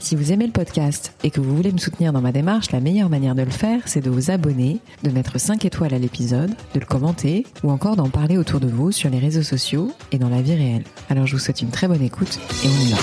Si 0.00 0.14
vous 0.14 0.32
aimez 0.32 0.46
le 0.46 0.52
podcast 0.52 1.12
et 1.24 1.30
que 1.30 1.40
vous 1.40 1.56
voulez 1.56 1.72
me 1.72 1.78
soutenir 1.78 2.12
dans 2.12 2.20
ma 2.20 2.30
démarche, 2.30 2.70
la 2.70 2.78
meilleure 2.78 3.08
manière 3.08 3.34
de 3.34 3.42
le 3.42 3.50
faire, 3.50 3.82
c'est 3.86 4.00
de 4.00 4.08
vous 4.08 4.30
abonner, 4.30 4.78
de 5.02 5.10
mettre 5.10 5.40
5 5.40 5.64
étoiles 5.64 5.92
à 5.92 5.98
l'épisode, 5.98 6.50
de 6.72 6.80
le 6.80 6.86
commenter 6.86 7.44
ou 7.64 7.70
encore 7.70 7.96
d'en 7.96 8.08
parler 8.08 8.38
autour 8.38 8.60
de 8.60 8.68
vous 8.68 8.92
sur 8.92 9.10
les 9.10 9.18
réseaux 9.18 9.42
sociaux 9.42 9.90
et 10.12 10.18
dans 10.18 10.28
la 10.28 10.40
vie 10.40 10.54
réelle. 10.54 10.84
Alors 11.10 11.26
je 11.26 11.32
vous 11.34 11.40
souhaite 11.40 11.62
une 11.62 11.70
très 11.70 11.88
bonne 11.88 12.02
écoute 12.02 12.38
et 12.64 12.68
on 12.68 12.86
y 12.86 12.90
va. 12.92 12.98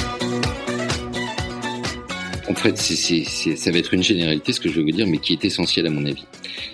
En 2.49 2.55
fait, 2.55 2.77
ça 2.77 3.71
va 3.71 3.77
être 3.77 3.93
une 3.93 4.03
généralité, 4.03 4.53
ce 4.53 4.61
que 4.61 4.69
je 4.69 4.75
veux 4.75 4.83
vous 4.83 4.91
dire, 4.91 5.05
mais 5.05 5.17
qui 5.17 5.33
est 5.33 5.43
essentiel 5.43 5.87
à 5.87 5.89
mon 5.89 6.05
avis. 6.05 6.25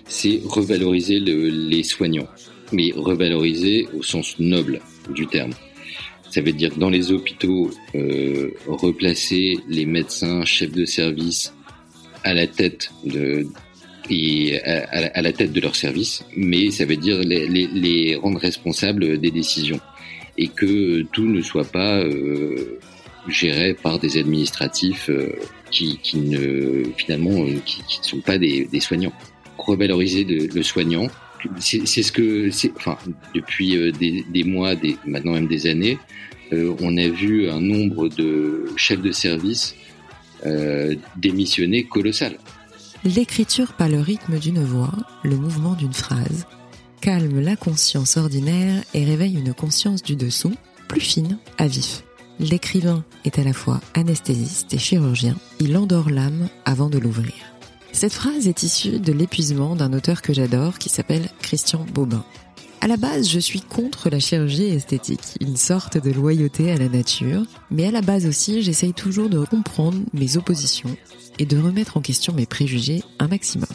C'est 0.05 0.41
revaloriser 0.46 1.20
les 1.20 1.84
soignants, 1.84 2.27
mais 2.72 2.91
revaloriser 2.96 3.88
au 3.98 4.04
sens 4.04 4.35
noble 4.38 4.82
du 5.10 5.26
terme. 5.26 5.52
Ça 6.31 6.41
veut 6.41 6.53
dire 6.53 6.71
dans 6.77 6.90
les 6.90 7.12
hôpitaux 7.12 7.70
euh, 7.94 8.52
replacer 8.67 9.59
les 9.67 9.85
médecins, 9.85 10.44
chefs 10.45 10.71
de 10.71 10.85
service 10.85 11.54
à 12.23 12.34
la 12.34 12.48
tête 12.48 12.91
de 13.04 13.45
et 14.09 14.59
à, 14.63 15.21
la 15.21 15.31
tête 15.31 15.54
de 15.54 15.62
leur 15.62 15.76
service, 15.76 16.26
mais 16.35 16.70
ça 16.71 16.85
veut 16.85 16.98
dire 16.98 17.20
les, 17.20 17.48
les, 17.48 17.68
les, 17.68 18.15
rendre 18.15 18.40
responsables 18.40 19.20
des 19.20 19.32
décisions 19.32 19.79
et 20.38 20.48
que 20.48 21.04
tout 21.13 21.26
ne 21.27 21.41
soit 21.41 21.70
pas 21.70 21.99
euh, 21.99 22.79
géré 23.27 23.73
par 23.73 23.99
des 23.99 24.18
administratifs 24.18 25.10
euh, 25.10 25.29
qui, 25.70 25.98
qui, 26.01 26.18
ne 26.18 26.84
finalement 26.98 27.45
euh, 27.45 27.60
qui, 27.66 27.82
ne 27.99 28.04
sont 28.04 28.21
pas 28.21 28.38
des, 28.38 28.66
des 28.66 28.79
soignants. 28.79 29.13
Revaloriser 29.57 30.23
le, 30.23 30.48
le 30.48 30.63
soignant, 30.63 31.07
c'est 31.60 31.86
ce 31.86 32.12
que, 32.12 32.50
enfin, 32.76 32.98
depuis 33.34 33.78
euh, 33.78 33.92
des, 33.92 34.44
mois, 34.44 34.76
des, 34.76 34.98
maintenant 35.06 35.34
même 35.34 35.48
des 35.48 35.68
années, 35.68 35.98
euh, 36.54 36.76
on 36.82 36.98
a 36.98 37.08
vu 37.08 37.50
un 37.50 37.62
nombre 37.62 38.10
de 38.10 38.66
chefs 38.76 39.02
de 39.02 39.12
service 39.12 39.76
euh, 40.46 40.96
démissionner 41.18 41.84
colossal. 41.84 42.38
L'écriture 43.04 43.74
par 43.74 43.90
le 43.90 44.00
rythme 44.00 44.38
d'une 44.38 44.64
voix, 44.64 44.94
le 45.24 45.36
mouvement 45.36 45.74
d'une 45.74 45.94
phrase, 45.94 46.46
calme 47.00 47.40
la 47.40 47.56
conscience 47.56 48.18
ordinaire 48.18 48.84
et 48.94 49.06
réveille 49.06 49.38
une 49.38 49.54
conscience 49.54 50.04
du 50.04 50.16
dessous, 50.16 50.54
plus 50.88 51.02
fine, 51.02 51.38
à 51.58 51.68
vif. 51.68 52.04
L'écrivain 52.40 53.04
est 53.24 53.40
à 53.40 53.44
la 53.44 53.54
fois 53.54 53.80
anesthésiste 53.94 54.74
et 54.74 54.78
chirurgien, 54.78 55.36
il 55.60 55.78
endort 55.78 56.10
l'âme 56.10 56.50
avant 56.66 56.90
de 56.90 56.98
l'ouvrir. 56.98 57.34
Cette 57.94 58.14
phrase 58.14 58.48
est 58.48 58.64
issue 58.64 59.00
de 59.00 59.12
l'épuisement 59.12 59.76
d'un 59.76 59.94
auteur 59.94 60.22
que 60.22 60.34
j'adore 60.34 60.80
qui 60.80 60.90
s'appelle 60.90 61.30
Christian 61.42 61.86
Bobin. 61.94 62.24
À 62.80 62.88
la 62.88 62.98
base, 62.98 63.30
je 63.30 63.40
suis 63.40 63.62
contre 63.62 64.09
la 64.09 64.20
chirurgie 64.20 64.70
esthétique, 64.70 65.38
une 65.40 65.58
sorte 65.58 65.97
de 66.03 66.12
loyauté 66.12 66.72
à 66.72 66.78
la 66.78 66.90
nature, 66.90 67.44
mais 67.69 67.86
à 67.86 67.92
la 67.92 68.02
base 68.02 68.25
aussi, 68.25 68.64
j'essaye 68.64 68.94
toujours 68.94 69.30
de 69.30 69.46
comprendre 69.46 70.00
mes 70.14 70.36
oppositions 70.38 70.97
et 71.38 71.46
de 71.46 71.59
remettre 71.59 71.97
en 71.97 72.02
question 72.02 72.34
mes 72.34 72.47
préjugés 72.47 73.03
un 73.19 73.28
maximum. 73.28 73.69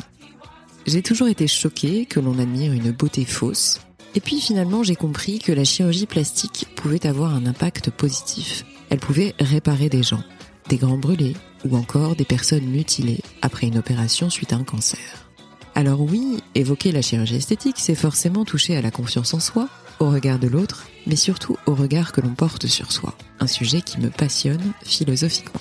J'ai 0.86 1.02
toujours 1.02 1.28
été 1.28 1.46
choquée 1.46 2.06
que 2.06 2.18
l'on 2.18 2.38
admire 2.38 2.72
une 2.72 2.90
beauté 2.90 3.24
fausse, 3.24 3.80
et 4.16 4.20
puis 4.20 4.40
finalement 4.40 4.82
j'ai 4.82 4.96
compris 4.96 5.38
que 5.38 5.52
la 5.52 5.64
chirurgie 5.64 6.06
plastique 6.06 6.66
pouvait 6.74 7.06
avoir 7.06 7.32
un 7.32 7.46
impact 7.46 7.90
positif. 7.90 8.64
Elle 8.90 8.98
pouvait 8.98 9.34
réparer 9.38 9.88
des 9.88 10.02
gens, 10.02 10.22
des 10.68 10.76
grands 10.76 10.98
brûlés, 10.98 11.36
ou 11.64 11.76
encore 11.76 12.16
des 12.16 12.24
personnes 12.24 12.66
mutilées 12.66 13.20
après 13.42 13.66
une 13.66 13.78
opération 13.78 14.30
suite 14.30 14.52
à 14.52 14.56
un 14.56 14.64
cancer. 14.64 15.26
Alors 15.74 16.00
oui, 16.00 16.38
évoquer 16.54 16.90
la 16.90 17.02
chirurgie 17.02 17.36
esthétique, 17.36 17.76
c'est 17.78 17.94
forcément 17.94 18.44
toucher 18.44 18.76
à 18.76 18.82
la 18.82 18.90
confiance 18.90 19.34
en 19.34 19.40
soi, 19.40 19.68
au 19.98 20.10
regard 20.10 20.38
de 20.38 20.48
l'autre, 20.48 20.86
mais 21.06 21.16
surtout 21.16 21.56
au 21.66 21.74
regard 21.74 22.12
que 22.12 22.20
l'on 22.20 22.34
porte 22.34 22.66
sur 22.66 22.92
soi, 22.92 23.14
un 23.40 23.46
sujet 23.46 23.82
qui 23.82 24.00
me 24.00 24.10
passionne 24.10 24.72
philosophiquement. 24.82 25.60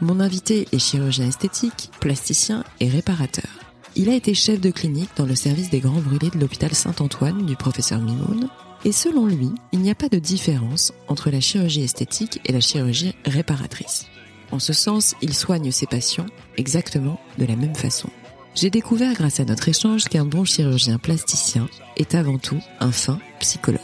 Mon 0.00 0.20
invité 0.20 0.66
est 0.72 0.78
chirurgien 0.78 1.28
esthétique, 1.28 1.90
plasticien 2.00 2.64
et 2.80 2.88
réparateur. 2.88 3.48
Il 3.96 4.08
a 4.08 4.14
été 4.14 4.34
chef 4.34 4.60
de 4.60 4.70
clinique 4.70 5.10
dans 5.16 5.26
le 5.26 5.36
service 5.36 5.70
des 5.70 5.78
grands 5.78 6.00
brûlés 6.00 6.30
de 6.30 6.38
l'hôpital 6.38 6.74
Saint-Antoine 6.74 7.46
du 7.46 7.54
professeur 7.54 8.00
Mimoun, 8.00 8.48
et 8.84 8.92
selon 8.92 9.26
lui, 9.26 9.50
il 9.72 9.78
n'y 9.78 9.90
a 9.90 9.94
pas 9.94 10.08
de 10.08 10.18
différence 10.18 10.92
entre 11.08 11.30
la 11.30 11.40
chirurgie 11.40 11.84
esthétique 11.84 12.40
et 12.44 12.52
la 12.52 12.60
chirurgie 12.60 13.14
réparatrice. 13.24 14.06
En 14.54 14.60
ce 14.60 14.72
sens, 14.72 15.16
il 15.20 15.34
soigne 15.34 15.72
ses 15.72 15.88
patients 15.88 16.26
exactement 16.56 17.18
de 17.38 17.44
la 17.44 17.56
même 17.56 17.74
façon. 17.74 18.08
J'ai 18.54 18.70
découvert 18.70 19.12
grâce 19.12 19.40
à 19.40 19.44
notre 19.44 19.68
échange 19.68 20.04
qu'un 20.04 20.24
bon 20.24 20.44
chirurgien 20.44 20.98
plasticien 20.98 21.68
est 21.96 22.14
avant 22.14 22.38
tout 22.38 22.60
un 22.78 22.92
fin 22.92 23.18
psychologue. 23.40 23.80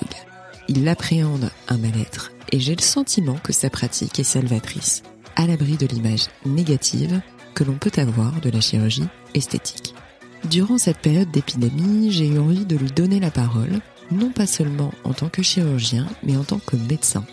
Il 0.68 0.86
appréhende 0.86 1.50
un 1.66 1.76
mal-être 1.76 2.30
et 2.52 2.60
j'ai 2.60 2.76
le 2.76 2.82
sentiment 2.82 3.36
que 3.42 3.52
sa 3.52 3.68
pratique 3.68 4.20
est 4.20 4.22
salvatrice, 4.22 5.02
à 5.34 5.48
l'abri 5.48 5.76
de 5.76 5.88
l'image 5.88 6.28
négative 6.46 7.20
que 7.52 7.64
l'on 7.64 7.74
peut 7.74 7.90
avoir 7.96 8.40
de 8.40 8.50
la 8.50 8.60
chirurgie 8.60 9.08
esthétique. 9.34 9.96
Durant 10.48 10.78
cette 10.78 10.98
période 10.98 11.32
d'épidémie, 11.32 12.12
j'ai 12.12 12.28
eu 12.28 12.38
envie 12.38 12.64
de 12.64 12.76
lui 12.76 12.92
donner 12.92 13.18
la 13.18 13.32
parole, 13.32 13.80
non 14.12 14.30
pas 14.30 14.46
seulement 14.46 14.92
en 15.02 15.14
tant 15.14 15.30
que 15.30 15.42
chirurgien, 15.42 16.06
mais 16.22 16.36
en 16.36 16.44
tant 16.44 16.60
que 16.60 16.76
médecin. 16.76 17.24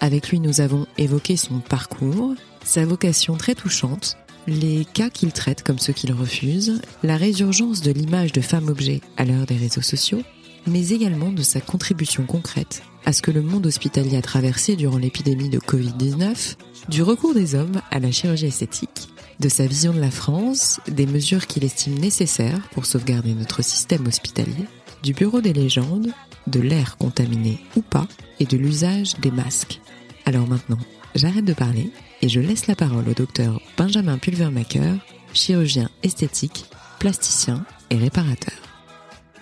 Avec 0.00 0.30
lui, 0.30 0.40
nous 0.40 0.62
avons 0.62 0.86
évoqué 0.96 1.36
son 1.36 1.58
parcours, 1.58 2.34
sa 2.66 2.84
vocation 2.84 3.36
très 3.36 3.54
touchante, 3.54 4.16
les 4.48 4.84
cas 4.84 5.08
qu'il 5.08 5.32
traite 5.32 5.62
comme 5.62 5.78
ceux 5.78 5.92
qu'il 5.92 6.12
refuse, 6.12 6.80
la 7.04 7.16
résurgence 7.16 7.80
de 7.80 7.92
l'image 7.92 8.32
de 8.32 8.40
femme-objet 8.40 9.00
à 9.16 9.24
l'heure 9.24 9.46
des 9.46 9.56
réseaux 9.56 9.82
sociaux, 9.82 10.22
mais 10.66 10.88
également 10.88 11.30
de 11.30 11.42
sa 11.42 11.60
contribution 11.60 12.26
concrète 12.26 12.82
à 13.04 13.12
ce 13.12 13.22
que 13.22 13.30
le 13.30 13.40
monde 13.40 13.66
hospitalier 13.66 14.16
a 14.16 14.22
traversé 14.22 14.74
durant 14.74 14.98
l'épidémie 14.98 15.48
de 15.48 15.60
Covid-19, 15.60 16.56
du 16.88 17.04
recours 17.04 17.34
des 17.34 17.54
hommes 17.54 17.80
à 17.92 18.00
la 18.00 18.10
chirurgie 18.10 18.46
esthétique, 18.46 19.10
de 19.38 19.48
sa 19.48 19.66
vision 19.66 19.92
de 19.92 20.00
la 20.00 20.10
France, 20.10 20.80
des 20.88 21.06
mesures 21.06 21.46
qu'il 21.46 21.64
estime 21.64 21.96
nécessaires 21.98 22.68
pour 22.72 22.84
sauvegarder 22.84 23.32
notre 23.32 23.62
système 23.62 24.08
hospitalier, 24.08 24.66
du 25.04 25.12
bureau 25.12 25.40
des 25.40 25.52
légendes, 25.52 26.08
de 26.48 26.60
l'air 26.60 26.96
contaminé 26.96 27.60
ou 27.76 27.80
pas, 27.80 28.08
et 28.40 28.44
de 28.44 28.56
l'usage 28.56 29.14
des 29.20 29.30
masques. 29.30 29.80
Alors 30.24 30.48
maintenant, 30.48 30.80
j'arrête 31.16 31.44
de 31.44 31.54
parler 31.54 31.90
et 32.22 32.28
je 32.28 32.40
laisse 32.40 32.66
la 32.66 32.74
parole 32.74 33.08
au 33.08 33.14
docteur 33.14 33.60
Benjamin 33.76 34.18
Pulvermacher, 34.18 34.94
chirurgien 35.32 35.88
esthétique, 36.02 36.66
plasticien 36.98 37.64
et 37.90 37.96
réparateur. 37.96 38.54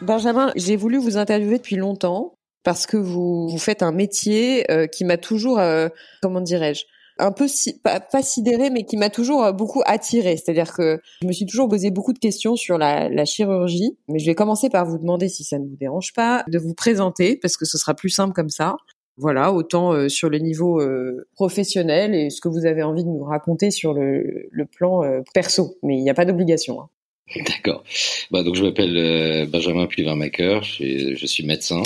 Benjamin, 0.02 0.52
j'ai 0.56 0.76
voulu 0.76 0.98
vous 0.98 1.16
interviewer 1.16 1.58
depuis 1.58 1.76
longtemps 1.76 2.34
parce 2.62 2.86
que 2.86 2.96
vous, 2.96 3.48
vous 3.48 3.58
faites 3.58 3.82
un 3.82 3.92
métier 3.92 4.70
euh, 4.70 4.86
qui 4.86 5.04
m'a 5.04 5.16
toujours, 5.16 5.58
euh, 5.58 5.88
comment 6.22 6.40
dirais-je, 6.40 6.84
un 7.18 7.32
peu 7.32 7.46
si, 7.46 7.78
pas, 7.80 8.00
sidéré, 8.22 8.70
mais 8.70 8.84
qui 8.84 8.96
m'a 8.96 9.10
toujours 9.10 9.44
euh, 9.44 9.52
beaucoup 9.52 9.82
attiré. 9.86 10.36
C'est-à-dire 10.36 10.72
que 10.72 11.00
je 11.22 11.26
me 11.26 11.32
suis 11.32 11.46
toujours 11.46 11.68
posé 11.68 11.90
beaucoup 11.90 12.12
de 12.12 12.18
questions 12.18 12.56
sur 12.56 12.78
la, 12.78 13.24
chirurgie. 13.24 13.96
Mais 14.08 14.18
je 14.18 14.26
vais 14.26 14.34
commencer 14.34 14.68
par 14.68 14.84
vous 14.84 14.98
demander, 14.98 15.28
si 15.28 15.44
ça 15.44 15.58
ne 15.58 15.64
vous 15.64 15.76
dérange 15.76 16.12
pas, 16.12 16.44
de 16.48 16.58
vous 16.58 16.74
présenter, 16.74 17.36
parce 17.36 17.56
que 17.56 17.64
ce 17.64 17.78
sera 17.78 17.94
plus 17.94 18.10
simple 18.10 18.32
comme 18.32 18.50
ça. 18.50 18.76
Voilà, 19.16 19.52
autant 19.52 19.92
euh, 19.92 20.08
sur 20.08 20.28
le 20.28 20.38
niveau 20.38 20.80
euh, 20.80 21.28
professionnel 21.34 22.14
et 22.14 22.30
ce 22.30 22.40
que 22.40 22.48
vous 22.48 22.66
avez 22.66 22.82
envie 22.82 23.04
de 23.04 23.08
nous 23.08 23.22
raconter 23.22 23.70
sur 23.70 23.94
le, 23.94 24.48
le 24.50 24.66
plan 24.66 25.04
euh, 25.04 25.20
perso. 25.32 25.76
Mais 25.84 25.96
il 25.96 26.02
n'y 26.02 26.10
a 26.10 26.14
pas 26.14 26.24
d'obligation. 26.24 26.80
Hein. 26.80 26.88
D'accord. 27.46 27.84
Bah, 28.32 28.42
donc 28.42 28.56
je 28.56 28.64
m'appelle 28.64 29.48
Benjamin 29.48 29.86
Pulvermacher, 29.86 30.60
je, 30.62 31.14
je, 31.14 31.26
suis 31.26 31.44
médecin, 31.44 31.82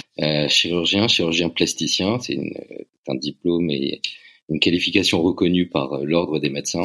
chirurgien, 0.49 1.07
chirurgien 1.07 1.49
plasticien. 1.51 2.19
C'est 2.19 2.39
un 3.07 3.15
diplôme 3.15 3.71
et 3.71 4.01
une 4.49 4.59
qualification 4.59 5.23
reconnue 5.23 5.69
par 5.69 6.01
l'ordre 6.03 6.39
des 6.41 6.51
médecins 6.51 6.85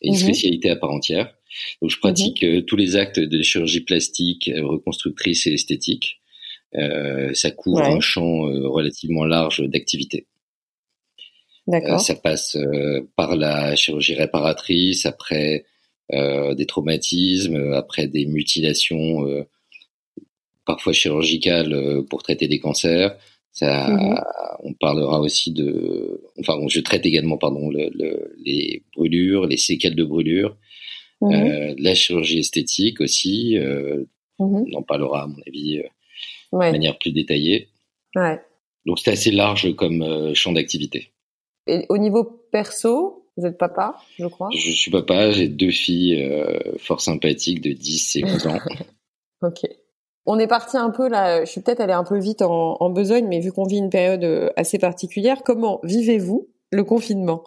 et 0.00 0.08
une 0.08 0.14
mmh 0.14 0.18
spécialité 0.18 0.70
à 0.70 0.76
part 0.76 0.90
entière. 0.90 1.34
Donc 1.82 1.90
je 1.90 1.98
pratique 1.98 2.42
mmh 2.42 2.62
tous 2.62 2.76
les 2.76 2.96
actes 2.96 3.20
de 3.20 3.42
chirurgie 3.42 3.82
plastique, 3.82 4.50
reconstructrice 4.56 5.46
et 5.46 5.52
esthétique. 5.52 6.20
Euh, 6.76 7.32
ça 7.34 7.50
couvre 7.50 7.82
un 7.82 8.00
champ 8.00 8.46
euh, 8.48 8.68
relativement 8.68 9.24
large 9.24 9.62
d'activités. 9.68 10.26
Euh, 11.72 11.98
ça 11.98 12.14
passe 12.14 12.58
par 13.16 13.36
la 13.36 13.74
chirurgie 13.74 14.14
réparatrice, 14.14 15.06
après 15.06 15.64
des 16.12 16.66
traumatismes, 16.66 17.72
après 17.72 18.06
des 18.06 18.26
mutilations 18.26 19.24
parfois 20.66 20.92
chirurgicales 20.92 22.04
pour 22.10 22.22
traiter 22.22 22.46
des 22.46 22.58
cancers. 22.60 23.16
Ça, 23.52 23.88
mmh 23.88 24.20
on 24.64 24.72
parlera 24.72 25.20
aussi 25.20 25.52
de, 25.52 26.22
enfin, 26.40 26.58
je 26.68 26.80
traite 26.80 27.04
également, 27.04 27.36
pardon, 27.36 27.68
le, 27.68 27.90
le, 27.92 28.34
les 28.44 28.82
brûlures, 28.96 29.46
les 29.46 29.58
séquelles 29.58 29.94
de 29.94 30.04
brûlures, 30.04 30.56
mmh 31.20 31.32
euh, 31.32 31.74
la 31.78 31.94
chirurgie 31.94 32.38
esthétique 32.38 33.00
aussi. 33.00 33.58
Euh, 33.58 34.04
mmh 34.38 34.64
On 34.72 34.78
en 34.78 34.82
parlera 34.82 35.24
à 35.24 35.26
mon 35.26 35.36
avis 35.46 35.82
de 36.54 36.70
manière 36.70 36.98
plus 36.98 37.12
détaillée. 37.12 37.68
Ouais. 38.16 38.40
Donc 38.86 38.98
c'était 38.98 39.12
assez 39.12 39.30
large 39.30 39.74
comme 39.76 40.34
champ 40.34 40.52
d'activité. 40.52 41.12
Et 41.66 41.86
au 41.88 41.98
niveau 41.98 42.24
perso, 42.24 43.26
vous 43.36 43.46
êtes 43.46 43.58
papa, 43.58 43.96
je 44.18 44.26
crois? 44.26 44.48
Je 44.54 44.70
suis 44.70 44.90
papa, 44.90 45.30
j'ai 45.30 45.48
deux 45.48 45.70
filles 45.70 46.30
fort 46.78 47.00
sympathiques 47.00 47.62
de 47.62 47.72
10 47.72 48.16
et 48.16 48.24
11 48.24 48.46
ans. 48.46 48.58
ok. 49.42 49.60
On 50.26 50.38
est 50.38 50.46
parti 50.46 50.76
un 50.76 50.90
peu 50.90 51.08
là, 51.08 51.44
je 51.44 51.50
suis 51.50 51.60
peut-être 51.60 51.80
allée 51.80 51.92
un 51.92 52.04
peu 52.04 52.18
vite 52.18 52.42
en, 52.42 52.76
en 52.80 52.90
besogne, 52.90 53.26
mais 53.26 53.40
vu 53.40 53.52
qu'on 53.52 53.64
vit 53.64 53.78
une 53.78 53.90
période 53.90 54.52
assez 54.56 54.78
particulière, 54.78 55.42
comment 55.44 55.80
vivez-vous 55.82 56.48
le 56.70 56.84
confinement? 56.84 57.44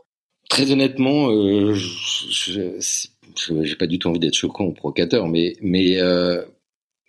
Très 0.50 0.72
honnêtement, 0.72 1.30
euh, 1.30 1.74
je 1.74 3.52
n'ai 3.52 3.76
pas 3.76 3.88
du 3.88 4.00
tout 4.00 4.08
envie 4.08 4.20
d'être 4.20 4.36
choquant 4.36 4.66
ou 4.66 4.72
provocateur, 4.72 5.28
mais, 5.28 5.54
mais 5.62 6.00
euh, 6.00 6.44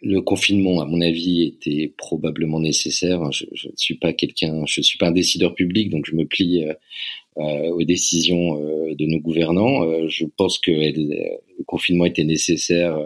le 0.01 0.21
confinement, 0.21 0.81
à 0.81 0.87
mon 0.87 1.01
avis, 1.01 1.43
était 1.43 1.93
probablement 1.97 2.61
nécessaire. 2.61 3.33
Je, 3.33 3.47
ne 3.47 3.77
suis 3.77 3.97
pas 3.97 4.13
quelqu'un, 4.13 4.65
je 4.67 4.81
suis 4.81 4.99
pas 4.99 5.09
un 5.09 5.13
décideur 5.13 5.55
public, 5.55 5.91
donc 5.91 6.07
je 6.07 6.15
me 6.15 6.25
plie 6.25 6.65
euh, 6.65 6.75
euh 7.39 7.71
aux 7.71 7.85
décisions 7.85 8.63
euh, 8.63 8.95
de 8.95 9.07
nos 9.07 9.19
gouvernants. 9.19 10.09
Je 10.09 10.25
pense 10.37 10.59
que 10.59 10.71
le 10.71 11.65
confinement 11.67 12.05
était 12.05 12.25
nécessaire, 12.25 12.97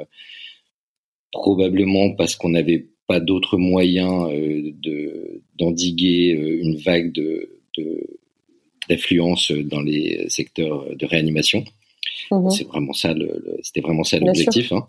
probablement 1.33 2.15
parce 2.15 2.37
qu'on 2.37 2.50
n'avait 2.50 2.89
pas 3.06 3.21
d'autres 3.21 3.56
moyens 3.56 4.31
de 4.31 5.43
d'endiguer 5.59 6.31
une 6.62 6.77
vague 6.77 7.12
d'affluence 8.88 9.50
dans 9.53 9.81
les 9.81 10.27
secteurs 10.29 10.95
de 10.95 11.06
réanimation. 11.06 11.65
Mhm. 12.31 12.50
C'est 12.50 12.67
vraiment 12.67 12.93
ça, 12.93 13.12
le, 13.12 13.59
c'était 13.62 13.81
vraiment 13.81 14.05
ça 14.05 14.19
l'objectif. 14.19 14.73
Hein. 14.73 14.87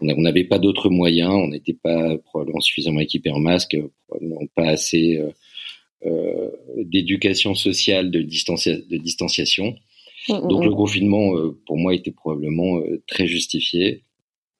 On 0.00 0.20
n'avait 0.20 0.44
pas 0.44 0.58
d'autres 0.58 0.88
moyens, 0.90 1.32
on 1.32 1.48
n'était 1.48 1.74
pas 1.74 2.16
probablement 2.18 2.60
suffisamment 2.60 3.00
équipés 3.00 3.30
en 3.30 3.40
masque, 3.40 3.76
probablement 4.08 4.42
pas 4.54 4.68
assez 4.68 5.18
euh, 5.18 5.30
euh 6.06 6.50
d'éducation 6.76 7.54
sociale, 7.54 8.10
de, 8.10 8.20
de 8.20 8.96
distanciation. 8.96 9.74
Mhm, 10.28 10.48
Donc 10.48 10.64
le 10.64 10.70
mhm. 10.70 10.76
confinement, 10.76 11.36
euh, 11.36 11.56
pour 11.66 11.76
moi, 11.76 11.94
était 11.94 12.10
probablement 12.10 12.78
euh, 12.78 13.02
très 13.06 13.26
justifié. 13.26 14.02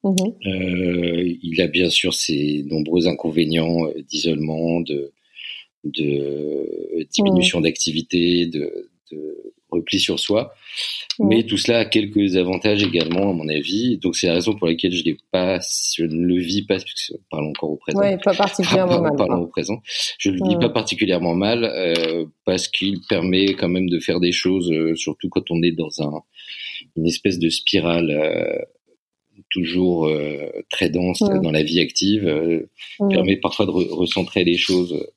il 0.04 1.60
a 1.60 1.66
bien 1.66 1.90
sûr 1.90 2.14
ses 2.14 2.64
nombreux 2.64 3.06
inconvénients 3.06 3.86
d'isolement, 4.08 4.80
de 4.80 5.12
de 5.84 7.06
diminution 7.10 7.62
d'activité, 7.62 8.44
de, 8.44 8.90
de, 9.10 9.54
repli 9.70 9.98
sur 9.98 10.18
soi. 10.18 10.54
Mais 11.18 11.42
tout 11.42 11.58
cela 11.58 11.80
a 11.80 11.84
quelques 11.84 12.36
avantages 12.36 12.82
également, 12.82 13.30
à 13.30 13.32
mon 13.32 13.48
avis. 13.48 13.98
Donc 13.98 14.16
c'est 14.16 14.26
la 14.26 14.34
raison 14.34 14.54
pour 14.54 14.68
laquelle 14.68 14.92
je 14.92 15.04
l'ai 15.04 15.16
pas, 15.30 15.58
je 15.96 16.04
ne 16.04 16.26
le 16.26 16.40
vis 16.40 16.62
pas, 16.62 16.78
parlons 17.30 17.50
encore 17.50 17.70
au 17.70 17.76
présent. 17.76 18.00
Oui, 18.00 18.16
pas 18.24 18.34
particulièrement 18.36 19.00
mal. 19.00 19.12
Parlons 19.16 19.42
au 19.42 19.46
présent. 19.46 19.82
Je 20.18 20.30
le 20.30 20.48
vis 20.48 20.56
pas 20.56 20.70
particulièrement 20.70 21.34
mal 21.34 21.64
euh, 21.64 22.24
parce 22.44 22.68
qu'il 22.68 23.00
permet 23.08 23.54
quand 23.54 23.68
même 23.68 23.90
de 23.90 23.98
faire 23.98 24.20
des 24.20 24.32
choses, 24.32 24.70
euh, 24.72 24.94
surtout 24.94 25.28
quand 25.28 25.50
on 25.50 25.62
est 25.62 25.72
dans 25.72 25.90
un, 26.00 26.22
une 26.96 27.06
espèce 27.06 27.38
de 27.38 27.48
spirale. 27.48 28.10
Euh, 28.10 28.64
toujours 29.48 30.08
très 30.68 30.90
dense 30.90 31.18
dans 31.20 31.50
la 31.50 31.62
vie 31.62 31.80
active, 31.80 32.30
permet 32.98 33.36
parfois 33.36 33.66
de 33.66 33.70
recentrer 33.70 34.44
les 34.44 34.58
choses 34.58 35.08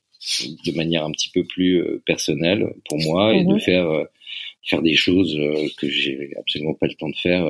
de 0.66 0.72
manière 0.76 1.04
un 1.04 1.12
petit 1.12 1.30
peu 1.30 1.44
plus 1.44 1.84
personnelle 2.06 2.74
pour 2.90 2.98
moi 3.00 3.36
et 3.36 3.44
de 3.44 3.52
mhm. 3.54 3.60
faire 3.60 4.08
faire 4.66 4.82
des 4.82 4.96
choses 4.96 5.36
euh, 5.38 5.68
que 5.78 5.88
j'ai 5.90 6.32
absolument 6.40 6.74
pas 6.74 6.88
le 6.88 6.94
temps 6.96 7.10
de 7.10 7.16
faire 7.16 7.46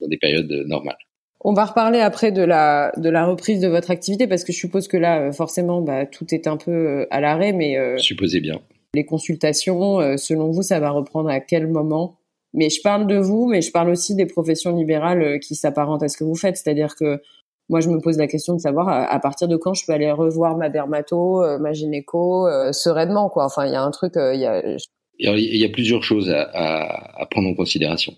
dans 0.00 0.08
des 0.08 0.16
périodes 0.16 0.50
normales. 0.66 0.98
On 1.40 1.52
va 1.52 1.66
reparler 1.66 2.00
après 2.00 2.32
de 2.32 2.42
la 2.42 2.92
de 2.96 3.08
la 3.08 3.24
reprise 3.24 3.60
de 3.60 3.68
votre 3.68 3.90
activité 3.90 4.26
parce 4.26 4.42
que 4.42 4.52
je 4.52 4.58
suppose 4.58 4.88
que 4.88 4.96
là 4.96 5.30
forcément 5.32 5.80
bah, 5.80 6.04
tout 6.06 6.34
est 6.34 6.48
un 6.48 6.56
peu 6.56 7.06
à 7.10 7.20
l'arrêt 7.20 7.52
mais 7.52 7.76
supposez 7.98 8.40
bien. 8.40 8.60
Les 8.94 9.04
consultations 9.04 10.16
selon 10.16 10.50
vous 10.50 10.62
ça 10.62 10.80
va 10.80 10.90
reprendre 10.90 11.28
à 11.28 11.38
quel 11.38 11.68
moment? 11.68 12.16
Mais 12.54 12.70
je 12.70 12.80
parle 12.82 13.06
de 13.06 13.16
vous 13.16 13.46
mais 13.46 13.62
je 13.62 13.70
parle 13.70 13.90
aussi 13.90 14.16
des 14.16 14.26
professions 14.26 14.74
libérales 14.74 15.38
qui 15.38 15.54
s'apparentent 15.54 16.02
à 16.02 16.08
ce 16.08 16.16
que 16.16 16.24
vous 16.24 16.34
faites, 16.34 16.56
c'est-à-dire 16.56 16.96
que 16.96 17.20
moi, 17.68 17.80
je 17.80 17.90
me 17.90 18.00
pose 18.00 18.16
la 18.16 18.26
question 18.26 18.54
de 18.54 18.60
savoir 18.60 18.88
à, 18.88 19.18
partir 19.20 19.46
de 19.46 19.56
quand 19.56 19.74
je 19.74 19.84
peux 19.84 19.92
aller 19.92 20.10
revoir 20.10 20.56
ma 20.56 20.70
dermato, 20.70 21.44
euh, 21.44 21.58
ma 21.58 21.72
gynéco 21.74 22.48
euh, 22.48 22.72
sereinement, 22.72 23.28
quoi. 23.28 23.44
Enfin, 23.44 23.66
il 23.66 23.72
y 23.72 23.76
a 23.76 23.82
un 23.82 23.90
truc, 23.90 24.16
euh, 24.16 24.34
il 24.34 24.40
y 24.40 24.46
a. 24.46 24.62
Il 25.18 25.56
y 25.56 25.64
a 25.64 25.68
plusieurs 25.68 26.02
choses 26.02 26.30
à, 26.30 26.42
à, 26.42 27.22
à 27.22 27.26
prendre 27.26 27.48
en 27.48 27.54
considération. 27.54 28.14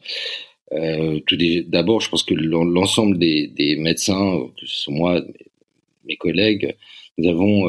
Euh, 0.72 1.18
tout 1.26 1.36
d'abord, 1.66 2.00
je 2.00 2.08
pense 2.10 2.22
que 2.22 2.34
l'ensemble 2.34 3.18
des, 3.18 3.48
des, 3.48 3.76
médecins, 3.76 4.48
que 4.58 4.66
ce 4.66 4.82
soit 4.84 4.94
moi, 4.94 5.22
mes 6.04 6.16
collègues, 6.16 6.76
nous 7.18 7.28
avons 7.28 7.68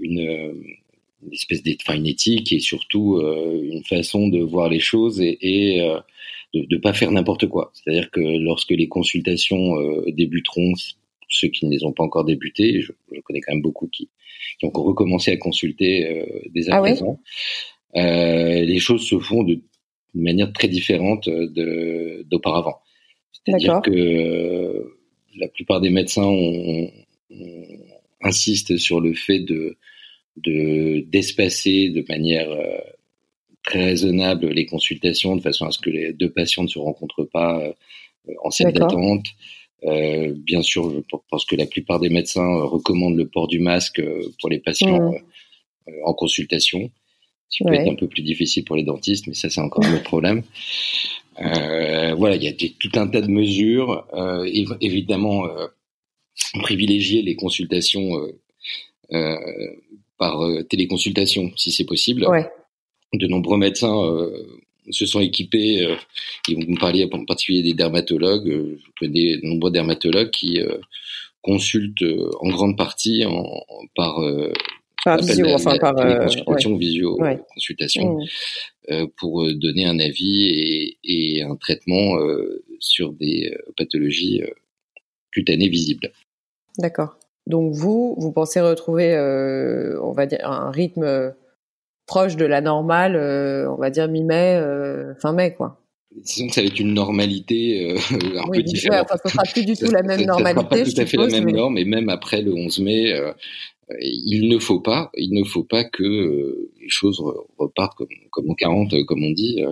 une, 0.00 0.20
une, 0.20 1.32
espèce 1.32 1.62
d'éthique, 1.62 1.88
une 1.94 2.06
éthique 2.06 2.52
et 2.52 2.58
surtout 2.60 3.20
une 3.20 3.84
façon 3.84 4.28
de 4.28 4.40
voir 4.40 4.68
les 4.68 4.80
choses 4.80 5.20
et, 5.20 5.38
et 5.40 5.80
de 6.54 6.66
ne 6.68 6.78
pas 6.78 6.92
faire 6.92 7.12
n'importe 7.12 7.46
quoi. 7.48 7.72
C'est-à-dire 7.74 8.10
que 8.10 8.20
lorsque 8.20 8.70
les 8.70 8.88
consultations 8.88 9.76
débuteront, 10.08 10.72
ceux 11.28 11.48
qui 11.48 11.66
ne 11.66 11.70
les 11.70 11.84
ont 11.84 11.92
pas 11.92 12.04
encore 12.04 12.24
débutés, 12.24 12.82
je, 12.82 12.92
je 13.12 13.20
connais 13.20 13.40
quand 13.40 13.52
même 13.52 13.62
beaucoup 13.62 13.88
qui, 13.88 14.08
qui 14.58 14.66
ont 14.66 14.70
recommencé 14.70 15.32
à 15.32 15.36
consulter 15.36 16.06
euh, 16.06 16.40
dès 16.54 16.68
à 16.70 16.76
ah 16.76 16.80
présent. 16.80 17.18
euh, 17.18 17.81
les 17.94 18.78
choses 18.78 19.06
se 19.06 19.18
font 19.18 19.42
de, 19.42 19.60
manière 20.14 20.52
très 20.52 20.68
différente 20.68 21.28
d'auparavant. 22.26 22.80
C'est-à-dire 23.32 23.80
que 23.82 23.90
euh, 23.90 24.98
la 25.36 25.48
plupart 25.48 25.80
des 25.80 25.90
médecins 25.90 26.24
ont, 26.24 26.90
insistent 28.20 28.76
sur 28.76 29.00
le 29.00 29.14
fait 29.14 29.40
de 29.40 29.76
d'espacer 30.36 31.90
de, 31.90 32.04
manière 32.08 32.50
euh, 32.50 32.78
très 33.64 33.84
raisonnable 33.84 34.48
les 34.48 34.64
consultations 34.64 35.36
de 35.36 35.42
façon 35.42 35.66
à 35.66 35.70
ce 35.70 35.78
que 35.78 35.90
les 35.90 36.14
deux 36.14 36.30
patients 36.30 36.62
ne 36.62 36.68
se 36.68 36.78
rencontrent 36.78 37.24
pas 37.24 37.60
euh, 37.60 37.72
en 38.42 38.50
salle 38.50 38.72
d'attente. 38.72 39.26
Euh, 39.84 40.32
bien 40.36 40.62
sûr, 40.62 40.90
je 40.90 41.00
pense 41.28 41.44
que 41.44 41.56
la 41.56 41.66
plupart 41.66 41.98
des 41.98 42.08
médecins 42.08 42.46
euh, 42.46 42.64
recommandent 42.64 43.16
le 43.16 43.26
port 43.26 43.48
du 43.48 43.58
masque 43.58 43.98
euh, 43.98 44.22
pour 44.40 44.48
les 44.48 44.60
patients 44.60 45.10
mmh. 45.10 45.92
en 46.04 46.14
consultation. 46.14 46.90
Qui 47.52 47.64
peut 47.64 47.74
être 47.74 47.90
un 47.90 47.94
peu 47.94 48.08
plus 48.08 48.22
difficile 48.22 48.64
pour 48.64 48.76
les 48.76 48.82
dentistes, 48.82 49.26
mais 49.26 49.34
ça 49.34 49.50
c'est 49.50 49.60
encore 49.60 49.84
un 49.84 49.94
autre 49.94 50.04
problème. 50.04 50.42
Euh, 51.40 52.14
voilà, 52.14 52.36
il 52.36 52.42
y 52.42 52.48
a 52.48 52.52
tout 52.52 52.90
un 52.94 53.06
tas 53.06 53.20
de 53.20 53.30
mesures. 53.30 54.06
Euh, 54.14 54.48
évidemment, 54.80 55.46
euh, 55.46 55.66
privilégier 56.60 57.22
les 57.22 57.36
consultations 57.36 58.10
par 60.18 60.40
téléconsultation 60.70 61.52
si 61.56 61.72
c'est 61.72 61.84
possible. 61.84 62.26
Ouais. 62.26 62.48
De 63.12 63.26
nombreux 63.26 63.58
médecins 63.58 63.94
se 64.90 65.06
sont 65.06 65.20
équipés, 65.20 65.86
euh, 65.86 65.96
et 66.48 66.54
vous 66.54 66.62
me 66.62 66.78
parliez 66.78 67.08
en 67.10 67.24
particulier 67.24 67.62
des 67.62 67.74
dermatologues, 67.74 68.48
euh, 68.48 68.80
je 68.84 68.90
connais 68.98 69.36
de 69.36 69.46
nombreux 69.46 69.70
dermatologues 69.70 70.30
qui 70.30 70.60
euh, 70.60 70.78
consultent 71.42 72.04
en 72.40 72.48
grande 72.50 72.76
partie 72.76 73.24
en, 73.24 73.64
par 73.96 74.20
par 75.04 75.18
visio, 75.18 75.46
enfin 75.48 75.76
par 75.78 75.94
consultation, 75.94 76.76
visio, 76.76 77.18
consultation, 77.54 78.18
mmh. 78.88 79.06
pour 79.16 79.46
donner 79.54 79.86
un 79.86 79.98
avis 79.98 80.44
et, 80.48 80.98
et 81.04 81.42
un 81.42 81.56
traitement 81.56 82.16
sur 82.78 83.12
des 83.12 83.56
pathologies 83.76 84.42
cutanées 85.32 85.68
visibles. 85.68 86.12
D'accord. 86.78 87.18
Donc 87.46 87.74
vous, 87.74 88.14
vous 88.18 88.32
pensez 88.32 88.60
retrouver, 88.60 89.16
on 90.00 90.12
va 90.12 90.26
dire, 90.26 90.48
un 90.48 90.70
rythme 90.70 91.34
proche 92.06 92.36
de 92.36 92.44
la 92.44 92.60
normale, 92.60 93.16
euh, 93.16 93.70
on 93.70 93.76
va 93.76 93.90
dire 93.90 94.08
mi-mai, 94.08 94.56
euh, 94.56 95.14
fin 95.20 95.32
mai, 95.32 95.54
quoi? 95.54 95.78
Disons 96.14 96.48
que 96.48 96.52
ça 96.52 96.60
va 96.60 96.66
être 96.66 96.78
une 96.78 96.92
normalité 96.92 97.90
euh, 97.90 97.96
un 98.38 98.50
peu 98.50 98.62
différente. 98.62 98.98
Ouais, 98.98 99.04
enfin, 99.10 99.16
ce 99.24 99.32
sera 99.32 99.42
plus 99.44 99.64
du 99.64 99.76
tout 99.78 99.90
la 99.90 100.02
même 100.02 100.22
normalité. 100.22 100.68
Pas 100.68 100.84
tout 100.84 101.00
à 101.00 101.06
fait 101.06 101.16
la 101.16 101.28
même 101.28 101.50
norme, 101.50 101.78
et 101.78 101.84
même 101.84 102.08
après 102.08 102.42
le 102.42 102.52
11 102.52 102.80
mai, 102.80 103.14
il 104.00 104.48
ne 104.48 104.58
faut 104.58 104.80
pas, 104.80 105.10
il 105.16 105.32
ne 105.32 105.44
faut 105.44 105.64
pas 105.64 105.84
que 105.84 106.70
les 106.80 106.88
choses 106.88 107.22
repartent 107.58 107.96
comme, 107.96 108.08
comme 108.30 108.50
en 108.50 108.54
40, 108.54 109.04
comme 109.04 109.24
on 109.24 109.30
dit. 109.30 109.62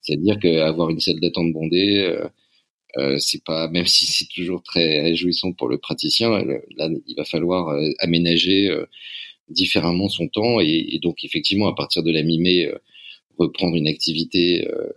C'est-à-dire 0.00 0.38
qu'avoir 0.38 0.90
une 0.90 1.00
salle 1.00 1.20
d'attente 1.20 1.52
bondée, 1.52 2.18
c'est 3.18 3.44
pas, 3.44 3.68
même 3.68 3.86
si 3.86 4.06
c'est 4.06 4.28
toujours 4.28 4.62
très 4.62 5.02
réjouissant 5.02 5.52
pour 5.52 5.68
le 5.68 5.78
praticien, 5.78 6.44
il 7.06 7.14
va 7.16 7.24
falloir 7.24 7.76
aménager 7.98 8.70
différemment 9.50 10.08
son 10.08 10.28
temps 10.28 10.60
et, 10.60 10.98
donc 11.02 11.24
effectivement 11.24 11.68
à 11.68 11.74
partir 11.74 12.02
de 12.02 12.10
la 12.10 12.22
mi-mai 12.22 12.66
euh, 12.66 12.78
reprendre 13.38 13.76
une 13.76 13.88
activité 13.88 14.68
euh, 14.68 14.90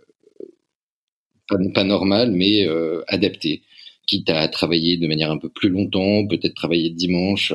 pas, 1.74 1.84
normale 1.84 2.30
mais 2.32 2.66
euh, 2.66 3.02
adaptée 3.08 3.62
quitte 4.06 4.30
à 4.30 4.48
travailler 4.48 4.96
de 4.96 5.06
manière 5.06 5.30
un 5.30 5.38
peu 5.38 5.48
plus 5.48 5.68
longtemps 5.68 6.26
peut-être 6.26 6.54
travailler 6.54 6.90
dimanche 6.90 7.52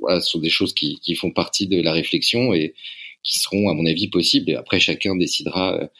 voilà 0.00 0.20
ce 0.20 0.30
sont 0.30 0.38
des 0.40 0.50
choses 0.50 0.74
qui, 0.74 0.98
qui 1.00 1.14
font 1.14 1.30
partie 1.30 1.66
de 1.66 1.80
la 1.80 1.92
réflexion 1.92 2.54
et 2.54 2.74
qui 3.22 3.38
seront 3.38 3.68
à 3.68 3.74
mon 3.74 3.86
avis 3.86 4.08
possibles. 4.08 4.50
Et 4.50 4.54
après 4.54 4.80
chacun 4.80 5.16
décidera 5.16 5.90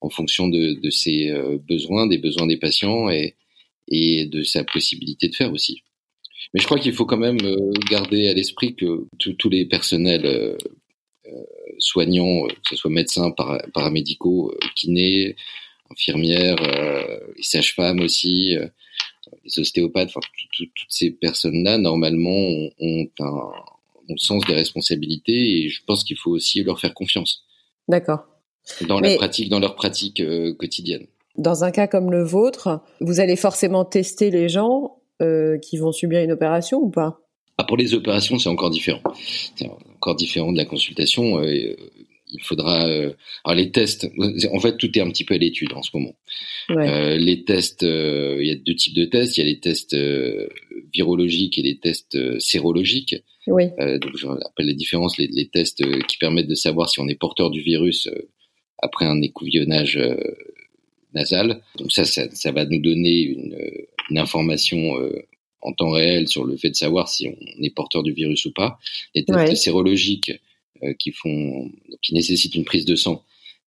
en 0.00 0.10
fonction 0.10 0.48
de, 0.48 0.80
de 0.80 0.90
ses 0.90 1.32
besoins 1.68 2.06
des 2.06 2.18
besoins 2.18 2.46
des 2.46 2.56
patients 2.56 3.10
et, 3.10 3.34
et 3.90 4.26
de 4.26 4.42
sa 4.42 4.64
possibilité 4.64 5.28
de 5.28 5.34
faire 5.34 5.52
aussi. 5.52 5.82
Mais 6.54 6.60
je 6.60 6.66
crois 6.66 6.78
qu'il 6.78 6.92
faut 6.92 7.06
quand 7.06 7.18
même 7.18 7.40
euh, 7.44 7.72
garder 7.90 8.28
à 8.28 8.34
l'esprit 8.34 8.74
que 8.74 9.06
tous 9.18 9.50
les 9.50 9.66
personnels 9.66 10.24
euh, 10.24 10.56
soignants, 11.78 12.46
que 12.46 12.70
ce 12.70 12.76
soit 12.76 12.90
médecins, 12.90 13.30
paramédicaux, 13.74 14.54
kinés, 14.74 15.36
infirmières, 15.90 16.56
les 17.36 17.42
sages-femmes 17.42 18.00
aussi, 18.00 18.56
les 19.44 19.58
ostéopathes, 19.58 20.08
enfin 20.08 20.20
toutes 20.52 20.70
ces 20.88 21.10
personnes-là 21.10 21.78
normalement 21.78 22.30
ont, 22.80 23.06
un, 23.20 24.16
sens 24.16 24.44
des 24.46 24.54
responsabilités 24.54 25.64
et 25.64 25.68
je 25.68 25.82
pense 25.86 26.02
qu'il 26.02 26.16
faut 26.16 26.30
aussi 26.30 26.62
leur 26.62 26.80
faire 26.80 26.94
confiance. 26.94 27.44
D'accord. 27.88 28.24
Dans 28.86 29.00
la 29.00 29.14
pratique, 29.16 29.48
dans 29.48 29.60
leur 29.60 29.74
pratique 29.74 30.22
quotidienne. 30.56 31.06
Dans 31.36 31.62
un 31.62 31.70
cas 31.70 31.86
comme 31.86 32.10
le 32.10 32.24
vôtre, 32.24 32.80
vous 33.00 33.20
allez 33.20 33.36
forcément 33.36 33.84
tester 33.84 34.30
les 34.30 34.48
gens 34.48 34.98
euh, 35.20 35.58
qui 35.58 35.78
vont 35.78 35.90
subir 35.90 36.20
une 36.20 36.30
opération 36.30 36.78
ou 36.78 36.90
pas? 36.90 37.20
Ah, 37.56 37.64
Pour 37.64 37.76
les 37.76 37.92
opérations, 37.92 38.38
c'est 38.38 38.48
encore 38.48 38.70
différent. 38.70 39.00
C'est 39.56 39.68
encore 39.96 40.14
différent 40.14 40.52
de 40.52 40.56
la 40.56 40.64
consultation. 40.64 41.40
Euh, 41.40 41.74
il 42.30 42.42
faudra. 42.42 42.86
Euh, 42.88 43.12
alors 43.44 43.56
les 43.56 43.70
tests, 43.70 44.08
en 44.52 44.60
fait, 44.60 44.76
tout 44.76 44.96
est 44.98 45.00
un 45.00 45.10
petit 45.10 45.24
peu 45.24 45.34
à 45.34 45.38
l'étude 45.38 45.72
en 45.74 45.82
ce 45.82 45.90
moment. 45.94 46.14
Ouais. 46.70 47.18
les 47.18 47.44
tests, 47.44 47.82
il 47.82 48.46
y 48.46 48.50
a 48.50 48.54
deux 48.54 48.74
types 48.74 48.94
de 48.94 49.04
tests. 49.04 49.36
Il 49.38 49.40
y 49.40 49.44
a 49.44 49.46
les 49.46 49.60
tests 49.60 49.96
virologiques 50.92 51.58
et 51.58 51.62
les 51.62 51.78
tests 51.78 52.18
sérologiques. 52.40 53.16
Oui. 53.46 53.68
donc 53.78 54.16
je 54.16 54.26
rappelle 54.26 54.66
les 54.66 54.74
différences. 54.74 55.16
Les, 55.18 55.28
les, 55.28 55.48
tests 55.48 55.82
qui 56.06 56.18
permettent 56.18 56.48
de 56.48 56.54
savoir 56.54 56.90
si 56.90 57.00
on 57.00 57.08
est 57.08 57.14
porteur 57.14 57.50
du 57.50 57.62
virus 57.62 58.08
après 58.78 59.06
un 59.06 59.22
écouvillonnage 59.22 59.98
nasal. 61.14 61.62
Donc 61.78 61.92
ça, 61.92 62.04
ça, 62.04 62.30
ça, 62.30 62.52
va 62.52 62.64
nous 62.64 62.80
donner 62.80 63.20
une, 63.20 63.56
une 64.10 64.18
information 64.18 64.98
euh, 65.00 65.26
en 65.60 65.72
temps 65.72 65.90
réel 65.90 66.28
sur 66.28 66.44
le 66.44 66.56
fait 66.56 66.70
de 66.70 66.76
savoir 66.76 67.08
si 67.08 67.28
on 67.28 67.62
est 67.62 67.74
porteur 67.74 68.02
du 68.02 68.12
virus 68.12 68.44
ou 68.46 68.52
pas. 68.52 68.78
Les 69.14 69.24
tests 69.24 69.56
sérologiques 69.56 70.30
euh, 70.30 70.38
qui 70.98 71.12
font, 71.12 71.70
qui 72.02 72.14
nécessitent 72.14 72.54
une 72.54 72.64
prise 72.64 72.84
de 72.84 72.96
sang 72.96 73.24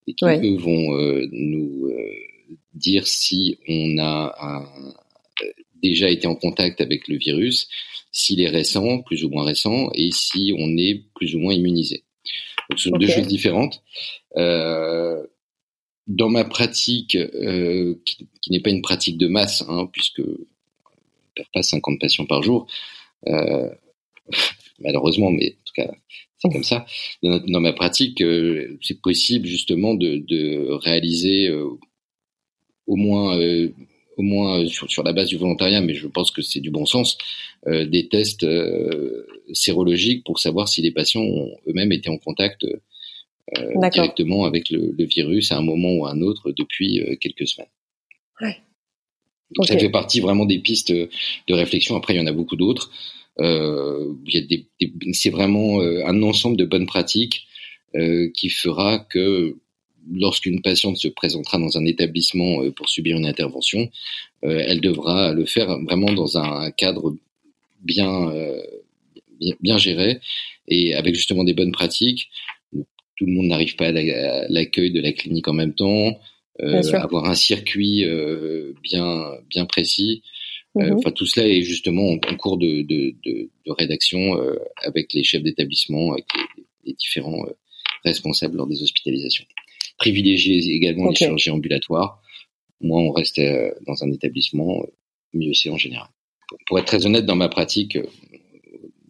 et 0.07 0.13
qui 0.13 0.25
eux 0.25 0.57
vont 0.57 0.95
euh, 0.95 1.27
nous 1.31 1.91
dire 2.73 3.07
si 3.07 3.57
on 3.67 3.97
a 3.99 4.35
un, 4.39 4.93
déjà 5.81 6.09
été 6.09 6.27
en 6.27 6.35
contact 6.35 6.81
avec 6.81 7.07
le 7.07 7.17
virus, 7.17 7.67
s'il 8.11 8.41
est 8.41 8.49
récent, 8.49 9.01
plus 9.01 9.23
ou 9.23 9.29
moins 9.29 9.43
récent, 9.43 9.89
et 9.93 10.11
si 10.11 10.53
on 10.57 10.77
est 10.77 11.03
plus 11.15 11.35
ou 11.35 11.39
moins 11.39 11.53
immunisé. 11.53 12.03
Donc, 12.69 12.79
ce 12.79 12.89
sont 12.89 12.97
deux 12.97 13.07
choses 13.07 13.27
différentes. 13.27 13.81
Euh, 14.37 15.25
dans 16.07 16.29
ma 16.29 16.43
pratique, 16.43 17.15
euh, 17.15 17.95
qui, 18.05 18.27
n'est 18.49 18.59
pas 18.59 18.69
une 18.69 18.81
pratique 18.81 19.17
de 19.17 19.27
masse, 19.27 19.63
hein, 19.67 19.89
puisque 19.91 20.21
je 20.21 20.23
ne 20.23 21.33
perds 21.35 21.49
pas 21.53 21.63
50 21.63 21.99
patients 21.99 22.25
par 22.25 22.43
jour, 22.43 22.67
euh, 23.27 23.69
malheureusement, 24.79 25.31
mais 25.31 25.51
en 25.51 25.63
tout 25.65 25.73
cas, 25.75 25.91
c'est 26.41 26.51
comme 26.51 26.63
ça. 26.63 26.85
Dans, 27.23 27.59
ma 27.59 27.73
pratique, 27.73 28.21
euh, 28.21 28.77
c'est 28.81 29.01
possible 29.01 29.47
justement 29.47 29.93
de, 29.93 30.17
de 30.17 30.67
réaliser 30.83 31.47
euh, 31.47 31.69
au 32.87 32.95
moins, 32.95 33.39
euh, 33.39 33.69
au 34.17 34.23
moins 34.23 34.65
sur, 34.67 34.89
sur, 34.89 35.03
la 35.03 35.13
base 35.13 35.29
du 35.29 35.37
volontariat, 35.37 35.81
mais 35.81 35.93
je 35.93 36.07
pense 36.07 36.31
que 36.31 36.41
c'est 36.41 36.59
du 36.59 36.71
bon 36.71 36.85
sens, 36.85 37.17
des 37.67 38.07
tests 38.09 38.47
sérologiques 39.53 40.23
pour 40.23 40.39
savoir 40.39 40.67
si 40.67 40.81
les 40.81 40.89
patients 40.89 41.21
ont 41.21 41.55
eux-mêmes 41.67 41.91
été 41.91 42.09
en 42.09 42.17
contact 42.17 42.65
euh, 43.57 43.89
directement 43.89 44.45
avec 44.45 44.69
le, 44.69 44.93
virus 44.97 45.51
à 45.51 45.57
un 45.57 45.61
moment 45.61 45.91
ou 45.93 46.05
à 46.05 46.11
un 46.11 46.21
autre 46.21 46.51
depuis 46.51 47.01
euh, 47.01 47.15
quelques 47.19 47.47
semaines. 47.47 47.69
Ouais. 48.39 48.55
Donc 49.55 49.67
ça 49.67 49.77
fait 49.77 49.89
partie 49.89 50.21
vraiment 50.21 50.45
des 50.45 50.59
pistes 50.59 50.93
de 50.93 51.53
réflexion. 51.53 51.97
Après, 51.97 52.13
il 52.13 52.17
y 52.17 52.21
en 52.21 52.27
a 52.27 52.31
beaucoup 52.31 52.55
d'autres. 52.55 52.91
Euh, 53.39 54.13
c'est 55.13 55.29
vraiment 55.29 55.81
euh, 55.81 56.05
un 56.05 56.21
ensemble 56.21 56.57
de 56.57 56.65
bonnes 56.65 56.85
pratiques 56.85 57.47
euh, 57.95 58.29
qui 58.33 58.49
fera 58.49 58.99
que 58.99 59.55
lorsqu'une 60.11 60.61
patiente 60.61 60.97
se 60.97 61.07
présentera 61.07 61.57
dans 61.57 61.77
un 61.77 61.85
établissement 61.85 62.69
pour 62.71 62.89
subir 62.89 63.17
une 63.17 63.25
intervention, 63.25 63.91
elle 64.41 64.81
devra 64.81 65.31
le 65.31 65.45
faire 65.45 65.79
vraiment 65.83 66.11
dans 66.11 66.39
un 66.39 66.71
cadre 66.71 67.15
bien, 67.83 68.33
bien, 69.39 69.55
bien 69.61 69.77
géré 69.77 70.19
et 70.67 70.95
avec 70.95 71.13
justement 71.13 71.43
des 71.43 71.53
bonnes 71.53 71.71
pratiques 71.71 72.31
tout 73.21 73.27
le 73.27 73.33
monde 73.33 73.45
n'arrive 73.45 73.75
pas 73.75 73.89
à 73.89 74.47
l'accueil 74.49 74.89
de 74.89 74.99
la 74.99 75.11
clinique 75.11 75.47
en 75.47 75.53
même 75.53 75.75
temps, 75.75 76.19
euh, 76.59 76.81
avoir 76.93 77.25
un 77.25 77.35
circuit 77.35 78.03
euh, 78.03 78.73
bien 78.81 79.25
bien 79.47 79.65
précis. 79.65 80.23
Mhm. 80.75 80.93
Enfin, 80.97 81.11
tout 81.11 81.25
cela 81.25 81.47
est 81.47 81.63
justement 81.63 82.11
en, 82.11 82.35
cours 82.37 82.57
de, 82.57 82.81
de, 82.83 83.15
de, 83.25 83.49
de 83.65 83.71
rédaction 83.71 84.37
euh, 84.37 84.55
avec 84.83 85.13
les 85.13 85.23
chefs 85.23 85.43
d'établissement, 85.43 86.13
avec 86.13 86.25
les, 86.35 86.63
les 86.85 86.93
différents 86.93 87.45
euh, 87.45 87.53
responsables 88.05 88.57
lors 88.57 88.67
des 88.67 88.81
hospitalisations. 88.81 89.45
Privilégier 89.97 90.57
également 90.73 91.09
les 91.09 91.15
chirurgies 91.15 91.51
ambulatoires. 91.51 92.21
Moi, 92.79 92.99
on 93.01 93.11
reste 93.11 93.39
dans 93.85 94.03
un 94.03 94.11
établissement, 94.11 94.83
mieux 95.33 95.53
c'est 95.53 95.69
en 95.69 95.77
général. 95.77 96.07
Pour 96.65 96.79
être 96.79 96.85
très 96.85 97.05
honnête, 97.05 97.25
dans 97.25 97.35
ma 97.35 97.49
pratique, 97.49 97.99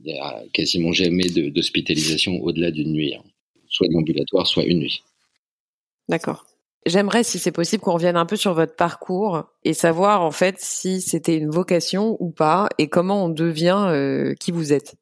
il 0.03 0.11
y 0.11 0.17
a 0.17 0.43
quasiment 0.51 0.91
jamais 0.91 1.29
d'hospitalisation 1.29 2.41
au-delà 2.43 2.71
d'une 2.71 2.91
nuit. 2.91 3.15
Hein 3.15 3.23
soit 3.71 3.87
ambulatoire, 3.95 4.45
soit 4.45 4.65
une 4.65 4.79
nuit. 4.79 5.01
D'accord. 6.07 6.45
J'aimerais, 6.85 7.23
si 7.23 7.37
c'est 7.37 7.51
possible, 7.51 7.83
qu'on 7.83 7.93
revienne 7.93 8.17
un 8.17 8.25
peu 8.25 8.35
sur 8.35 8.53
votre 8.53 8.75
parcours 8.75 9.43
et 9.63 9.73
savoir 9.73 10.23
en 10.23 10.31
fait 10.31 10.55
si 10.57 10.99
c'était 10.99 11.37
une 11.37 11.51
vocation 11.51 12.17
ou 12.19 12.31
pas 12.31 12.69
et 12.79 12.87
comment 12.87 13.25
on 13.25 13.29
devient 13.29 13.85
euh, 13.89 14.33
qui 14.39 14.51
vous 14.51 14.73
êtes. 14.73 14.95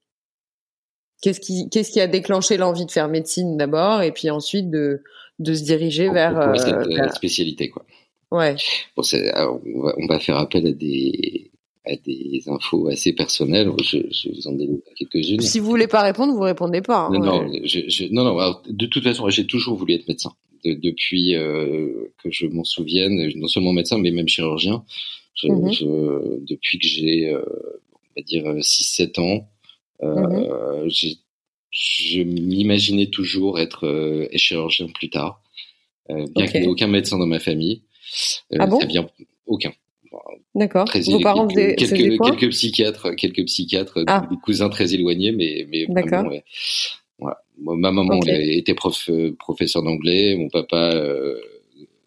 Qu'est-ce 1.21 1.39
qui, 1.39 1.69
qu'est-ce 1.69 1.91
qui 1.91 2.01
a 2.01 2.07
déclenché 2.07 2.57
l'envie 2.57 2.85
de 2.85 2.91
faire 2.91 3.07
médecine 3.07 3.57
d'abord 3.57 4.01
et 4.01 4.11
puis 4.11 4.29
ensuite 4.29 4.69
de, 4.69 5.03
de 5.39 5.53
se 5.53 5.63
diriger 5.63 6.09
vers, 6.09 6.37
euh, 6.37 6.53
la 6.87 7.11
spécialité 7.11 7.69
quoi. 7.69 7.85
Ouais. 8.31 8.55
Bon, 8.95 9.03
on, 9.03 9.81
va, 9.81 9.95
on 9.97 10.07
va 10.07 10.19
faire 10.19 10.37
appel 10.37 10.67
à 10.67 10.71
des 10.71 11.51
à 11.85 11.95
des 11.95 12.43
infos 12.47 12.87
assez 12.89 13.13
personnelles. 13.13 13.71
Je, 13.83 13.97
je 14.11 14.29
vous 14.29 14.47
en 14.47 14.51
donne 14.51 14.79
quelques-unes. 14.97 15.41
Si 15.41 15.59
vous 15.59 15.69
voulez 15.69 15.87
pas 15.87 16.01
répondre, 16.01 16.33
vous 16.33 16.41
répondez 16.41 16.81
pas. 16.81 17.07
Hein, 17.07 17.19
non, 17.19 17.47
je, 17.63 18.13
non, 18.13 18.23
non, 18.23 18.61
de 18.69 18.85
toute 18.85 19.03
façon, 19.03 19.29
j'ai 19.29 19.47
toujours 19.47 19.75
voulu 19.75 19.93
être 19.93 20.07
médecin. 20.07 20.33
Depuis 20.65 21.35
euh, 21.35 22.11
que 22.23 22.31
je 22.31 22.45
m'en 22.47 22.63
souvienne, 22.63 23.31
non 23.35 23.47
seulement 23.47 23.73
médecin, 23.73 23.97
mais 23.97 24.11
même 24.11 24.27
chirurgien. 24.27 24.83
Je, 25.35 25.47
mhm. 25.47 26.43
depuis 26.45 26.79
que 26.79 26.87
j'ai, 26.87 27.29
euh, 27.29 27.41
on 27.93 28.19
va 28.19 28.21
dire, 28.23 28.43
6-7 28.45 29.19
ans, 29.21 29.47
euh, 30.03 30.85
mhm. 30.85 30.89
je 31.71 32.23
m'imaginais 32.23 33.07
toujours 33.07 33.59
être 33.59 33.85
euh, 33.87 34.27
chirurgien 34.35 34.87
plus 34.87 35.09
tard. 35.09 35.41
Euh, 36.09 36.25
bien 36.35 36.47
qu'il 36.47 36.61
n'y 36.61 36.67
ait 36.67 36.69
aucun 36.69 36.87
médecin 36.87 37.17
dans 37.17 37.27
ma 37.27 37.39
famille. 37.39 37.83
ah 38.57 38.65
bon? 38.65 38.79
bien, 38.85 39.07
Aucun. 39.45 39.71
D'accord. 40.55 40.85
Vos 41.05 41.19
parents 41.19 41.47
quelques, 41.47 41.77
quelques, 41.77 42.23
quelques, 42.23 42.49
psychiatres, 42.49 43.11
quelques 43.15 43.45
psychiatres, 43.45 44.03
ah. 44.07 44.27
des 44.29 44.37
cousins 44.37 44.69
très 44.69 44.93
éloignés, 44.95 45.31
mais 45.31 45.67
mais 45.69 45.85
vraiment, 45.85 46.31
ma 47.61 47.91
maman 47.91 48.19
était 48.25 48.73
prof, 48.73 49.09
euh, 49.09 49.35
professeur 49.37 49.83
d'anglais, 49.83 50.35
mon 50.35 50.49
papa 50.49 50.93
euh, 50.93 51.39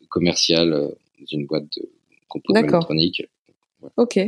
commercial 0.08 0.72
euh, 0.72 0.88
dans 1.18 1.26
une 1.30 1.46
boîte 1.46 1.66
de 1.76 1.88
composants 2.28 2.60
électroniques. 2.60 3.22
Ok. 3.96 4.18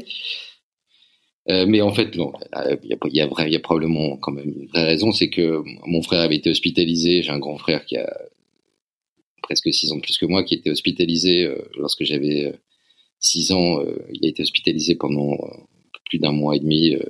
Euh, 1.51 1.67
mais 1.67 1.83
en 1.83 1.93
fait, 1.93 2.17
non, 2.17 2.33
il 2.83 2.89
y 2.89 2.95
a, 2.95 2.99
y, 3.07 3.21
a, 3.21 3.49
y 3.49 3.57
a 3.57 3.61
probablement 3.61 4.17
quand 4.17 4.33
même 4.33 4.49
une 4.49 4.67
vraie 4.67 4.85
raison, 4.85 5.13
c'est 5.13 5.29
que 5.29 5.63
mon 5.87 6.01
frère 6.03 6.21
avait 6.21 6.37
été 6.37 6.51
hospitalisé. 6.51 7.23
J'ai 7.23 7.31
un 7.31 7.39
grand 7.39 7.59
frère 7.59 7.85
qui 7.85 7.97
a 7.99 8.11
presque 9.43 9.73
six 9.73 9.93
ans 9.93 9.97
de 9.97 10.01
plus 10.01 10.17
que 10.17 10.25
moi, 10.25 10.43
qui 10.43 10.55
était 10.55 10.71
hospitalisé 10.71 11.47
lorsque 11.77 12.05
j'avais 12.05 12.55
six 13.25 13.53
ans, 13.53 13.81
euh, 13.81 14.07
il 14.13 14.25
a 14.27 14.29
été 14.29 14.43
hospitalisé 14.43 14.95
pendant 14.95 15.33
euh, 15.33 15.57
plus 16.05 16.19
d'un 16.19 16.33
mois 16.33 16.57
et 16.57 16.61
demi 16.61 16.95
euh, 16.95 17.03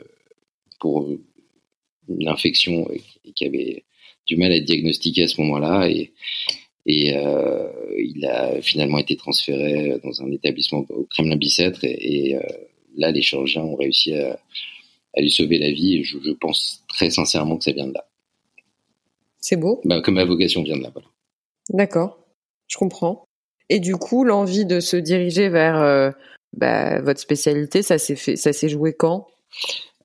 pour 0.80 1.10
une 2.08 2.28
infection 2.28 2.88
qui 3.34 3.46
avait 3.46 3.84
du 4.26 4.36
mal 4.36 4.52
à 4.52 4.56
être 4.56 4.64
diagnostiquée 4.64 5.24
à 5.24 5.28
ce 5.28 5.40
moment-là 5.42 5.88
et, 5.88 6.12
et 6.86 7.14
il 7.98 8.26
a 8.26 8.60
finalement 8.62 8.98
été 8.98 9.16
transféré 9.16 9.98
dans 10.02 10.22
un 10.22 10.30
établissement 10.30 10.84
au 10.90 11.04
Kremlin-Bicêtre 11.04 11.80
et, 11.84 12.36
là 12.96 13.10
les 13.10 13.22
chirurgiens 13.22 13.62
ont 13.62 13.76
réussi 13.76 14.14
à, 14.14 14.38
lui 15.16 15.30
sauver 15.30 15.58
la 15.58 15.70
vie 15.70 15.96
et 15.96 16.04
je, 16.04 16.18
pense 16.32 16.82
très 16.88 17.10
sincèrement 17.10 17.56
que 17.56 17.64
ça 17.64 17.72
vient 17.72 17.86
de 17.86 17.94
là. 17.94 18.06
C'est 19.38 19.56
beau. 19.56 19.80
Bah, 19.84 20.00
que 20.00 20.10
ma 20.10 20.24
vocation 20.24 20.62
vient 20.62 20.76
de 20.76 20.82
là. 20.82 20.90
Voilà. 20.92 21.08
D'accord, 21.70 22.18
je 22.66 22.76
comprends. 22.76 23.24
Et 23.68 23.80
du 23.80 23.96
coup, 23.96 24.24
l'envie 24.24 24.66
de 24.66 24.80
se 24.80 24.96
diriger 24.96 25.48
vers 25.48 25.80
euh, 25.80 26.10
bah, 26.52 27.00
votre 27.00 27.20
spécialité, 27.20 27.82
ça 27.82 27.98
s'est 27.98 28.16
fait, 28.16 28.36
ça 28.36 28.52
s'est 28.52 28.68
joué 28.68 28.92
quand? 28.92 29.26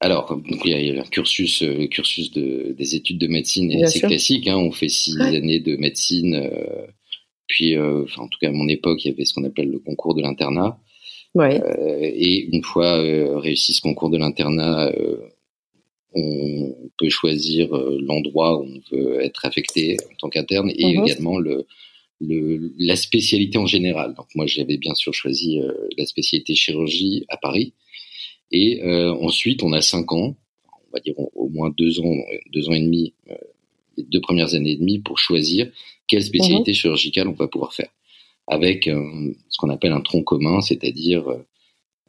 Alors, 0.01 0.39
il 0.63 0.67
y 0.69 0.97
a 0.97 1.01
un 1.01 1.05
cursus, 1.05 1.61
euh, 1.61 1.75
le 1.75 1.87
cursus 1.87 2.31
de, 2.31 2.73
des 2.77 2.95
études 2.95 3.17
de 3.17 3.27
médecine 3.27 3.69
est 3.71 3.83
assez 3.83 3.99
classique. 3.99 4.47
Hein, 4.47 4.55
on 4.55 4.71
fait 4.71 4.87
six 4.87 5.19
années 5.19 5.59
de 5.59 5.75
médecine, 5.75 6.35
euh, 6.35 6.87
puis, 7.47 7.77
enfin, 7.77 8.21
en 8.21 8.27
tout 8.27 8.39
cas 8.39 8.49
à 8.49 8.51
mon 8.51 8.67
époque, 8.67 9.03
il 9.03 9.09
y 9.09 9.13
avait 9.13 9.25
ce 9.25 9.33
qu'on 9.33 9.43
appelle 9.43 9.69
le 9.69 9.79
concours 9.79 10.15
de 10.15 10.21
l'internat. 10.21 10.79
Ouais. 11.35 11.61
et 12.01 12.47
une 12.51 12.63
fois 12.63 12.99
réussi 13.39 13.73
ce 13.75 13.81
concours 13.81 14.09
de 14.09 14.17
l'internat, 14.17 14.91
on 16.15 16.75
peut 16.97 17.09
choisir 17.09 17.69
l'endroit 18.01 18.59
où 18.59 18.65
on 18.65 18.95
veut 18.95 19.21
être 19.21 19.45
affecté 19.45 19.97
en 20.11 20.15
tant 20.15 20.29
qu'interne 20.29 20.71
et 20.75 20.97
mhm. 20.97 21.05
également 21.05 21.37
le, 21.37 21.67
le, 22.19 22.73
la 22.79 22.95
spécialité 22.95 23.59
en 23.59 23.67
général. 23.67 24.15
Donc 24.15 24.25
moi, 24.33 24.47
j'avais 24.47 24.77
bien 24.77 24.95
sûr 24.95 25.13
choisi 25.13 25.59
la 25.99 26.05
spécialité 26.07 26.55
chirurgie 26.55 27.25
à 27.29 27.37
Paris. 27.37 27.73
Et 28.51 28.81
ensuite, 28.83 29.63
on 29.63 29.73
a 29.73 29.81
cinq 29.81 30.11
ans, 30.11 30.35
on 30.73 30.91
va 30.91 30.99
dire 30.99 31.13
au 31.17 31.49
moins 31.49 31.69
deux 31.77 31.99
ans, 31.99 32.15
deux 32.51 32.69
ans 32.69 32.73
et 32.73 32.81
demi, 32.81 33.13
les 33.97 34.03
deux 34.03 34.21
premières 34.21 34.55
années 34.55 34.71
et 34.71 34.75
demie 34.77 34.99
pour 34.99 35.19
choisir 35.19 35.69
quelle 36.07 36.23
spécialité 36.23 36.71
mhm. 36.71 36.75
chirurgicale 36.75 37.27
on 37.27 37.33
va 37.33 37.47
pouvoir 37.47 37.73
faire, 37.73 37.89
avec 38.47 38.85
ce 38.85 39.57
qu'on 39.57 39.69
appelle 39.69 39.91
un 39.91 40.01
tronc 40.01 40.23
commun, 40.23 40.61
c'est-à-dire 40.61 41.27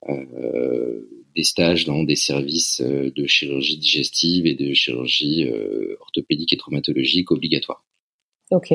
euh, 0.08 1.06
des 1.36 1.44
stages 1.44 1.84
dans 1.84 2.02
des 2.02 2.16
services 2.16 2.80
euh, 2.80 3.12
de 3.14 3.26
chirurgie 3.26 3.76
digestive 3.76 4.46
et 4.46 4.54
de 4.54 4.72
chirurgie 4.72 5.44
euh, 5.44 5.96
orthopédique 6.00 6.52
et 6.54 6.56
traumatologique 6.56 7.30
obligatoires. 7.30 7.84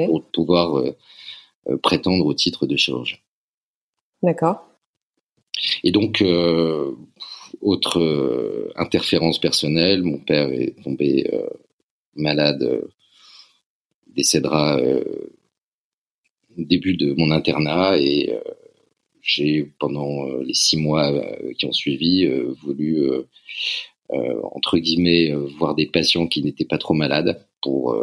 Pour 0.05 0.23
pouvoir 0.31 0.81
prétendre 1.83 2.25
au 2.25 2.33
titre 2.33 2.65
de 2.65 2.77
chirurgien. 2.77 3.17
D'accord. 4.23 4.65
Et 5.83 5.91
donc, 5.91 6.23
autre 7.61 8.71
interférence 8.75 9.39
personnelle, 9.39 10.03
mon 10.03 10.19
père 10.19 10.49
est 10.51 10.75
tombé 10.83 11.29
malade, 12.15 12.83
décédera 14.07 14.79
au 14.79 16.63
début 16.63 16.95
de 16.95 17.13
mon 17.13 17.31
internat 17.31 17.97
et 17.99 18.33
j'ai 19.25 19.63
pendant 19.79 20.27
euh, 20.27 20.43
les 20.43 20.53
six 20.53 20.77
mois 20.77 21.11
euh, 21.11 21.51
qui 21.57 21.65
ont 21.65 21.71
suivi 21.71 22.25
euh, 22.25 22.53
voulu 22.61 23.09
entre 24.53 24.77
guillemets 24.77 25.31
voir 25.57 25.73
des 25.73 25.87
patients 25.87 26.27
qui 26.27 26.43
n'étaient 26.43 26.63
pas 26.63 26.77
trop 26.77 26.93
malades 26.93 27.43
pour 27.63 27.97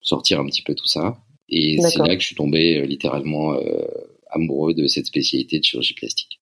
sortir 0.00 0.40
un 0.40 0.46
petit 0.46 0.62
peu 0.62 0.74
tout 0.74 0.86
ça. 0.86 1.18
Et 1.50 1.76
c'est 1.82 1.98
là 1.98 2.16
que 2.16 2.22
je 2.22 2.28
suis 2.28 2.34
tombé 2.34 2.86
littéralement 2.86 3.54
amoureux 4.30 4.72
de 4.72 4.86
cette 4.86 5.04
spécialité 5.04 5.58
de 5.58 5.64
chirurgie 5.64 5.92
plastique. 5.92 6.40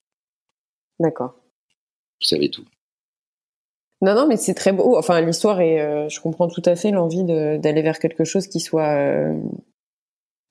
D'accord. 1.00 1.34
Vous 2.24 2.28
savez 2.28 2.48
tout. 2.50 2.64
Non, 4.00 4.14
non, 4.14 4.26
mais 4.26 4.36
c'est 4.36 4.54
très 4.54 4.72
beau. 4.72 4.96
Enfin, 4.96 5.20
l'histoire 5.20 5.60
est. 5.60 6.08
je 6.08 6.20
comprends 6.20 6.48
tout 6.48 6.62
à 6.64 6.74
fait 6.74 6.90
l'envie 6.90 7.24
d'aller 7.24 7.82
vers 7.82 7.98
quelque 7.98 8.24
chose 8.24 8.48
qui 8.48 8.60
soit 8.60 9.30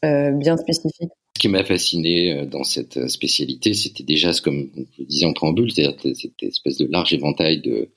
bien 0.01 0.57
spécifique 0.57 1.11
qui 1.43 1.49
m'a 1.49 1.65
fasciné 1.65 2.31
euh, 2.31 2.45
dans 2.45 2.63
cette 2.63 2.95
euh, 2.95 3.09
spécialité, 3.09 3.73
c'était 3.73 4.03
déjà, 4.03 4.31
comme 4.41 4.69
je 4.97 5.03
disais 5.03 5.25
en 5.25 5.33
préambule, 5.33 5.69
c'est-à-dire 5.71 6.15
cette 6.15 6.41
espèce 6.41 6.77
de 6.77 6.85
large 6.85 7.13
éventail 7.13 7.59
de 7.59 7.89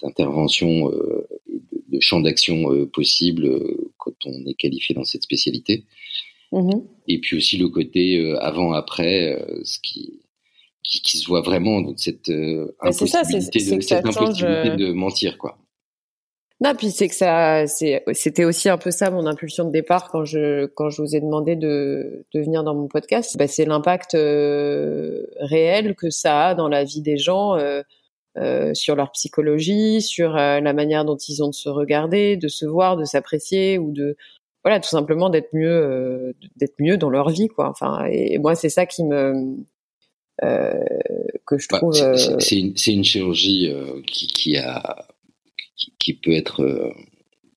d'interventions 0.00 0.88
euh, 0.92 1.26
et 1.52 1.60
de, 1.90 2.00
champs 2.00 2.20
d'action 2.20 2.86
possibles 2.86 3.60
quand 3.96 4.14
on 4.24 4.46
est 4.46 4.54
qualifié 4.54 4.94
dans 4.94 5.02
cette 5.02 5.24
spécialité. 5.24 5.82
Mm-hmm. 6.52 6.84
Et 7.08 7.18
puis 7.18 7.36
aussi 7.36 7.56
le 7.56 7.68
côté 7.68 8.34
avant-après, 8.38 9.36
ce 9.64 9.80
qui, 9.80 10.20
qui, 10.88 11.18
se 11.18 11.28
voit 11.28 11.42
vraiment 11.42 11.80
dans 11.80 11.96
cette 11.96 12.30
impossibilité, 12.80 13.76
de, 13.76 13.80
cette 13.80 14.06
impossibilité 14.06 14.76
de 14.76 14.92
mentir, 14.92 15.38
quoi. 15.38 15.58
Non, 16.60 16.74
puis 16.74 16.90
c'est 16.90 17.06
que 17.08 17.14
ça, 17.14 17.66
c'était 17.68 18.44
aussi 18.44 18.68
un 18.68 18.78
peu 18.78 18.90
ça 18.90 19.10
mon 19.12 19.26
impulsion 19.26 19.64
de 19.64 19.70
départ 19.70 20.10
quand 20.10 20.24
je 20.24 20.66
quand 20.66 20.90
je 20.90 21.02
vous 21.02 21.14
ai 21.14 21.20
demandé 21.20 21.54
de 21.54 22.26
de 22.34 22.40
venir 22.40 22.64
dans 22.64 22.74
mon 22.74 22.88
podcast. 22.88 23.36
Bah, 23.38 23.46
c'est 23.46 23.64
l'impact 23.64 24.14
euh, 24.16 25.24
réel 25.38 25.94
que 25.94 26.10
ça 26.10 26.48
a 26.48 26.54
dans 26.56 26.68
la 26.68 26.82
vie 26.82 27.00
des 27.00 27.16
gens, 27.16 27.54
euh, 27.56 27.82
euh, 28.38 28.74
sur 28.74 28.96
leur 28.96 29.12
psychologie, 29.12 30.02
sur 30.02 30.32
la 30.32 30.72
manière 30.72 31.04
dont 31.04 31.16
ils 31.16 31.44
ont 31.44 31.48
de 31.48 31.54
se 31.54 31.68
regarder, 31.68 32.36
de 32.36 32.48
se 32.48 32.66
voir, 32.66 32.96
de 32.96 33.04
s'apprécier 33.04 33.78
ou 33.78 33.92
de 33.92 34.16
voilà 34.64 34.80
tout 34.80 34.88
simplement 34.88 35.30
d'être 35.30 35.50
mieux 35.54 36.34
d'être 36.56 36.74
mieux 36.80 36.96
dans 36.98 37.10
leur 37.10 37.30
vie 37.30 37.48
quoi. 37.48 37.68
Enfin 37.68 38.04
et, 38.10 38.38
moi 38.38 38.56
c'est 38.56 38.68
ça 38.68 38.86
qui 38.86 39.04
me 39.04 39.56
que 40.40 41.58
je 41.58 41.66
bah, 41.70 41.78
trouve. 41.78 41.94
c'est 41.94 42.58
une, 42.58 42.74
une, 42.86 43.04
chirurgie 43.04 43.72
qui, 44.06 44.26
qui 44.28 44.56
a 44.56 45.08
qui, 45.98 46.14
peut 46.14 46.32
être 46.32 46.62
euh, 46.62 46.92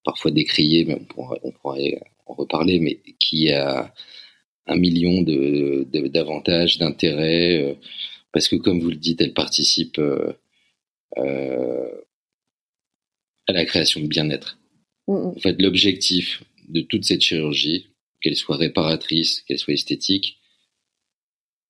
parfois 0.04 0.32
décrié, 0.32 0.86
mais 0.86 0.96
on 0.96 1.52
pourrait, 1.52 2.02
en 2.26 2.34
reparler, 2.34 2.80
mais 2.80 3.00
qui 3.20 3.52
a 3.52 3.94
un 4.68 4.76
million 4.76 5.22
de, 5.22 5.88
d'avantages, 6.08 6.78
d'intérêts, 6.78 7.64
euh, 7.64 7.74
parce 8.32 8.48
que 8.48 8.56
comme 8.56 8.80
vous 8.80 8.90
le 8.90 8.96
dites, 8.96 9.22
elle 9.22 9.34
participe 9.34 10.00
euh, 10.00 10.34
à 13.48 13.54
la 13.54 13.66
création 13.66 14.00
de 14.02 14.08
bien-être. 14.08 14.60
Mm, 15.08 15.14
mm. 15.14 15.28
En 15.28 15.40
fait, 15.40 15.62
l'objectif 15.62 16.44
de 16.70 16.82
toute 16.82 17.06
cette 17.06 17.22
chirurgie, 17.22 17.88
qu'elle 18.22 18.36
soit 18.36 18.58
réparatrice, 18.58 19.42
qu'elle 19.42 19.60
soit 19.60 19.74
esthétique, 19.74 20.38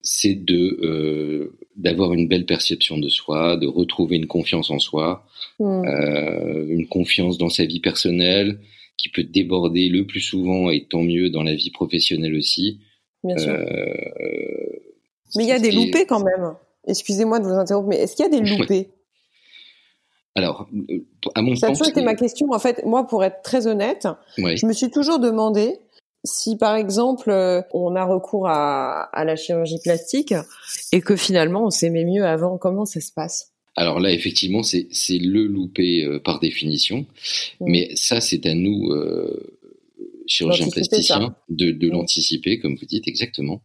c'est 0.03 0.35
de 0.35 0.79
euh, 0.83 1.57
d'avoir 1.75 2.13
une 2.13 2.27
belle 2.27 2.45
perception 2.45 2.97
de 2.97 3.09
soi, 3.09 3.57
de 3.57 3.67
retrouver 3.67 4.17
une 4.17 4.27
confiance 4.27 4.69
en 4.69 4.79
soi, 4.79 5.25
hmm. 5.59 5.85
euh, 5.85 6.65
une 6.67 6.87
confiance 6.87 7.37
dans 7.37 7.49
sa 7.49 7.65
vie 7.65 7.79
personnelle 7.79 8.59
qui 8.97 9.09
peut 9.09 9.23
déborder 9.23 9.89
le 9.89 10.05
plus 10.05 10.19
souvent 10.19 10.69
et 10.69 10.85
tant 10.89 11.01
mieux 11.01 11.29
dans 11.29 11.43
la 11.43 11.55
vie 11.55 11.71
professionnelle 11.71 12.35
aussi. 12.35 12.79
Bien 13.23 13.37
sûr. 13.37 13.51
Euh, 13.51 13.65
mais 15.35 15.43
il 15.43 15.49
y 15.49 15.53
a 15.53 15.59
des 15.59 15.71
loupés 15.71 16.05
quand 16.05 16.23
même. 16.23 16.53
Excusez-moi 16.87 17.39
de 17.39 17.45
vous 17.45 17.53
interrompre, 17.53 17.89
mais 17.89 17.97
est-ce 17.97 18.15
qu'il 18.15 18.25
y 18.25 18.27
a 18.27 18.31
des 18.31 18.41
loupés? 18.41 18.89
Alors, 20.33 20.67
à 21.35 21.41
mon 21.41 21.55
sens, 21.55 21.59
ça 21.59 21.67
a 21.67 21.71
toujours 21.71 21.89
été 21.89 22.01
ma 22.01 22.15
question. 22.15 22.47
En 22.51 22.59
fait, 22.59 22.85
moi, 22.85 23.05
pour 23.05 23.23
être 23.23 23.41
très 23.43 23.67
honnête, 23.67 24.07
je 24.37 24.65
me 24.65 24.73
suis 24.73 24.89
toujours 24.89 25.19
demandé 25.19 25.79
si 26.23 26.57
par 26.57 26.75
exemple 26.75 27.29
euh, 27.29 27.61
on 27.73 27.95
a 27.95 28.03
recours 28.03 28.47
à, 28.47 29.03
à, 29.03 29.25
la 29.25 29.35
chirurgie 29.35 29.79
plastique 29.83 30.33
et 30.91 31.01
que 31.01 31.15
finalement 31.15 31.65
on 31.65 31.69
s'aimait 31.69 32.05
mieux 32.05 32.25
avant, 32.25 32.57
comment 32.57 32.85
ça 32.85 33.01
se 33.01 33.11
passe? 33.11 33.51
Alors 33.75 33.99
là, 33.99 34.11
effectivement, 34.11 34.63
c'est 34.63 34.87
le 35.09 35.45
loupé 35.45 36.03
euh, 36.03 36.19
par 36.19 36.39
définition, 36.39 37.05
mm. 37.59 37.71
mais 37.71 37.91
ça, 37.95 38.19
c'est 38.19 38.45
à 38.45 38.53
nous, 38.53 38.91
euh, 38.91 39.57
chirurgiens 40.27 40.69
plasticiens, 40.69 41.35
de, 41.49 41.71
de 41.71 41.87
mm. 41.87 41.91
l'anticiper, 41.91 42.59
comme 42.59 42.75
vous 42.75 42.85
dites 42.85 43.07
exactement. 43.07 43.63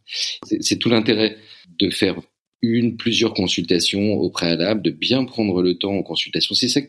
C'est 0.61 0.77
tout 0.77 0.89
l'intérêt 0.89 1.37
de 1.79 1.89
faire 1.89 2.21
une, 2.61 2.95
plusieurs 2.97 3.33
consultations 3.33 4.13
au 4.13 4.29
préalable, 4.29 4.81
de 4.81 4.91
bien 4.91 5.25
prendre 5.25 5.61
le 5.61 5.77
temps 5.77 5.93
en 5.93 6.03
consultation. 6.03 6.55
C'est 6.55 6.69
ça, 6.69 6.79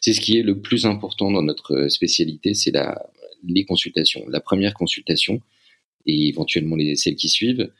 c'est 0.00 0.12
ce 0.12 0.20
qui 0.20 0.38
est 0.38 0.42
le 0.42 0.60
plus 0.60 0.84
important 0.84 1.30
dans 1.30 1.42
notre 1.42 1.88
spécialité, 1.88 2.54
c'est 2.54 2.70
la 2.70 3.06
les 3.44 3.64
consultations. 3.64 4.24
La 4.28 4.40
première 4.40 4.74
consultation 4.74 5.40
et 6.06 6.28
éventuellement 6.28 6.76
les, 6.76 6.96
celles 6.96 7.16
qui 7.16 7.28
suivent, 7.28 7.70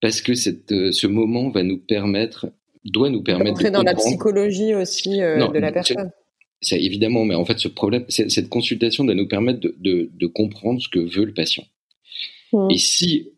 parce 0.00 0.20
que 0.20 0.34
cette, 0.34 0.72
euh, 0.72 0.92
ce 0.92 1.06
moment 1.06 1.50
va 1.50 1.62
nous 1.62 1.78
permettre, 1.78 2.52
doit 2.84 3.10
nous 3.10 3.22
permettre 3.22 3.62
de 3.62 3.68
dans 3.68 3.82
la 3.82 3.94
psychologie 3.94 4.74
aussi 4.74 5.20
euh, 5.20 5.48
de 5.48 5.58
la 5.58 5.70
personne. 5.70 6.10
C'est 6.60 6.80
évidemment, 6.80 7.24
mais 7.24 7.34
en 7.34 7.44
fait, 7.44 7.58
ce 7.58 7.68
problème, 7.68 8.04
cette 8.08 8.48
consultation 8.48 9.04
doit 9.04 9.14
nous 9.14 9.26
permettre 9.26 9.60
de, 9.60 9.74
de, 9.80 10.10
de 10.12 10.26
comprendre 10.26 10.80
ce 10.80 10.88
que 10.88 11.00
veut 11.00 11.24
le 11.24 11.34
patient. 11.34 11.64
Mmh. 12.52 12.68
Et 12.70 12.78
si 12.78 13.28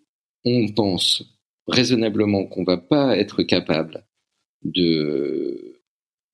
on 0.45 0.69
pense 0.69 1.25
raisonnablement 1.67 2.47
qu'on 2.47 2.65
va 2.65 2.77
pas 2.77 3.17
être 3.17 3.43
capable 3.43 4.07
de, 4.63 5.81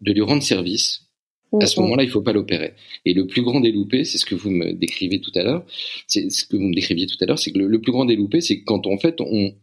de 0.00 0.12
lui 0.12 0.22
rendre 0.22 0.42
service, 0.42 1.09
à 1.60 1.66
ce 1.66 1.80
moment-là, 1.80 2.02
il 2.02 2.10
faut 2.10 2.22
pas 2.22 2.32
l'opérer. 2.32 2.74
Et 3.04 3.14
le 3.14 3.26
plus 3.26 3.42
grand 3.42 3.60
déloupé, 3.60 4.04
c'est 4.04 4.18
ce 4.18 4.26
que 4.26 4.34
vous 4.34 4.50
me 4.50 4.72
décrivez 4.72 5.20
tout 5.20 5.32
à 5.34 5.42
l'heure, 5.42 5.64
c'est 6.06 6.30
ce 6.30 6.44
que 6.44 6.56
vous 6.56 6.62
me 6.62 6.74
décriviez 6.74 7.06
tout 7.06 7.16
à 7.20 7.26
l'heure, 7.26 7.38
c'est 7.38 7.52
que 7.52 7.58
le, 7.58 7.80
plus 7.80 7.92
grand 7.92 8.04
déloupé, 8.04 8.40
c'est 8.40 8.62
quand 8.62 8.86
en 8.86 8.98
fait 8.98 9.20
on 9.20 9.54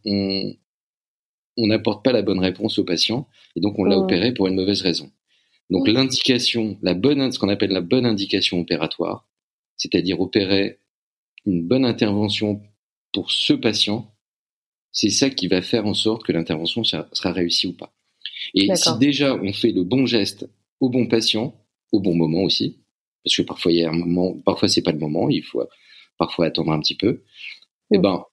on 1.57 1.67
n'apporte 1.67 2.05
pas 2.05 2.11
la 2.11 2.21
bonne 2.21 2.39
réponse 2.39 2.77
au 2.77 2.83
patient 2.83 3.27
et 3.55 3.61
donc 3.61 3.79
on 3.79 3.83
l'a 3.83 3.97
opéré 3.97 4.33
pour 4.33 4.47
une 4.47 4.55
mauvaise 4.55 4.81
raison. 4.81 5.11
Donc 5.69 5.87
l'indication, 5.87 6.77
la 6.81 6.93
bonne, 6.93 7.31
ce 7.31 7.39
qu'on 7.39 7.49
appelle 7.49 7.71
la 7.71 7.81
bonne 7.81 8.05
indication 8.05 8.59
opératoire, 8.59 9.27
c'est-à-dire 9.75 10.21
opérer 10.21 10.79
une 11.45 11.67
bonne 11.67 11.83
intervention 11.83 12.61
pour 13.11 13.31
ce 13.31 13.53
patient, 13.53 14.13
c'est 14.91 15.09
ça 15.09 15.29
qui 15.29 15.47
va 15.47 15.61
faire 15.61 15.85
en 15.85 15.93
sorte 15.93 16.23
que 16.23 16.31
l'intervention 16.31 16.83
sera 16.83 17.31
réussie 17.31 17.67
ou 17.67 17.73
pas. 17.73 17.93
Et 18.53 18.73
si 18.75 18.97
déjà 18.99 19.35
on 19.35 19.51
fait 19.51 19.71
le 19.71 19.83
bon 19.83 20.05
geste 20.05 20.47
au 20.79 20.89
bon 20.89 21.07
patient, 21.07 21.55
au 21.91 21.99
bon 21.99 22.15
moment 22.15 22.43
aussi, 22.43 22.77
parce 23.23 23.35
que 23.35 23.41
parfois 23.41 23.71
il 23.71 23.79
y 23.79 23.83
a 23.83 23.89
un 23.89 23.93
moment, 23.93 24.33
parfois 24.45 24.67
c'est 24.67 24.81
pas 24.81 24.91
le 24.91 24.99
moment, 24.99 25.29
il 25.29 25.43
faut 25.43 25.63
parfois 26.17 26.45
attendre 26.47 26.71
un 26.71 26.79
petit 26.79 26.95
peu. 26.95 27.21
Eh 27.91 27.97
ben, 27.97 28.25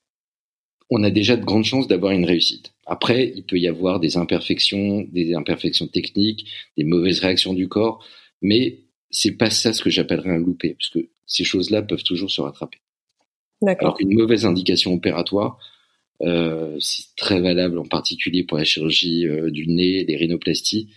on 0.90 1.02
a 1.02 1.10
déjà 1.10 1.36
de 1.36 1.44
grandes 1.44 1.64
chances 1.64 1.88
d'avoir 1.88 2.12
une 2.12 2.24
réussite. 2.24 2.74
Après, 2.86 3.32
il 3.34 3.44
peut 3.44 3.58
y 3.58 3.68
avoir 3.68 4.00
des 4.00 4.16
imperfections, 4.16 5.06
des 5.10 5.34
imperfections 5.34 5.86
techniques, 5.86 6.46
des 6.76 6.84
mauvaises 6.84 7.20
réactions 7.20 7.54
du 7.54 7.68
corps, 7.68 8.04
mais 8.42 8.80
c'est 9.10 9.32
pas 9.32 9.50
ça 9.50 9.72
ce 9.72 9.82
que 9.82 9.90
j'appellerais 9.90 10.30
un 10.30 10.38
loupé, 10.38 10.74
parce 10.74 10.90
que 10.90 11.08
ces 11.26 11.44
choses-là 11.44 11.82
peuvent 11.82 12.02
toujours 12.02 12.30
se 12.30 12.40
rattraper. 12.40 12.78
Alors 13.66 13.96
qu'une 13.96 14.12
mauvaise 14.12 14.44
indication 14.44 14.92
opératoire, 14.92 15.58
euh, 16.22 16.76
c'est 16.80 17.14
très 17.16 17.40
valable 17.40 17.78
en 17.78 17.86
particulier 17.86 18.44
pour 18.44 18.58
la 18.58 18.64
chirurgie 18.64 19.26
euh, 19.26 19.50
du 19.50 19.66
nez, 19.66 20.04
des 20.04 20.16
rhinoplasties. 20.16 20.90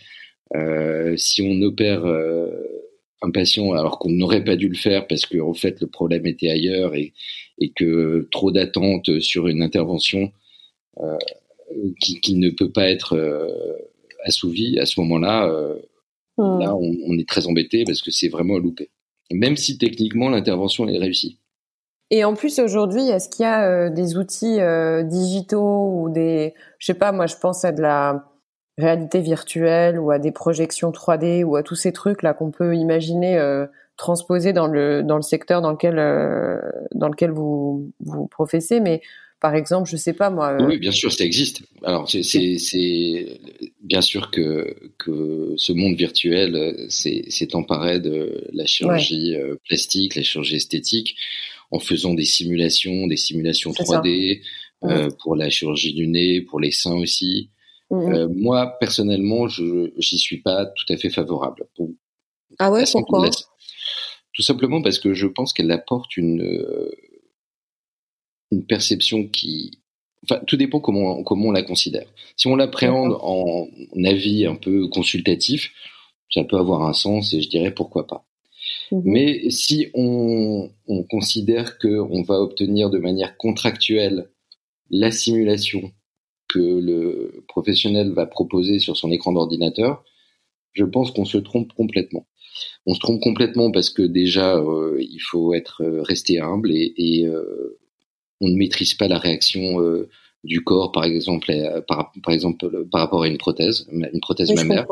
Euh, 0.55 1.17
si 1.17 1.41
on 1.41 1.61
opère 1.61 2.05
euh, 2.05 2.49
un 3.21 3.31
patient 3.31 3.73
alors 3.73 3.99
qu'on 3.99 4.11
n'aurait 4.11 4.43
pas 4.43 4.55
dû 4.55 4.69
le 4.69 4.75
faire 4.75 5.07
parce 5.07 5.25
que 5.25 5.39
en 5.39 5.53
fait 5.53 5.81
le 5.81 5.87
problème 5.87 6.25
était 6.25 6.49
ailleurs 6.49 6.95
et, 6.95 7.13
et 7.59 7.71
que 7.71 8.27
trop 8.31 8.51
d'attentes 8.51 9.19
sur 9.19 9.47
une 9.47 9.61
intervention 9.61 10.31
euh, 11.01 11.17
qui, 11.99 12.21
qui, 12.21 12.35
ne 12.35 12.49
peut 12.49 12.71
pas 12.71 12.89
être 12.89 13.13
euh, 13.13 13.49
assouvie 14.23 14.79
à 14.79 14.85
ce 14.85 14.99
moment-là, 15.01 15.49
euh, 15.49 15.75
hmm. 16.37 16.59
là 16.59 16.75
on, 16.75 16.95
on, 17.05 17.17
est 17.17 17.27
très 17.27 17.45
embêté 17.45 17.83
parce 17.83 18.01
que 18.01 18.09
c'est 18.09 18.29
vraiment 18.29 18.55
à 18.55 18.59
louper. 18.59 18.89
Même 19.31 19.57
si 19.57 19.77
techniquement 19.77 20.29
l'intervention 20.29 20.87
est 20.87 20.97
réussie. 20.97 21.39
Et 22.09 22.23
en 22.23 22.35
plus 22.35 22.59
aujourd'hui, 22.59 23.09
est-ce 23.09 23.27
qu'il 23.27 23.43
y 23.43 23.45
a 23.45 23.89
des 23.89 24.15
outils 24.15 24.59
digitaux 25.09 25.91
ou 25.93 26.09
des, 26.09 26.53
je 26.79 26.85
sais 26.85 26.93
pas, 26.93 27.11
moi 27.11 27.25
je 27.25 27.35
pense 27.35 27.65
à 27.65 27.73
de 27.73 27.81
la 27.81 28.31
réalité 28.77 29.21
virtuelle 29.21 29.99
ou 29.99 30.11
à 30.11 30.19
des 30.19 30.31
projections 30.31 30.91
3D 30.91 31.43
ou 31.43 31.55
à 31.55 31.63
tous 31.63 31.75
ces 31.75 31.91
trucs 31.91 32.21
là 32.21 32.33
qu'on 32.33 32.51
peut 32.51 32.75
imaginer 32.75 33.37
euh, 33.37 33.65
transposer 33.97 34.53
dans 34.53 34.67
le 34.67 35.03
dans 35.03 35.15
le 35.15 35.23
secteur 35.23 35.61
dans 35.61 35.71
lequel 35.71 35.97
euh, 35.97 36.59
dans 36.93 37.09
lequel 37.09 37.31
vous 37.31 37.91
vous 37.99 38.27
professez. 38.27 38.79
Mais 38.79 39.01
par 39.39 39.55
exemple 39.55 39.89
je 39.89 39.97
sais 39.97 40.13
pas 40.13 40.29
moi 40.29 40.57
oui 40.59 40.77
bien 40.77 40.91
sûr 40.91 41.11
ça 41.11 41.23
existe. 41.23 41.63
Alors 41.83 42.09
c'est 42.09 42.23
c'est 42.23 43.39
bien 43.81 44.01
sûr 44.01 44.29
que 44.31 44.75
que 44.97 45.53
ce 45.57 45.73
monde 45.73 45.95
virtuel 45.95 46.85
s'est 46.89 47.55
emparé 47.55 47.99
de 47.99 48.47
la 48.53 48.65
chirurgie 48.65 49.35
plastique 49.67 50.15
la 50.15 50.23
chirurgie 50.23 50.55
esthétique 50.55 51.15
en 51.71 51.79
faisant 51.79 52.13
des 52.13 52.25
simulations 52.25 53.07
des 53.07 53.17
simulations 53.17 53.71
3D 53.71 54.41
euh, 54.83 55.09
pour 55.23 55.35
la 55.35 55.49
chirurgie 55.49 55.93
du 55.93 56.07
nez 56.07 56.41
pour 56.41 56.59
les 56.59 56.69
seins 56.69 56.93
aussi 56.93 57.49
Mmh. 57.89 58.13
Euh, 58.13 58.27
moi, 58.33 58.77
personnellement, 58.79 59.47
je 59.47 59.91
j'y 59.97 60.17
suis 60.17 60.41
pas 60.41 60.65
tout 60.65 60.85
à 60.89 60.97
fait 60.97 61.09
favorable. 61.09 61.67
Pour, 61.75 61.89
ah 62.59 62.71
ouais, 62.71 62.83
pourquoi? 62.91 63.29
Tout 64.33 64.41
simplement 64.41 64.81
parce 64.81 64.99
que 64.99 65.13
je 65.13 65.27
pense 65.27 65.53
qu'elle 65.53 65.71
apporte 65.71 66.17
une 66.17 66.41
euh, 66.41 66.91
une 68.51 68.65
perception 68.65 69.27
qui, 69.27 69.79
enfin, 70.23 70.41
tout 70.45 70.57
dépend 70.57 70.79
comment 70.79 71.23
comment 71.23 71.47
on 71.47 71.51
la 71.51 71.63
considère. 71.63 72.07
Si 72.35 72.47
on 72.47 72.55
l'appréhende 72.55 73.17
en 73.21 73.67
avis 74.03 74.45
un 74.45 74.55
peu 74.55 74.87
consultatif, 74.89 75.71
ça 76.29 76.43
peut 76.43 76.57
avoir 76.57 76.83
un 76.83 76.93
sens 76.93 77.33
et 77.33 77.41
je 77.41 77.49
dirais 77.49 77.73
pourquoi 77.73 78.05
pas. 78.05 78.25
Mmh 78.91 79.01
Mais 79.05 79.49
si 79.49 79.87
on, 79.93 80.69
on 80.87 81.03
considère 81.03 81.77
que 81.77 81.99
on 81.99 82.21
va 82.21 82.41
obtenir 82.41 82.89
de 82.89 82.99
manière 82.99 83.37
contractuelle 83.37 84.29
la 84.89 85.11
simulation 85.11 85.91
que 86.57 86.79
le 86.79 87.43
professionnel 87.47 88.11
va 88.11 88.25
proposer 88.25 88.79
sur 88.79 88.97
son 88.97 89.11
écran 89.11 89.31
d'ordinateur, 89.33 90.03
je 90.73 90.83
pense 90.83 91.11
qu'on 91.11 91.25
se 91.25 91.37
trompe 91.37 91.73
complètement. 91.73 92.27
On 92.85 92.93
se 92.93 92.99
trompe 92.99 93.21
complètement 93.21 93.71
parce 93.71 93.89
que 93.89 94.01
déjà, 94.01 94.57
euh, 94.57 94.97
il 94.99 95.19
faut 95.19 95.53
être 95.53 95.83
euh, 95.83 96.01
resté 96.01 96.39
humble 96.39 96.71
et, 96.71 96.93
et 96.97 97.27
euh, 97.27 97.77
on 98.41 98.47
ne 98.47 98.55
maîtrise 98.55 98.93
pas 98.93 99.07
la 99.07 99.17
réaction 99.17 99.81
euh, 99.81 100.09
du 100.43 100.63
corps, 100.63 100.91
par 100.91 101.03
exemple, 101.03 101.51
par, 101.87 102.11
par, 102.23 102.33
exemple, 102.33 102.85
par 102.91 103.01
rapport 103.01 103.23
à 103.23 103.27
une 103.27 103.37
prothèse, 103.37 103.87
une 103.91 104.21
prothèse 104.21 104.51
mammaire. 104.53 104.87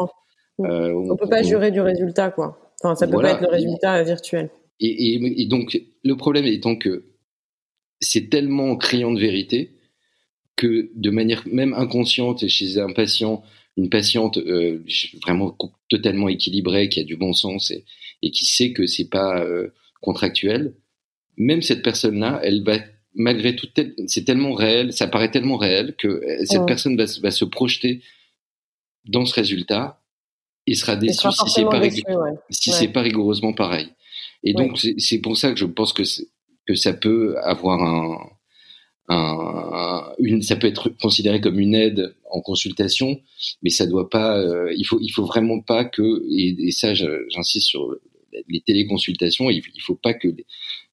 Mm. 0.58 0.66
on, 0.66 1.12
on 1.12 1.18
peut 1.18 1.30
pas 1.30 1.44
jurer 1.44 1.72
du 1.72 1.82
résultat, 1.82 2.32
quoi. 2.32 2.58
Enfin, 2.84 2.96
ça 2.96 3.08
peut 3.08 3.22
pas 3.22 3.32
être 3.32 3.42
le 3.42 3.50
résultat 3.50 4.04
virtuel. 4.04 4.50
Et, 4.80 5.14
et, 5.16 5.42
et, 5.42 5.46
donc, 5.46 5.80
le 6.04 6.18
problème 6.18 6.46
étant 6.46 6.76
que 6.76 7.06
c'est 8.02 8.30
tellement 8.30 8.76
criant 8.76 9.14
de 9.14 9.20
vérité 9.20 9.75
que 10.56 10.90
de 10.96 11.10
manière 11.10 11.44
même 11.48 11.74
inconsciente 11.74 12.48
chez 12.48 12.80
un 12.80 12.92
patient, 12.94 13.44
une 13.78 13.90
patiente 13.90 14.38
euh, 14.38 14.84
vraiment 15.24 15.58
totalement 15.90 16.30
équilibrée, 16.30 16.90
qui 16.90 17.00
a 17.00 17.04
du 17.04 17.18
bon 17.18 17.34
sens 17.34 17.72
et, 17.72 17.84
et 18.22 18.32
qui 18.32 18.46
sait 18.46 18.72
que 18.72 18.86
c'est 18.86 19.10
pas 19.10 19.42
euh, 19.44 19.74
contractuel, 20.02 20.76
même 21.38 21.62
cette 21.62 21.84
personne-là, 21.84 22.40
elle 22.44 22.64
va 22.64 22.78
malgré 23.16 23.56
tout, 23.56 23.68
c'est 24.08 24.26
tellement 24.26 24.54
réel, 24.54 24.92
ça 24.92 25.08
paraît 25.08 25.32
tellement 25.32 25.58
réel 25.58 25.96
que 25.98 26.08
euh, 26.08 26.46
cette 26.46 26.66
personne 26.66 26.98
va, 26.98 27.06
va, 27.22 27.32
se 27.32 27.46
projeter 27.46 28.02
dans 29.06 29.26
ce 29.26 29.34
résultat 29.34 30.02
et 30.68 30.76
sera 30.76 30.96
déçue 30.96 31.32
si 31.32 31.50
c'est 31.50 31.64
pas, 31.64 31.82
si 32.50 32.72
c'est 32.72 32.88
pas 32.90 33.02
rigoureusement 33.02 33.54
pareil. 33.54 33.90
Et 34.44 34.54
donc 34.54 34.78
c'est 34.98 35.20
pour 35.20 35.38
ça 35.38 35.52
que 35.52 35.58
je 35.58 35.66
pense 35.66 35.94
que 35.94 36.04
que 36.68 36.76
ça 36.76 36.94
peut 36.94 37.38
avoir 37.44 37.82
un 37.82 38.18
un, 39.08 40.04
une, 40.20 40.42
ça 40.42 40.56
peut 40.56 40.68
être 40.68 40.90
considéré 40.90 41.42
comme 41.42 41.60
une 41.60 41.76
aide 41.76 42.16
en 42.32 42.42
consultation, 42.42 43.20
mais 43.62 43.70
ça 43.70 43.86
doit 43.86 44.10
pas. 44.10 44.40
Euh, 44.40 44.74
il 44.76 44.84
faut, 44.86 45.00
il 45.02 45.10
faut 45.10 45.26
vraiment 45.26 45.62
pas 45.62 45.86
que, 45.86 46.24
et, 46.30 46.56
et 46.68 46.72
ça, 46.72 46.94
j'insiste 46.94 47.68
sur 47.68 47.96
les 48.50 48.62
téléconsultations. 48.62 49.50
Il, 49.50 49.62
il 49.76 49.82
faut 49.82 49.96
pas 49.96 50.14
que 50.14 50.30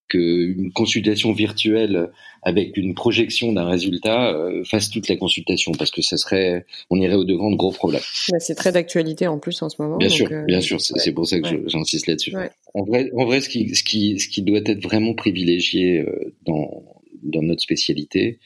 qu'une 0.08 0.72
consultation 0.72 1.32
virtuelle 1.32 2.10
avec 2.42 2.76
une 2.76 2.94
projection 2.94 3.52
d'un 3.52 3.64
résultat 3.64 4.34
euh, 4.34 4.62
fasse 4.64 4.90
toute 4.90 5.08
la 5.08 5.16
consultation 5.16 5.72
parce 5.72 5.90
que 5.90 6.02
ça 6.02 6.18
serait 6.18 6.66
on 6.90 7.00
irait 7.00 7.14
au 7.14 7.24
devant 7.24 7.50
de 7.50 7.56
gros 7.56 7.70
problèmes. 7.70 8.02
Bah, 8.30 8.38
c'est 8.38 8.54
très 8.54 8.72
d'actualité 8.72 9.26
en 9.26 9.38
plus 9.38 9.62
en 9.62 9.70
ce 9.70 9.80
moment. 9.80 9.96
Bien 9.96 10.10
sûr, 10.10 10.28
euh, 10.30 10.44
bien 10.44 10.60
sûr, 10.60 10.78
c'est 10.82 11.12
pour 11.12 11.26
ça 11.26 11.40
que 11.40 11.66
j'insiste 11.66 12.08
là-dessus. 12.08 12.34
En 12.74 12.84
vrai, 12.84 13.10
en 13.16 13.24
vrai, 13.24 13.40
ce 13.40 13.48
qui, 13.48 13.74
ce 13.74 13.82
qui, 13.82 14.18
ce 14.18 14.28
qui 14.28 14.42
doit 14.42 14.60
être 14.66 14.82
vraiment 14.82 15.14
privilégié 15.14 16.04
dans 16.44 16.82
dans 17.22 17.42
notre 17.42 17.62
spécialité, 17.62 18.38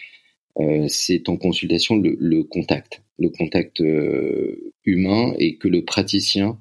euh, 0.58 0.86
c'est 0.88 1.28
en 1.28 1.36
consultation 1.36 1.96
le, 1.96 2.16
le, 2.18 2.42
contact, 2.42 3.02
le 3.18 3.28
contact 3.28 3.80
euh, 3.80 4.72
humain 4.84 5.34
et 5.38 5.56
que 5.56 5.68
le 5.68 5.84
praticien 5.84 6.58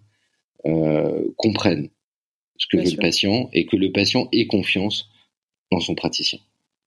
euh, 0.65 1.23
comprenne 1.37 1.89
ce 2.57 2.67
que 2.67 2.77
veut 2.77 2.91
le 2.91 2.97
patient 2.97 3.49
et 3.53 3.65
que 3.65 3.77
le 3.77 3.91
patient 3.91 4.27
ait 4.33 4.47
confiance 4.47 5.09
dans 5.71 5.79
son 5.79 5.95
praticien. 5.95 6.39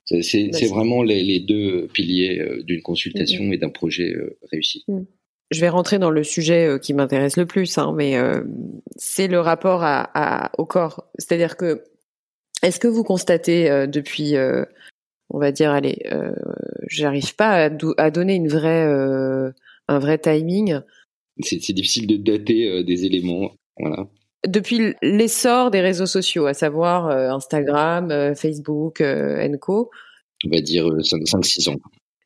C'est 0.05 0.49
bah, 0.49 0.59
vraiment 0.71 1.03
les, 1.03 1.23
les, 1.23 1.41
deux 1.41 1.87
piliers 1.89 2.43
d'une 2.65 2.81
consultation 2.81 3.53
et 3.53 3.59
d'un 3.59 3.69
projet 3.69 4.15
réussi. 4.51 4.85
Mm. 4.89 5.03
Je 5.51 5.61
vais 5.61 5.69
rentrer 5.69 5.99
dans 5.99 6.11
le 6.11 6.25
sujet 6.25 6.79
qui 6.81 6.95
m'intéresse 6.95 7.37
le 7.37 7.47
plus, 7.47 7.77
hein, 7.79 7.95
mais 7.97 8.17
c'est 8.97 9.29
le 9.29 9.41
rapport 9.41 9.83
à, 9.83 10.11
à, 10.15 10.51
au 10.59 10.67
corps. 10.67 11.11
C'est-à-dire 11.19 11.57
que 11.57 11.85
est-ce 12.63 12.79
que 12.79 12.89
vous 12.89 13.03
constatez 13.03 13.87
depuis 13.87 14.35
on 15.31 15.39
va 15.39 15.53
dire, 15.53 15.71
allez, 15.71 15.99
euh, 16.13 16.33
j'arrive 16.89 17.35
pas 17.35 17.67
à, 17.67 17.71
à, 17.99 18.11
donner 18.11 18.35
une 18.35 18.49
vraie, 18.49 18.87
euh, 18.87 19.51
un 19.89 19.99
vrai 19.99 20.19
timing. 20.19 20.81
C'est 21.41 21.73
difficile 21.73 22.07
de 22.07 22.17
dater 22.17 22.69
euh, 22.69 22.83
des 22.83 23.05
éléments. 23.05 23.53
Voilà. 23.79 24.09
Depuis 24.47 24.95
l'essor 25.03 25.71
des 25.71 25.81
réseaux 25.81 26.07
sociaux, 26.07 26.47
à 26.47 26.55
savoir 26.55 27.09
Instagram, 27.09 28.35
Facebook, 28.37 29.03
Co. 29.61 29.91
On 30.45 30.51
va 30.51 30.61
dire 30.61 30.87
5-6 30.87 31.71
ans. 31.71 31.77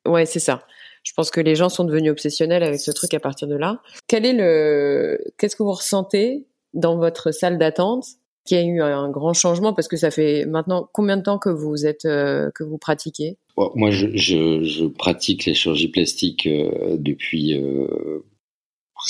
Ouais, 0.06 0.26
c'est 0.26 0.38
ça. 0.38 0.66
Je 1.04 1.12
pense 1.16 1.30
que 1.30 1.40
les 1.40 1.54
gens 1.54 1.70
sont 1.70 1.84
devenus 1.84 2.12
obsessionnels 2.12 2.62
avec 2.62 2.80
ce 2.80 2.90
truc 2.90 3.14
à 3.14 3.20
partir 3.20 3.48
de 3.48 3.56
là. 3.56 3.80
Quel 4.08 4.26
est 4.26 4.34
le, 4.34 5.18
qu'est-ce 5.38 5.56
que 5.56 5.62
vous 5.62 5.72
ressentez 5.72 6.46
dans 6.74 6.98
votre 6.98 7.32
salle 7.32 7.58
d'attente 7.58 8.04
qui 8.44 8.56
a 8.56 8.62
eu 8.62 8.80
un 8.80 9.08
grand 9.10 9.34
changement 9.34 9.72
parce 9.72 9.88
que 9.88 9.96
ça 9.96 10.10
fait 10.10 10.44
maintenant 10.46 10.88
combien 10.92 11.16
de 11.16 11.22
temps 11.22 11.38
que 11.38 11.48
vous 11.48 11.86
êtes 11.86 12.04
euh, 12.04 12.50
que 12.54 12.64
vous 12.64 12.78
pratiquez? 12.78 13.36
Moi, 13.56 13.90
je, 13.90 14.06
je, 14.16 14.64
je, 14.64 14.86
pratique 14.86 15.46
la 15.46 15.54
chirurgie 15.54 15.88
plastique 15.88 16.46
euh, 16.46 16.96
depuis 16.98 17.54
euh, 17.54 18.24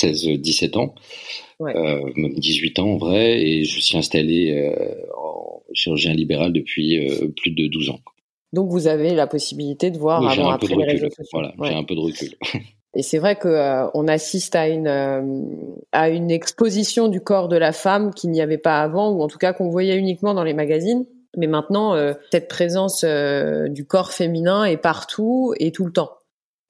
16-17 0.01 0.77
ans, 0.77 0.95
ouais. 1.59 1.75
euh, 1.75 2.11
même 2.15 2.33
18 2.33 2.79
ans 2.79 2.91
en 2.91 2.97
vrai, 2.97 3.41
et 3.41 3.63
je 3.63 3.79
suis 3.79 3.97
installé 3.97 4.73
en 5.17 5.61
chirurgien 5.73 6.13
libéral 6.13 6.51
depuis 6.51 7.31
plus 7.37 7.51
de 7.51 7.67
12 7.67 7.89
ans. 7.91 7.99
Donc 8.51 8.69
vous 8.69 8.87
avez 8.87 9.15
la 9.15 9.27
possibilité 9.27 9.91
de 9.91 9.97
voir 9.97 10.21
oui, 10.21 10.27
avant 10.27 10.49
après 10.51 10.75
les 10.75 10.85
réseaux 10.85 11.09
sociaux. 11.09 11.29
Voilà, 11.31 11.53
ouais. 11.57 11.69
j'ai 11.69 11.73
un 11.73 11.83
peu 11.83 11.95
de 11.95 12.01
recul. 12.01 12.35
Et 12.95 13.01
c'est 13.01 13.17
vrai 13.17 13.35
que 13.35 13.47
euh, 13.47 13.87
on 13.93 14.07
assiste 14.07 14.55
à 14.55 14.67
une 14.67 14.87
euh, 14.87 15.21
à 15.91 16.09
une 16.09 16.29
exposition 16.29 17.07
du 17.07 17.21
corps 17.21 17.47
de 17.47 17.57
la 17.57 17.71
femme 17.71 18.13
qu'il 18.13 18.29
n'y 18.29 18.41
avait 18.41 18.59
pas 18.59 18.81
avant, 18.81 19.11
ou 19.11 19.23
en 19.23 19.27
tout 19.27 19.39
cas 19.39 19.53
qu'on 19.53 19.69
voyait 19.69 19.97
uniquement 19.97 20.33
dans 20.33 20.43
les 20.43 20.53
magazines. 20.53 21.05
Mais 21.35 21.47
maintenant, 21.47 21.95
euh, 21.95 22.13
cette 22.31 22.47
présence 22.47 23.03
euh, 23.03 23.67
du 23.67 23.85
corps 23.85 24.11
féminin 24.11 24.65
est 24.65 24.77
partout 24.77 25.55
et 25.57 25.71
tout 25.71 25.85
le 25.85 25.91
temps. 25.91 26.11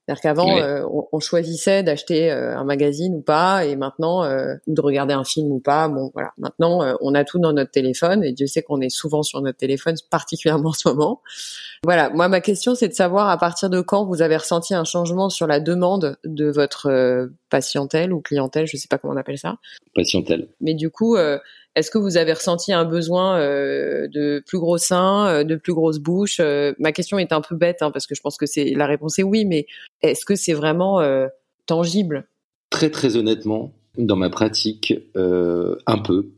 C'est-à-dire 0.05 0.21
qu'avant, 0.21 0.55
ouais. 0.55 0.81
on, 0.91 1.07
on, 1.13 1.19
choisissait 1.21 1.81
d'acheter 1.81 2.29
un 2.29 2.65
magazine 2.65 3.15
ou 3.15 3.21
pas, 3.21 3.63
et 3.63 3.77
maintenant, 3.77 4.25
ou 4.67 4.73
de 4.73 4.81
regarder 4.81 5.13
un 5.13 5.23
film 5.23 5.49
ou 5.49 5.61
pas. 5.61 5.87
Bon, 5.87 6.11
voilà. 6.13 6.33
Maintenant, 6.37 6.97
on 6.99 7.15
a 7.15 7.23
tout 7.23 7.39
dans 7.39 7.53
notre 7.53 7.71
téléphone, 7.71 8.21
et 8.21 8.33
Dieu 8.33 8.45
sait 8.45 8.63
qu'on 8.63 8.81
est 8.81 8.89
souvent 8.89 9.23
sur 9.23 9.39
notre 9.39 9.59
téléphone, 9.59 9.95
particulièrement 10.11 10.69
en 10.69 10.73
ce 10.73 10.89
moment. 10.89 11.21
Voilà, 11.83 12.09
moi 12.09 12.29
ma 12.29 12.39
question 12.39 12.75
c'est 12.75 12.87
de 12.87 12.93
savoir 12.93 13.27
à 13.27 13.37
partir 13.37 13.69
de 13.69 13.81
quand 13.81 14.05
vous 14.05 14.21
avez 14.21 14.37
ressenti 14.37 14.73
un 14.73 14.85
changement 14.85 15.29
sur 15.29 15.47
la 15.47 15.59
demande 15.59 16.17
de 16.23 16.49
votre 16.49 16.87
euh, 16.89 17.27
patientèle 17.49 18.13
ou 18.13 18.21
clientèle, 18.21 18.67
je 18.67 18.77
sais 18.77 18.87
pas 18.89 18.97
comment 18.97 19.13
on 19.13 19.17
appelle 19.17 19.37
ça. 19.37 19.57
Patientèle. 19.93 20.47
Mais 20.61 20.75
du 20.75 20.89
coup, 20.89 21.17
euh, 21.17 21.39
est-ce 21.75 21.91
que 21.91 21.97
vous 21.97 22.15
avez 22.15 22.31
ressenti 22.31 22.71
un 22.71 22.85
besoin 22.85 23.37
euh, 23.37 24.07
de 24.07 24.41
plus 24.47 24.59
gros 24.59 24.77
seins, 24.77 25.43
de 25.43 25.55
plus 25.57 25.73
grosses 25.73 25.99
bouches 25.99 26.39
Ma 26.79 26.93
question 26.93 27.19
est 27.19 27.33
un 27.33 27.41
peu 27.41 27.55
bête 27.55 27.81
hein, 27.81 27.91
parce 27.91 28.07
que 28.07 28.15
je 28.15 28.21
pense 28.21 28.37
que 28.37 28.45
c'est 28.45 28.73
la 28.75 28.87
réponse 28.87 29.19
est 29.19 29.23
oui, 29.23 29.43
mais 29.43 29.65
est-ce 30.01 30.25
que 30.25 30.35
c'est 30.35 30.53
vraiment 30.53 31.01
euh, 31.01 31.27
tangible? 31.65 32.27
Très 32.69 32.91
très 32.91 33.17
honnêtement, 33.17 33.73
dans 33.97 34.15
ma 34.15 34.29
pratique, 34.29 34.93
un 35.15 35.97
peu. 35.97 36.29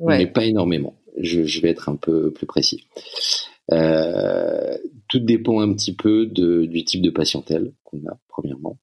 mais 0.00 0.26
pas 0.26 0.44
énormément. 0.44 0.96
Je, 1.18 1.44
je, 1.44 1.60
vais 1.60 1.68
être 1.68 1.88
un 1.88 1.96
peu 1.96 2.32
plus 2.32 2.46
précis. 2.46 2.88
Euh, 3.72 4.76
tout 5.08 5.20
dépend 5.20 5.60
un 5.60 5.72
petit 5.72 5.94
peu 5.94 6.26
de, 6.26 6.64
du 6.64 6.84
type 6.84 7.02
de 7.02 7.10
patientèle 7.10 7.72
qu'on 7.84 7.98
a, 8.08 8.18
premièrement. 8.28 8.78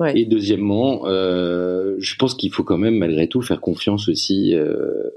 Ouais. 0.00 0.18
Et 0.18 0.24
deuxièmement, 0.24 1.06
euh, 1.06 1.94
je 1.98 2.16
pense 2.16 2.34
qu'il 2.34 2.52
faut 2.52 2.64
quand 2.64 2.78
même, 2.78 2.98
malgré 2.98 3.28
tout, 3.28 3.40
faire 3.40 3.60
confiance 3.60 4.08
aussi 4.08 4.54
euh, 4.54 5.08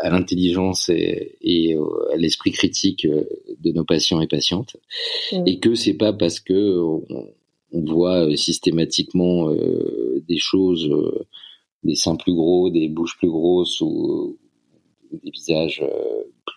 à 0.00 0.10
l'intelligence 0.10 0.88
et, 0.88 1.36
et, 1.40 1.76
à 2.12 2.16
l'esprit 2.16 2.50
critique 2.50 3.06
de 3.06 3.72
nos 3.72 3.84
patients 3.84 4.20
et 4.20 4.26
patientes, 4.26 4.76
et 5.46 5.58
que 5.58 5.74
c'est 5.74 5.94
pas 5.94 6.12
parce 6.12 6.40
que 6.40 6.78
on, 6.78 7.04
on 7.72 7.84
voit 7.84 8.36
systématiquement 8.36 9.52
des 9.52 10.38
choses, 10.38 10.90
des 11.84 11.94
seins 11.94 12.16
plus 12.16 12.34
gros, 12.34 12.70
des 12.70 12.88
bouches 12.88 13.16
plus 13.18 13.30
grosses 13.30 13.80
ou, 13.80 14.38
des 15.12 15.30
visages 15.30 15.82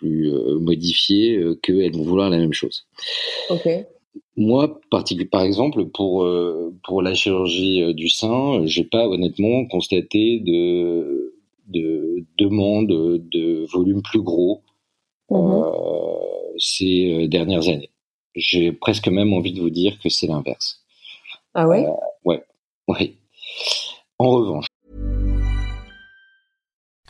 plus 0.01 0.33
euh, 0.33 0.59
modifiées 0.59 1.37
euh, 1.37 1.55
qu'elles 1.61 1.95
vont 1.95 2.03
vouloir 2.03 2.29
la 2.29 2.37
même 2.37 2.53
chose. 2.53 2.87
Moi, 4.35 4.81
par 4.89 5.43
exemple, 5.43 5.85
pour 5.85 6.23
euh, 6.23 6.73
pour 6.83 7.01
la 7.01 7.13
chirurgie 7.13 7.93
du 7.93 8.09
sein, 8.09 8.65
j'ai 8.65 8.83
pas 8.83 9.07
honnêtement 9.07 9.65
constaté 9.65 10.39
de 10.39 11.33
de 11.67 12.25
demande 12.37 12.87
de 12.87 13.65
volume 13.71 14.01
plus 14.01 14.21
gros 14.21 14.63
mhm. 15.29 15.63
ces 16.57 17.27
dernières 17.29 17.69
années. 17.69 17.91
J'ai 18.35 18.71
presque 18.71 19.07
même 19.07 19.33
envie 19.33 19.53
de 19.53 19.61
vous 19.61 19.69
dire 19.69 19.97
que 19.99 20.09
c'est 20.09 20.27
l'inverse. 20.27 20.83
Ah 21.53 21.67
ouais? 21.67 21.85
ouais, 22.25 22.43
ouais. 22.87 23.13
En 24.17 24.29
revanche, 24.29 24.67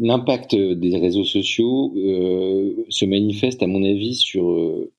L'impact 0.00 0.54
des 0.54 0.96
réseaux 0.98 1.24
sociaux 1.24 1.92
euh, 1.96 2.84
se 2.88 3.04
manifeste, 3.04 3.62
à 3.62 3.66
mon 3.66 3.84
avis, 3.84 4.14
sur, 4.14 4.50
euh, 4.50 4.92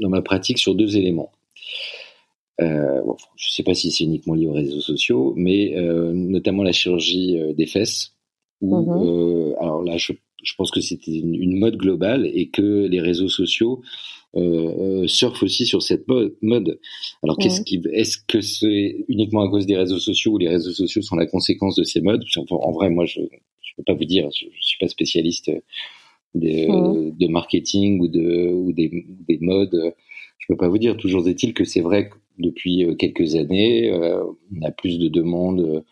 dans 0.00 0.08
ma 0.08 0.22
pratique, 0.22 0.58
sur 0.58 0.74
deux 0.74 0.96
éléments. 0.96 1.32
Euh, 2.60 3.02
je 3.36 3.48
ne 3.48 3.50
sais 3.50 3.62
pas 3.62 3.74
si 3.74 3.90
c'est 3.90 4.04
uniquement 4.04 4.34
lié 4.34 4.46
aux 4.46 4.52
réseaux 4.52 4.80
sociaux, 4.80 5.34
mais 5.36 5.74
notamment 6.12 6.62
la 6.62 6.72
chirurgie 6.72 7.38
des 7.54 7.66
fesses. 7.66 8.12
Où, 8.62 8.74
mhm. 8.76 9.56
alors 9.60 9.82
là, 9.82 9.96
je, 9.98 10.12
pense 10.56 10.70
que 10.70 10.80
c'était 10.80 11.18
une, 11.18 11.58
mode 11.58 11.76
globale 11.76 12.26
et 12.26 12.48
que 12.48 12.86
les 12.86 13.00
réseaux 13.00 13.28
sociaux 13.28 13.82
euh, 14.36 15.02
euh, 15.02 15.06
surfe 15.06 15.42
aussi 15.42 15.64
sur 15.64 15.82
cette 15.82 16.06
mode. 16.08 16.78
Alors, 17.22 17.38
qu'est-ce 17.38 17.62
qui, 17.62 17.80
est-ce 17.92 18.18
que 18.18 18.42
c'est 18.42 19.04
uniquement 19.08 19.40
à 19.40 19.48
cause 19.48 19.64
des 19.64 19.76
réseaux 19.76 19.98
sociaux 19.98 20.32
ou 20.32 20.38
les 20.38 20.48
réseaux 20.48 20.72
sociaux 20.72 21.00
sont 21.00 21.16
la 21.16 21.26
conséquence 21.26 21.74
de 21.76 21.84
ces 21.84 22.02
modes? 22.02 22.22
En 22.50 22.70
vrai, 22.72 22.90
moi, 22.90 23.06
je 23.06 23.20
ne 23.20 23.26
peux 23.78 23.82
pas 23.86 23.94
vous 23.94 24.04
dire, 24.04 24.28
je, 24.36 24.44
ne 24.44 24.50
suis 24.60 24.76
pas 24.78 24.88
spécialiste 24.88 25.50
de, 26.34 27.10
de, 27.16 27.28
marketing 27.28 28.00
ou 28.00 28.08
de 28.08 28.52
ou 28.52 28.72
des, 28.72 29.06
des 29.26 29.38
modes. 29.40 29.94
Je 30.38 30.46
peux 30.48 30.56
pas 30.56 30.68
vous 30.68 30.78
dire. 30.78 30.98
Toujours 30.98 31.26
est-il 31.26 31.54
que 31.54 31.64
c'est 31.64 31.80
vrai 31.80 32.10
que 32.10 32.16
depuis 32.38 32.84
euh, 32.84 32.94
quelques 32.94 33.36
années, 33.36 33.90
on 33.90 34.62
a 34.66 34.70
plus 34.70 34.98
de 34.98 35.08
demandes 35.08 35.82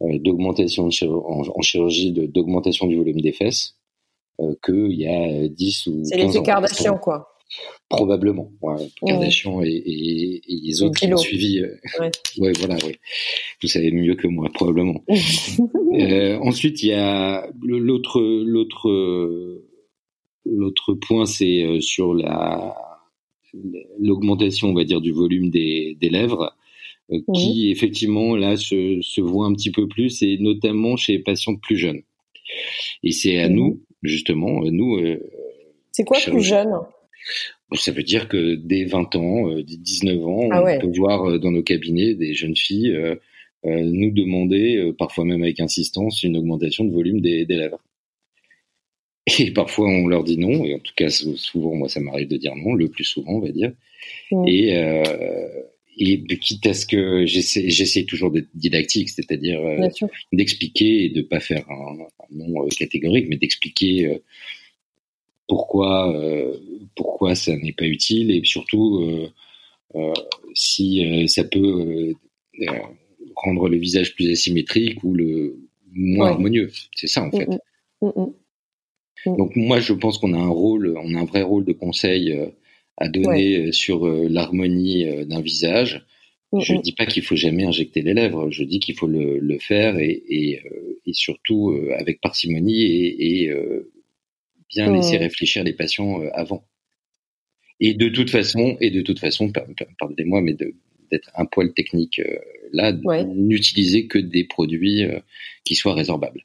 d'augmentation 0.00 0.84
en, 0.86 1.62
chirurgie, 1.62 2.12
d'augmentation 2.12 2.86
du 2.86 2.96
volume 2.96 3.20
des 3.20 3.32
fesses 3.32 3.76
qu'il 4.64 4.92
y 4.92 5.08
a 5.08 5.48
10 5.48 5.86
ou 5.88 5.90
15 5.90 6.00
ans. 6.00 6.04
C'est 6.04 6.38
les 6.38 6.42
Kardashian, 6.42 6.98
quoi. 6.98 7.31
Probablement. 7.88 8.50
Ouais, 8.62 8.88
Kardashian 9.06 9.62
et, 9.62 10.40
les 10.46 10.82
autres 10.82 10.98
qui 10.98 11.12
ont 11.12 11.16
suivi. 11.18 11.60
Euh, 11.60 11.76
ouais. 12.38 12.52
voilà, 12.58 12.76
ouais. 12.86 12.98
Vous 13.60 13.68
savez 13.68 13.90
mieux 13.92 14.14
que 14.14 14.26
moi, 14.26 14.48
probablement. 14.52 15.04
euh, 15.92 16.38
ensuite, 16.38 16.82
il 16.82 16.88
y 16.88 16.92
a 16.94 17.46
l'autre, 17.62 18.20
l'autre, 18.20 19.62
l'autre 20.46 20.94
point, 20.94 21.26
c'est 21.26 21.64
euh, 21.64 21.80
sur 21.80 22.14
la 22.14 22.74
l'augmentation, 23.98 24.68
on 24.68 24.74
va 24.74 24.84
dire, 24.84 25.02
du 25.02 25.12
volume 25.12 25.50
des, 25.50 25.94
des 26.00 26.08
lèvres, 26.08 26.56
euh, 27.10 27.18
qui 27.34 27.70
effectivement 27.70 28.34
là 28.34 28.56
se, 28.56 29.00
se 29.02 29.20
voit 29.20 29.44
un 29.44 29.52
petit 29.52 29.70
peu 29.70 29.86
plus, 29.86 30.22
et 30.22 30.38
notamment 30.38 30.96
chez 30.96 31.12
les 31.12 31.18
patients 31.18 31.56
plus 31.56 31.76
jeunes. 31.76 32.00
Et 33.02 33.10
c'est 33.10 33.38
à 33.40 33.50
nous, 33.50 33.82
justement, 34.02 34.62
nous. 34.64 34.98
c'est 35.90 36.04
quoi 36.04 36.18
plus 36.18 36.40
jeune 36.40 36.72
ça 37.76 37.92
veut 37.92 38.02
dire 38.02 38.28
que 38.28 38.54
dès 38.54 38.84
20 38.84 39.16
ans, 39.16 39.50
euh, 39.50 39.62
dès 39.62 39.76
19 39.76 40.26
ans, 40.26 40.48
ah 40.50 40.62
on 40.62 40.80
peut 40.80 40.96
voir 40.96 41.24
euh, 41.24 41.38
dans 41.38 41.50
nos 41.50 41.62
cabinets 41.62 42.14
des 42.14 42.34
jeunes 42.34 42.56
filles 42.56 42.90
euh, 42.90 43.16
nous 43.64 44.10
demander, 44.10 44.92
parfois 44.98 45.24
même 45.24 45.42
avec 45.42 45.60
insistance, 45.60 46.22
une 46.24 46.36
augmentation 46.36 46.84
de 46.84 46.92
volume 46.92 47.20
des, 47.20 47.44
lèvres. 47.44 47.80
Et 49.38 49.52
parfois 49.52 49.88
on 49.88 50.08
leur 50.08 50.24
dit 50.24 50.36
non, 50.36 50.64
et 50.64 50.74
en 50.74 50.80
tout 50.80 50.94
cas 50.96 51.08
souvent 51.10 51.76
moi 51.76 51.88
ça 51.88 52.00
m'arrive 52.00 52.26
de 52.26 52.36
dire 52.36 52.56
non, 52.56 52.74
le 52.74 52.88
plus 52.88 53.04
souvent 53.04 53.34
on 53.34 53.40
va 53.40 53.52
dire. 53.52 53.72
Et, 54.48 54.72
et 55.96 56.24
quitte 56.40 56.66
à 56.66 56.74
ce 56.74 56.86
que 56.86 57.24
j'essaie 57.24 58.02
toujours 58.02 58.32
d'être 58.32 58.48
didactique, 58.52 59.10
c'est-à-dire 59.10 59.60
d'expliquer 60.32 61.04
et 61.04 61.08
de 61.10 61.22
pas 61.22 61.38
faire 61.38 61.64
un, 61.70 61.98
un 62.00 62.36
nom 62.36 62.66
catégorique, 62.66 63.28
mais 63.28 63.36
d'expliquer 63.36 64.20
pourquoi 65.52 66.10
euh, 66.16 66.56
pourquoi 66.96 67.34
ça 67.34 67.54
n'est 67.54 67.74
pas 67.74 67.84
utile 67.84 68.30
et 68.30 68.40
surtout 68.42 69.02
euh, 69.02 69.28
euh, 69.96 70.14
si 70.54 71.28
ça 71.28 71.44
peut 71.44 72.14
rendre 73.36 73.68
le 73.68 73.76
visage 73.76 74.14
plus 74.14 74.30
asymétrique 74.30 75.04
ou 75.04 75.12
le 75.12 75.58
moins 75.94 76.28
harmonieux. 76.28 76.70
C'est 76.94 77.06
ça 77.06 77.22
en 77.22 77.30
fait. 77.30 77.46
Mm, 78.00 78.06
mm. 78.16 78.32
Mm, 79.26 79.36
Donc 79.36 79.54
moi 79.56 79.78
je 79.78 79.92
pense 79.92 80.16
qu'on 80.16 80.32
a 80.32 80.38
un 80.38 80.48
rôle, 80.48 80.96
on 80.96 81.14
a 81.14 81.18
un 81.18 81.26
vrai 81.26 81.42
rôle 81.42 81.66
de 81.66 81.74
conseil 81.74 82.34
à 82.96 83.10
donner 83.10 83.72
sur 83.72 84.06
l'harmonie 84.06 85.04
d'un 85.26 85.42
visage. 85.42 86.06
Je 86.58 86.72
ne 86.72 86.80
dis 86.80 86.92
pas 86.92 87.04
qu'il 87.04 87.24
faut 87.24 87.36
jamais 87.36 87.64
injecter 87.64 88.00
les 88.00 88.14
lèvres, 88.14 88.50
je 88.50 88.64
dis 88.64 88.80
qu'il 88.80 88.94
faut 88.94 89.06
le, 89.06 89.58
faire 89.58 89.98
et, 89.98 90.22
et, 90.30 90.62
et 91.04 91.12
surtout 91.12 91.78
avec 91.98 92.22
parcimonie 92.22 92.84
et, 92.84 93.42
et 93.44 93.52
bien 94.72 94.92
laisser 94.92 95.16
réfléchir 95.16 95.64
les 95.64 95.72
patients 95.72 96.22
euh, 96.22 96.30
avant. 96.32 96.64
Et 97.80 97.94
de 97.94 98.08
toute 98.08 98.30
façon, 98.30 98.76
et 98.80 98.90
de 98.90 99.00
toute 99.02 99.18
façon, 99.18 99.50
pardonnez-moi, 99.98 100.40
mais 100.40 100.54
d'être 100.54 101.30
un 101.34 101.46
poil 101.46 101.72
technique 101.72 102.20
euh, 102.20 102.38
là, 102.72 102.92
n'utiliser 103.34 104.06
que 104.06 104.18
des 104.18 104.44
produits 104.44 105.04
euh, 105.04 105.18
qui 105.64 105.74
soient 105.74 105.94
résorbables, 105.94 106.44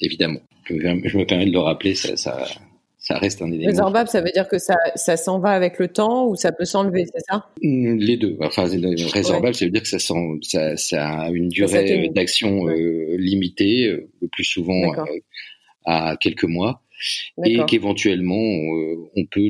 évidemment. 0.00 0.40
Je, 0.64 0.74
me 0.74 1.24
permets 1.24 1.46
de 1.46 1.52
le 1.52 1.60
rappeler, 1.60 1.94
ça, 1.94 2.16
ça, 2.16 3.18
reste 3.18 3.40
un 3.40 3.50
élément. 3.50 3.70
Résorbable, 3.70 4.08
ça 4.08 4.20
veut 4.20 4.30
dire 4.32 4.48
que 4.48 4.58
ça, 4.58 4.76
ça 4.96 5.16
s'en 5.16 5.38
va 5.38 5.50
avec 5.50 5.78
le 5.78 5.88
temps 5.88 6.26
ou 6.26 6.36
ça 6.36 6.52
peut 6.52 6.66
s'enlever, 6.66 7.06
c'est 7.06 7.22
ça? 7.26 7.48
Mmh, 7.62 7.96
Les 7.96 8.16
deux. 8.18 8.36
Enfin, 8.40 8.64
résorbable, 8.64 9.54
ça 9.54 9.64
veut 9.64 9.70
dire 9.70 9.82
que 9.82 9.88
ça, 9.88 9.98
ça, 9.98 10.76
ça 10.76 11.08
a 11.08 11.30
une 11.30 11.48
durée 11.48 12.08
d'action 12.08 12.66
limitée, 12.66 13.88
le 14.20 14.28
plus 14.28 14.44
souvent 14.44 14.92
à 15.86 16.16
quelques 16.20 16.44
mois 16.44 16.82
et 17.44 17.58
qu'éventuellement 17.66 18.34
on, 18.34 18.76
euh, 19.16 19.24
peut 19.30 19.48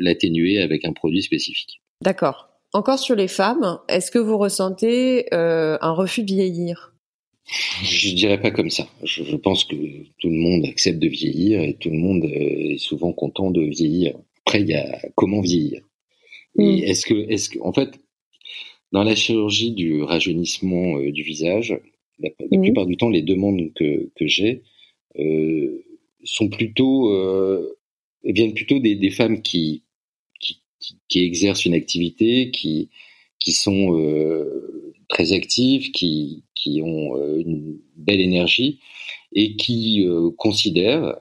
l'atténuer 0.00 0.60
avec 0.60 0.84
un 0.84 0.92
produit 0.92 1.22
spécifique. 1.22 1.80
D'accord. 2.02 2.48
Encore 2.72 2.98
sur 2.98 3.16
les 3.16 3.28
femmes, 3.28 3.78
est-ce 3.88 4.10
que 4.10 4.18
vous 4.18 4.38
ressentez 4.38 5.32
euh, 5.32 5.78
un 5.80 5.92
refus 5.92 6.22
de 6.22 6.32
vieillir? 6.32 6.94
Je 7.82 8.12
dirais 8.14 8.40
pas 8.40 8.50
comme 8.50 8.70
ça. 8.70 8.88
Je, 9.04 9.36
pense 9.36 9.64
que 9.64 9.76
tout 10.18 10.28
le 10.28 10.36
monde 10.36 10.64
accepte 10.64 10.98
de 10.98 11.08
vieillir 11.08 11.62
et 11.62 11.74
tout 11.74 11.90
le 11.90 11.98
monde 11.98 12.24
euh, 12.24 12.72
est 12.72 12.78
souvent 12.78 13.12
content 13.12 13.50
de 13.50 13.62
vieillir. 13.62 14.16
Après, 14.44 14.60
il 14.60 14.68
y 14.68 14.74
a 14.74 15.00
comment 15.14 15.40
vieillir. 15.40 15.82
Et 16.58 16.62
hmm. 16.62 16.84
est-ce 16.84 17.06
que, 17.06 17.14
est-ce 17.30 17.48
que, 17.50 17.58
en 17.60 17.72
fait, 17.72 18.00
dans 18.92 19.04
la 19.04 19.14
chirurgie 19.14 19.72
du 19.72 20.02
rajeunissement 20.02 20.98
du 20.98 21.22
visage, 21.22 21.78
la, 22.18 22.30
hmm. 22.50 22.62
plupart 22.62 22.86
du 22.86 22.96
temps, 22.96 23.10
les 23.10 23.22
demandes 23.22 23.72
que, 23.74 24.10
que 24.16 24.26
j'ai 24.26 24.62
euh, 25.18 25.82
sont 26.26 26.48
plutôt 26.48 27.10
euh, 27.10 27.78
viennent 28.24 28.54
plutôt 28.54 28.78
des, 28.78 28.96
des 28.96 29.10
femmes 29.10 29.42
qui, 29.42 29.84
qui, 30.40 30.62
qui, 31.08 31.24
exercent 31.24 31.64
une 31.64 31.74
activité, 31.74 32.50
qui 32.50 32.90
qui 33.38 33.52
sont 33.52 33.98
euh, 33.98 34.94
très 35.08 35.32
actives, 35.32 35.92
qui, 35.92 36.44
qui 36.54 36.82
ont 36.82 37.16
une 37.36 37.78
belle 37.96 38.20
énergie 38.20 38.80
et 39.32 39.56
qui 39.56 40.04
considèrent 40.36 41.16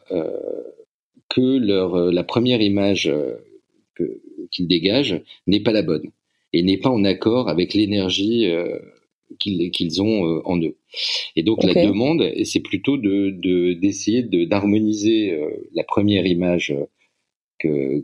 que 1.30 1.58
leur 1.58 2.12
la 2.12 2.24
première 2.24 2.62
image 2.62 3.12
qu'ils 4.52 4.68
dégagent 4.68 5.22
n'est 5.46 5.60
pas 5.60 5.72
la 5.72 5.84
bonne 5.84 6.10
et 6.54 6.64
n'est 6.64 6.78
pas 6.78 6.90
en 6.90 7.04
accord 7.04 7.48
avec 7.50 7.74
l'énergie 7.74 8.48
qu'ils 9.40 10.02
ont 10.02 10.42
en 10.46 10.60
eux. 10.62 10.78
Et 11.36 11.44
donc 11.44 11.64
la 11.64 11.74
demande, 11.74 12.32
c'est 12.44 12.62
plutôt 12.62 12.98
de 12.98 13.74
d'essayer 13.74 14.24
de, 14.24 14.46
d'harmoniser 14.46 15.38
la 15.74 15.84
première 15.84 16.26
image 16.26 16.74
que 17.60 18.04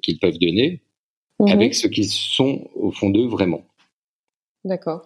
qu'ils 0.00 0.18
peuvent 0.18 0.38
donner 0.38 0.82
Mhm. 1.40 1.48
avec 1.48 1.74
ce 1.74 1.86
qu'ils 1.86 2.06
sont 2.06 2.68
au 2.74 2.90
fond 2.90 3.10
d'eux 3.10 3.26
vraiment. 3.26 3.64
D'accord. 4.64 5.02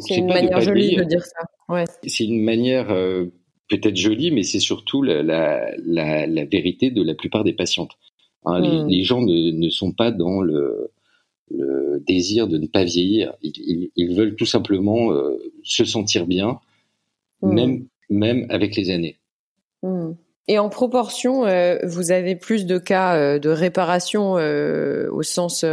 C'est 0.00 0.16
une 0.16 0.26
manière 0.28 0.60
jolie 0.60 0.96
de 0.96 1.04
dire 1.04 1.24
ça. 1.24 1.40
Ouais. 1.68 1.84
C'est 2.06 2.24
une 2.24 2.40
manière 2.40 2.90
euh, 2.90 3.26
peut-être 3.68 3.96
jolie, 3.96 4.30
mais 4.30 4.42
c'est 4.42 4.60
surtout 4.60 5.02
la, 5.02 5.22
la, 5.22 5.74
la, 6.26 6.44
vérité 6.44 6.90
de 6.90 7.02
la 7.02 7.14
plupart 7.14 7.42
des 7.42 7.52
patientes. 7.52 7.92
Hein, 8.44 8.60
les, 8.60 9.00
hmm. 9.00 9.04
gens 9.04 9.22
ne, 9.22 9.50
ne, 9.50 9.68
sont 9.68 9.92
pas 9.92 10.12
dans 10.12 10.40
le, 10.40 10.92
le, 11.50 12.02
désir 12.06 12.48
de 12.48 12.58
ne 12.58 12.66
pas 12.66 12.84
vieillir. 12.84 13.34
Ils, 13.42 13.90
ils, 13.96 14.14
veulent 14.14 14.36
tout 14.36 14.46
simplement 14.46 15.12
euh, 15.12 15.36
se 15.62 15.84
sentir 15.84 16.26
bien, 16.26 16.60
hmm. 17.42 17.54
même, 17.54 17.86
même 18.10 18.46
avec 18.50 18.76
les 18.76 18.90
années. 18.90 19.18
Hmm. 19.82 20.12
Et 20.48 20.58
en 20.58 20.68
proportion, 20.68 21.44
euh, 21.46 21.78
vous 21.84 22.12
avez 22.12 22.36
plus 22.36 22.66
de 22.66 22.78
cas 22.78 23.16
euh, 23.16 23.38
de 23.38 23.48
réparation 23.48 24.34
au 24.34 25.22
sens 25.22 25.64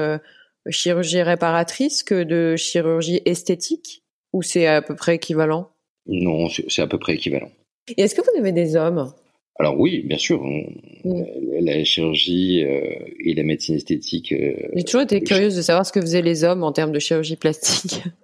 chirurgie 0.69 1.21
réparatrice 1.21 2.03
que 2.03 2.23
de 2.23 2.55
chirurgie 2.55 3.21
esthétique 3.25 4.03
Ou 4.31 4.41
c'est 4.41 4.65
à 4.65 4.81
peu 4.81 4.95
près 4.95 5.15
équivalent? 5.15 5.69
Non, 6.07 6.47
c'est 6.49 6.81
à 6.81 6.87
peu 6.87 6.97
près 6.97 7.15
équivalent. 7.15 7.49
Et 7.89 8.01
est-ce 8.03 8.15
que 8.15 8.21
vous 8.21 8.39
avez 8.39 8.51
des 8.51 8.75
hommes? 8.75 9.13
Alors 9.59 9.79
oui, 9.79 10.01
bien 10.03 10.17
sûr, 10.17 10.43
mm. 10.43 11.23
la 11.61 11.83
chirurgie 11.83 12.59
et 12.59 13.33
la 13.35 13.43
médecine 13.43 13.75
esthétique. 13.75 14.33
J'ai 14.75 14.83
toujours 14.83 15.01
été 15.01 15.21
curieuse 15.21 15.55
de 15.55 15.61
savoir 15.61 15.85
ce 15.85 15.91
que 15.91 16.01
faisaient 16.01 16.21
les 16.21 16.43
hommes 16.43 16.63
en 16.63 16.71
termes 16.71 16.91
de 16.91 16.99
chirurgie 16.99 17.35
plastique. 17.35 18.01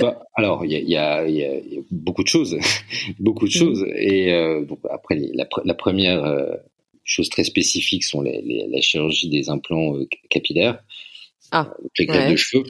Bah, 0.00 0.24
alors, 0.34 0.64
il 0.64 0.72
y 0.72 0.76
a, 0.76 0.80
y, 0.80 0.96
a, 0.96 1.28
y 1.28 1.44
a, 1.44 1.60
beaucoup 1.90 2.22
de 2.22 2.28
choses, 2.28 2.56
beaucoup 3.20 3.46
de 3.46 3.54
mm. 3.56 3.58
choses. 3.58 3.86
Et 3.96 4.32
euh, 4.32 4.64
donc, 4.64 4.80
après, 4.90 5.16
la, 5.34 5.46
la 5.64 5.74
première 5.74 6.24
euh, 6.24 6.54
chose 7.04 7.28
très 7.28 7.44
spécifique 7.44 8.04
sont 8.04 8.22
les, 8.22 8.42
les, 8.42 8.66
la 8.68 8.80
chirurgie 8.80 9.28
des 9.28 9.48
implants 9.48 9.96
euh, 9.96 10.06
capillaires, 10.28 10.82
ah, 11.52 11.72
les 11.98 12.06
greffes 12.06 12.30
de 12.30 12.36
cheveux, 12.36 12.64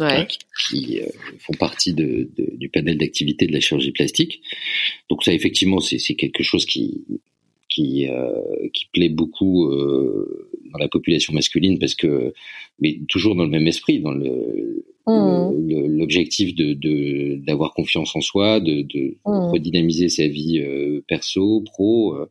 ouais. 0.00 0.26
qui, 0.68 1.00
font 1.38 1.54
partie 1.54 1.94
de, 1.94 2.28
de, 2.36 2.56
du 2.56 2.68
panel 2.68 2.98
d'activité 2.98 3.46
de 3.46 3.52
la 3.52 3.60
chirurgie 3.60 3.92
plastique. 3.92 4.42
Donc 5.08 5.24
ça, 5.24 5.32
effectivement, 5.32 5.80
c'est 5.80 6.14
quelque 6.14 6.42
chose 6.42 6.64
qui 6.66 7.04
qui, 7.68 8.08
qui 8.74 8.86
plaît 8.92 9.08
beaucoup 9.08 9.70
dans 9.70 10.78
la 10.78 10.88
population 10.88 11.32
masculine 11.32 11.78
parce 11.78 11.94
que, 11.94 12.34
mais 12.80 12.98
toujours 13.08 13.36
dans 13.36 13.44
le 13.44 13.50
même 13.50 13.68
esprit, 13.68 14.00
dans 14.00 14.12
le 14.12 14.84
Mmh. 15.06 15.86
l'objectif 15.96 16.54
de 16.54 17.34
d'avoir 17.36 17.72
confiance 17.72 18.14
en 18.14 18.20
soi, 18.20 18.60
de, 18.60 18.82
de 18.82 19.16
mmh. 19.26 19.50
redynamiser 19.50 20.08
sa 20.08 20.26
vie 20.26 20.60
euh, 20.60 21.02
perso, 21.08 21.62
pro, 21.62 22.14
euh, 22.14 22.30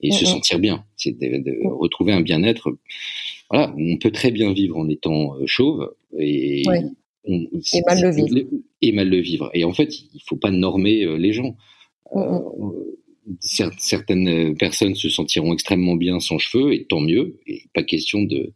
et 0.00 0.10
se 0.10 0.24
mmh, 0.24 0.28
sentir 0.28 0.58
bien. 0.58 0.84
C'est 0.96 1.18
de, 1.18 1.66
retrouver 1.66 2.12
un 2.12 2.20
bien-être. 2.20 2.76
Voilà, 3.50 3.74
on 3.76 3.96
peut 3.96 4.10
très 4.10 4.30
bien 4.30 4.52
vivre 4.52 4.76
en 4.76 4.88
étant 4.88 5.34
euh, 5.36 5.42
chauve 5.46 5.92
et, 6.18 6.62
et 7.24 7.82
mal 7.86 8.02
le 8.02 8.10
vivre. 8.10 8.48
Et 8.82 8.92
mal 8.92 9.08
le 9.08 9.20
vivre. 9.20 9.50
Et 9.54 9.64
en 9.64 9.72
fait, 9.72 10.00
il 10.14 10.20
faut 10.26 10.36
pas 10.36 10.50
normer 10.50 11.06
les 11.18 11.32
gens. 11.32 11.56
certaines 13.40 14.56
personnes 14.56 14.94
se 14.94 15.08
sentiront 15.08 15.52
extrêmement 15.52 15.96
bien 15.96 16.20
sans 16.20 16.38
cheveux 16.38 16.72
et 16.72 16.84
tant 16.84 17.00
mieux. 17.00 17.40
Et 17.46 17.62
pas 17.74 17.82
question 17.82 18.22
de 18.22 18.52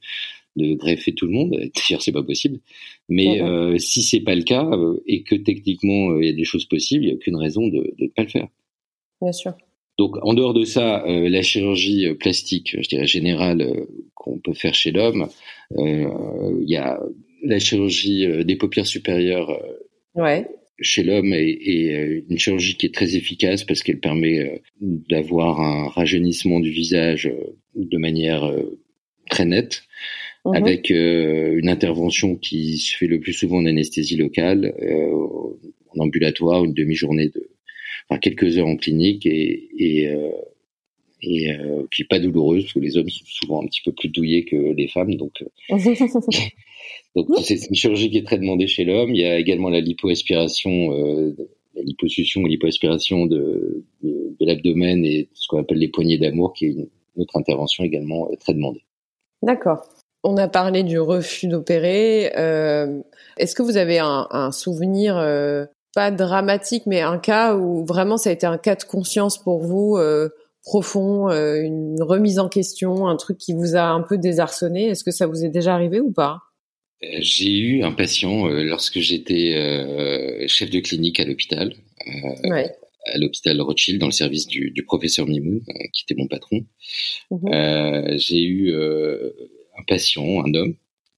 de 0.57 0.74
greffer 0.74 1.14
tout 1.14 1.27
le 1.27 1.33
monde. 1.33 1.50
D'ailleurs, 1.74 2.03
c'est 2.03 2.12
pas 2.12 2.22
possible. 2.22 2.61
Mais 3.09 3.42
euh, 3.42 3.79
si 3.79 4.03
c'est 4.03 4.20
pas 4.20 4.35
le 4.35 4.42
cas 4.42 4.64
euh, 4.64 5.03
et 5.07 5.22
que 5.22 5.35
techniquement 5.35 6.11
euh, 6.11 6.22
il 6.22 6.27
y 6.27 6.33
a 6.33 6.37
des 6.37 6.44
choses 6.44 6.66
possibles, 6.66 7.05
il 7.05 7.07
n'y 7.09 7.12
a 7.12 7.16
aucune 7.16 7.37
raison 7.37 7.66
de 7.66 7.94
ne 7.98 8.09
pas 8.09 8.22
le 8.22 8.29
faire. 8.29 8.48
Bien 9.20 9.33
sûr. 9.33 9.53
Donc, 9.96 10.16
en 10.22 10.35
dehors 10.35 10.55
de 10.55 10.64
ça, 10.64 11.05
euh, 11.07 11.29
la 11.29 11.42
chirurgie 11.42 12.12
plastique, 12.14 12.77
je 12.81 12.88
dirais 12.88 13.07
générale, 13.07 13.87
qu'on 14.14 14.38
peut 14.38 14.55
faire 14.55 14.74
chez 14.74 14.90
l'homme, 14.90 15.29
il 15.77 16.68
y 16.68 16.77
a 16.77 17.00
la 17.44 17.59
chirurgie 17.59 18.44
des 18.44 18.57
paupières 18.57 18.87
supérieures. 18.87 19.61
Ouais 20.14 20.46
chez 20.80 21.04
l'homme 21.04 21.33
et, 21.33 22.24
une 22.28 22.37
chirurgie 22.37 22.76
qui 22.76 22.87
est 22.87 22.92
très 22.92 23.14
efficace 23.14 23.62
parce 23.62 23.85
qu'elle 23.85 24.00
permet 24.00 24.61
d'avoir 24.80 25.61
un 25.61 25.87
rajeunissement 25.88 26.59
du 26.59 26.70
visage 26.70 27.33
de 27.76 27.96
manière 27.96 28.52
très 29.30 29.44
nette. 29.44 29.85
Mhm. 30.44 30.54
avec 30.54 30.90
euh, 30.90 31.57
une 31.57 31.68
intervention 31.70 32.37
qui 32.37 32.76
se 32.76 32.96
fait 32.96 33.07
le 33.07 33.18
plus 33.18 33.33
souvent 33.33 33.59
en 33.59 33.66
anesthésie 33.66 34.16
locale, 34.16 34.74
euh, 34.83 35.11
en 35.96 36.00
ambulatoire, 36.00 36.64
une 36.64 36.74
demi-journée 36.74 37.28
de, 37.28 37.48
enfin 38.09 38.18
quelques 38.18 38.59
heures 38.59 38.66
en 38.66 38.76
clinique 38.76 39.24
et, 39.24 39.68
et, 39.78 40.09
euh, 40.09 40.30
et 41.26 41.56
qui 41.90 42.02
est 42.02 42.08
pas 42.08 42.18
douloureuse 42.18 42.62
parce 42.64 42.72
que 42.74 42.80
les 42.80 42.96
hommes 42.96 43.08
sont 43.08 43.24
souvent 43.26 43.62
un 43.62 43.66
petit 43.66 43.82
peu 43.82 43.92
plus 43.92 44.08
douillés 44.08 44.44
que 44.44 44.56
les 44.56 44.88
femmes, 44.88 45.14
donc. 45.14 45.44
donc 47.16 47.26
c'est 47.42 47.66
une 47.68 47.74
chirurgie 47.74 48.10
qui 48.10 48.18
est 48.18 48.26
très 48.26 48.38
demandée 48.38 48.66
chez 48.66 48.84
l'homme. 48.84 49.14
Il 49.14 49.20
y 49.20 49.24
a 49.24 49.38
également 49.38 49.70
la 49.70 49.80
lipoaspiration, 49.80 50.90
la 51.74 51.82
liposuction 51.82 52.42
ou 52.42 52.46
lipoaspiration 52.46 53.26
de, 53.26 53.84
de, 54.02 54.37
de 54.38 54.46
l'abdomen 54.46 55.04
et 55.04 55.28
ce 55.32 55.48
qu'on 55.48 55.58
appelle 55.58 55.78
les 55.78 55.88
poignées 55.88 56.18
d'amour, 56.18 56.52
qui 56.52 56.66
est 56.66 56.70
une 56.70 56.88
autre 57.16 57.37
intervention 57.37 57.84
également 57.84 58.28
très 58.40 58.54
demandée. 58.54 58.82
D'accord. 59.42 59.87
On 60.26 60.38
a 60.38 60.48
parlé 60.48 60.82
du 60.82 60.98
refus 60.98 61.48
d'opérer. 61.48 62.32
Euh, 62.37 63.02
est-ce 63.37 63.54
que 63.54 63.62
vous 63.62 63.76
avez 63.76 63.98
un, 63.98 64.50
souvenir 64.52 65.18
euh, 65.18 65.66
pas 65.94 66.10
dramatique, 66.10 66.84
mais 66.87 67.02
un 67.02 67.18
cas 67.18 67.54
où 67.54 67.84
vraiment 67.84 68.16
ça 68.16 68.30
a 68.30 68.32
été 68.32 68.46
un 68.46 68.56
cas 68.56 68.74
de 68.74 68.84
conscience 68.84 69.37
pour 69.37 69.60
vous 69.60 69.96
euh, 69.98 70.30
profond, 70.64 71.29
une 71.31 72.03
remise 72.03 72.38
en 72.38 72.48
question, 72.48 73.07
un 73.07 73.16
truc 73.16 73.38
qui 73.38 73.53
vous 73.53 73.77
a 73.77 73.85
un 73.85 74.03
peu 74.03 74.18
désarçonné 74.18 74.88
Est-ce 74.88 75.05
que 75.05 75.11
ça 75.11 75.27
vous 75.27 75.44
est 75.44 75.50
déjà 75.50 75.74
arrivé 75.74 76.00
ou 76.00 76.11
pas? 76.11 76.40
J'ai 77.03 77.59
eu 77.59 77.83
un 77.83 77.92
patient 77.92 78.46
lorsque 78.46 78.98
j'étais 78.98 79.53
chef 80.48 80.70
de 80.70 80.81
clinique 80.81 81.20
à 81.20 81.24
l'hôpital. 81.24 81.74
à 83.07 83.18
l'hôpital 83.18 83.61
Rothschild 83.61 84.00
dans 84.00 84.07
le 84.07 84.12
service 84.12 84.46
du, 84.46 84.85
professeur 84.87 85.27
Mimoun, 85.27 85.61
qui 85.92 86.05
était 86.05 86.18
mon 86.18 86.29
patron. 86.29 86.64
Mhm. 87.31 88.16
j'ai 88.16 88.42
eu 88.42 88.74
un 88.74 89.83
patient, 89.87 90.44
un 90.44 90.55
homme, 90.55 90.74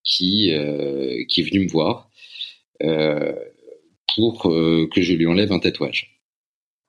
qui, 0.07 0.53
euh, 0.53 1.25
qui 1.29 1.41
est 1.41 1.45
venu 1.45 1.65
me 1.65 1.69
voir 1.69 2.09
euh, 2.83 3.35
pour 4.15 4.49
euh, 4.51 4.89
que 4.95 5.03
je 5.03 5.13
lui 5.13 5.27
enlève 5.27 5.53
un 5.53 5.59
tatouage. 5.59 6.23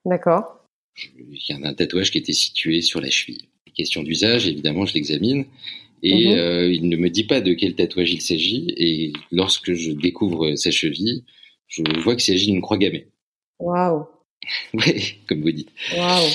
D'accord. 0.06 0.57
Il 0.98 1.40
y 1.50 1.54
a 1.54 1.58
un 1.68 1.74
tatouage 1.74 2.12
qui 2.12 2.18
était 2.18 2.34
situé 2.34 2.82
sur 2.82 3.02
la 3.02 3.10
cheville. 3.10 3.48
Question 3.76 4.02
d'usage, 4.02 4.48
évidemment, 4.48 4.86
je 4.86 4.96
l'examine. 4.96 5.46
Et 6.04 6.30
mhm. 6.30 6.72
il 6.72 6.90
ne 6.90 6.98
me 6.98 7.10
dit 7.10 7.26
pas 7.26 7.42
de 7.42 7.54
quel 7.54 7.76
tatouage 7.76 8.12
il 8.12 8.22
s'agit. 8.22 8.74
Et 8.78 9.14
lorsque 9.32 9.74
je 9.74 9.92
découvre 9.92 10.56
sa 10.56 10.72
cheville, 10.72 11.24
je 11.68 11.84
vois 12.02 12.16
qu'il 12.16 12.24
s'agit 12.24 12.52
d'une 12.52 12.62
croix 12.62 12.78
gammée. 12.78 13.08
Waouh. 13.60 14.06
oui, 14.74 15.16
comme 15.28 15.42
vous 15.42 15.52
dites. 15.52 15.70
Waouh. 15.96 16.30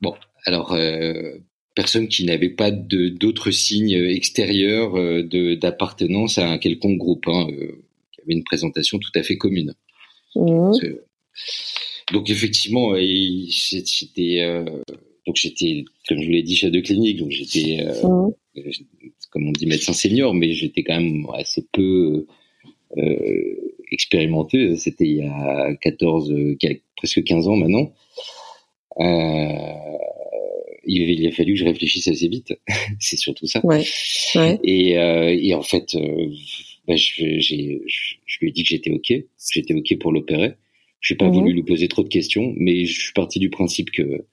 Bon, 0.00 0.14
alors 0.46 0.74
personne 1.74 2.08
qui 2.08 2.24
n'avait 2.24 2.50
pas 2.50 2.70
d'autres 2.70 3.50
signes 3.50 3.94
extérieurs 3.94 4.98
euh, 4.98 5.22
d'appartenance 5.56 6.38
à 6.38 6.48
un 6.48 6.58
quelconque 6.58 6.98
groupe, 6.98 7.26
hein, 7.26 7.48
euh, 7.50 7.82
qui 8.12 8.20
avait 8.20 8.34
une 8.34 8.44
présentation 8.44 8.98
tout 8.98 9.12
à 9.14 9.22
fait 9.22 9.36
commune. 9.36 9.74
Mmh. 10.34 10.72
Donc 12.12 12.30
effectivement, 12.30 12.94
c'était 13.50 14.40
euh, 14.40 14.64
donc 15.26 15.36
j'étais, 15.36 15.84
comme 16.08 16.20
je 16.20 16.26
vous 16.26 16.32
l'ai 16.32 16.42
dit, 16.42 16.56
chef 16.56 16.72
de 16.72 16.80
clinique, 16.80 17.18
donc 17.18 17.30
j'étais, 17.30 17.84
mmh. 17.84 18.32
comme 19.30 19.48
on 19.48 19.52
dit, 19.52 19.66
médecin 19.66 19.92
senior, 19.92 20.34
mais 20.34 20.52
j'étais 20.52 20.82
quand 20.82 21.00
même 21.00 21.26
assez 21.34 21.66
peu 21.72 22.26
expérimenté. 23.92 24.76
C'était 24.76 25.06
il 25.06 25.16
y 25.16 25.22
a 25.22 25.74
14, 25.80 26.34
presque 26.96 27.22
15 27.22 27.48
ans 27.48 27.56
maintenant. 27.56 27.92
Euh, 28.98 29.98
il, 30.86 31.26
a 31.26 31.30
fallu 31.30 31.54
que 31.54 31.60
je 31.60 31.64
réfléchisse 31.64 32.08
assez 32.08 32.28
vite. 32.28 32.54
c'est 33.00 33.16
surtout 33.16 33.46
ça. 33.46 33.64
Ouais. 33.64 33.84
Ouais. 34.34 34.58
Et, 34.64 34.98
euh, 34.98 35.36
et, 35.40 35.54
en 35.54 35.62
fait, 35.62 35.94
euh, 35.94 36.26
bah, 36.86 36.96
je, 36.96 37.38
je, 37.38 38.38
lui 38.40 38.48
ai 38.48 38.52
dit 38.52 38.62
que 38.62 38.70
j'étais 38.70 38.90
ok, 38.90 39.12
j'étais 39.52 39.74
ok 39.74 39.98
pour 39.98 40.12
l'opérer. 40.12 40.54
Je 41.00 41.14
n'ai 41.14 41.18
pas 41.18 41.28
mhm. 41.28 41.34
voulu 41.34 41.52
lui 41.54 41.62
poser 41.62 41.88
trop 41.88 42.02
de 42.02 42.08
questions, 42.08 42.54
mais 42.56 42.84
je 42.84 43.00
suis 43.00 43.12
parti 43.12 43.38
du 43.38 43.50
principe 43.50 43.90
que 43.90 44.24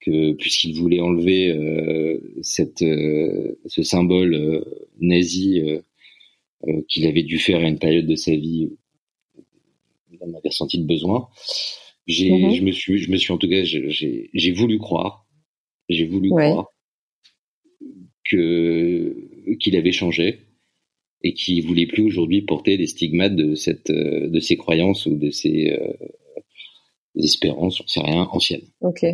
que 0.00 0.32
puisqu'il 0.34 0.74
voulait 0.76 1.00
enlever 1.00 1.48
euh, 1.48 2.18
cette 2.42 2.82
euh, 2.82 3.58
ce 3.66 3.82
symbole 3.82 4.34
euh, 4.34 4.64
nazi 5.00 5.62
qu'il 6.88 7.06
avait 7.06 7.22
dû 7.22 7.38
faire 7.38 7.60
à 7.60 7.68
une 7.68 7.78
période 7.78 8.06
de 8.06 8.16
sa 8.16 8.34
vie 8.34 8.70
on 10.20 10.34
avait 10.34 10.48
ressenti 10.48 10.78
le 10.78 10.84
besoin. 10.84 11.28
J'ai, 12.06 12.30
Mhm. 12.30 12.54
je 12.54 12.62
me 12.62 12.72
suis, 12.72 12.98
je 12.98 13.10
me 13.10 13.16
suis 13.16 13.32
en 13.32 13.38
tout 13.38 13.48
cas, 13.48 13.64
j'ai, 13.64 14.30
j'ai 14.32 14.52
voulu 14.52 14.78
croire, 14.78 15.26
j'ai 15.88 16.06
voulu 16.06 16.30
Ouais. 16.30 16.50
croire 16.50 16.68
que 18.24 19.54
qu'il 19.60 19.76
avait 19.76 19.92
changé 19.92 20.40
et 21.26 21.32
qu'il 21.32 21.66
voulait 21.66 21.86
plus 21.86 22.04
aujourd'hui 22.04 22.42
porter 22.42 22.76
les 22.76 22.86
stigmates 22.86 23.34
de 23.34 23.54
cette, 23.56 23.90
euh, 23.90 24.28
de 24.28 24.38
ses 24.40 24.56
croyances 24.56 25.06
ou 25.06 25.16
de 25.16 25.30
ses 25.30 25.72
euh, 25.72 25.92
espérances, 27.16 27.80
on 27.80 27.86
sait 27.86 28.00
rien, 28.02 28.28
anciennes. 28.30 28.68
Ok. 28.82 29.04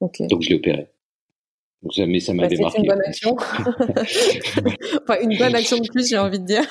Ok. 0.00 0.22
Donc 0.28 0.42
je 0.42 0.48
l'ai 0.50 0.56
opéré. 0.56 0.86
Donc 1.82 1.94
ça, 1.94 2.04
mais 2.06 2.20
ça 2.20 2.32
Bah, 2.32 2.42
m'avait 2.42 2.56
c'est 2.56 2.62
marqué. 2.62 2.80
une 2.80 2.86
bonne 2.88 3.00
action. 3.06 3.36
enfin, 5.02 5.20
une 5.22 5.36
bonne 5.38 5.54
action 5.54 5.78
de 5.78 5.88
plus, 5.88 6.08
j'ai 6.10 6.18
envie 6.18 6.40
de 6.40 6.44
dire. 6.46 6.64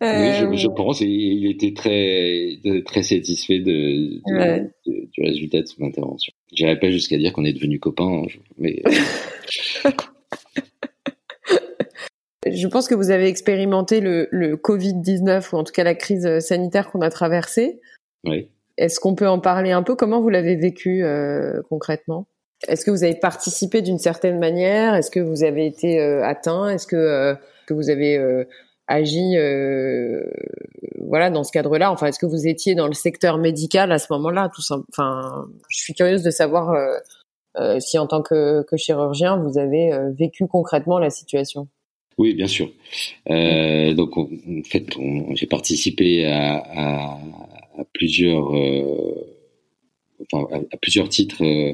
Oui, 0.00 0.08
Euh, 0.08 0.50
je, 0.52 0.56
je 0.56 0.68
pense, 0.68 1.00
et 1.02 1.06
il 1.06 1.46
était 1.50 1.72
très, 1.72 2.58
très 2.84 3.02
satisfait 3.02 3.60
de, 3.60 4.20
de- 4.26 4.34
Ouais. 4.38 4.60
de- 4.86 5.08
du 5.12 5.22
résultat 5.22 5.62
de 5.62 5.66
son 5.66 5.82
intervention. 5.84 6.32
J'irai 6.52 6.78
pas 6.78 6.90
jusqu'à 6.90 7.16
dire 7.16 7.32
qu'on 7.32 7.44
est 7.44 7.52
devenus 7.54 7.80
copains, 7.80 8.22
hein, 8.24 8.26
mais 8.58 8.82
Je 12.46 12.66
pense 12.68 12.88
que 12.88 12.94
vous 12.94 13.10
avez 13.10 13.26
expérimenté 13.28 14.00
le, 14.00 14.28
le 14.30 14.56
Covid-19 14.56 15.54
ou 15.54 15.58
en 15.58 15.64
tout 15.64 15.72
cas 15.72 15.84
la 15.84 15.94
crise 15.94 16.26
euh, 16.26 16.40
sanitaire 16.40 16.90
qu'on 16.90 17.00
a 17.00 17.10
traversée. 17.10 17.80
ouais. 18.24 18.48
Est-ce 18.76 18.98
qu'on 18.98 19.14
peut 19.14 19.28
en 19.28 19.38
parler 19.38 19.70
un 19.70 19.84
peu? 19.84 19.94
Comment 19.94 20.20
vous 20.20 20.30
l'avez 20.30 20.56
vécu 20.56 21.04
euh, 21.04 21.62
concrètement? 21.68 22.26
Est-ce 22.66 22.84
que 22.84 22.90
vous 22.90 23.04
avez 23.04 23.14
participé 23.14 23.82
d'une 23.82 23.98
certaine 23.98 24.40
manière? 24.40 24.94
Est-ce 24.94 25.12
que 25.12 25.20
vous 25.20 25.44
avez 25.44 25.64
été 25.66 26.00
euh, 26.00 26.24
atteint? 26.24 26.68
Est-ce 26.70 26.88
que, 26.88 26.96
euh, 26.96 27.34
que 27.66 27.74
vous 27.74 27.88
avez 27.88 28.16
euh, 28.16 28.44
agi 28.88 29.36
euh, 29.36 30.24
voilà 31.00 31.30
dans 31.30 31.44
ce 31.44 31.52
cadre-là? 31.52 31.92
Enfin, 31.92 32.06
est-ce 32.08 32.18
que 32.18 32.26
vous 32.26 32.48
étiez 32.48 32.74
dans 32.74 32.88
le 32.88 32.94
secteur 32.94 33.38
médical 33.38 33.92
à 33.92 33.98
ce 33.98 34.12
moment-là 34.12 34.50
Tout. 34.52 34.62
Enfin, 34.90 35.46
je 35.68 35.78
suis 35.78 35.94
curieuse 35.94 36.22
de 36.24 36.30
savoir 36.30 36.74
si 37.78 37.98
en 37.98 38.08
tant 38.08 38.22
que, 38.22 38.62
que 38.64 38.76
chirurgien 38.76 39.36
vous 39.36 39.56
avez 39.58 39.92
euh, 39.92 40.10
vécu 40.18 40.48
concrètement 40.48 40.98
la 40.98 41.10
situation. 41.10 41.68
Oui, 42.18 42.34
bien 42.34 42.46
sûr. 42.46 42.72
Euh, 43.30 43.92
donc, 43.94 44.16
on- 44.16 44.30
en 44.60 44.62
fait, 44.62 44.86
j'ai 45.34 45.46
participé 45.46 46.24
à, 46.26 46.56
à- 46.56 47.20
à 47.78 47.84
plusieurs, 47.92 48.54
euh, 48.54 49.14
enfin, 50.32 50.46
à, 50.52 50.58
à 50.74 50.76
plusieurs 50.76 51.08
titres 51.08 51.42
euh, 51.42 51.72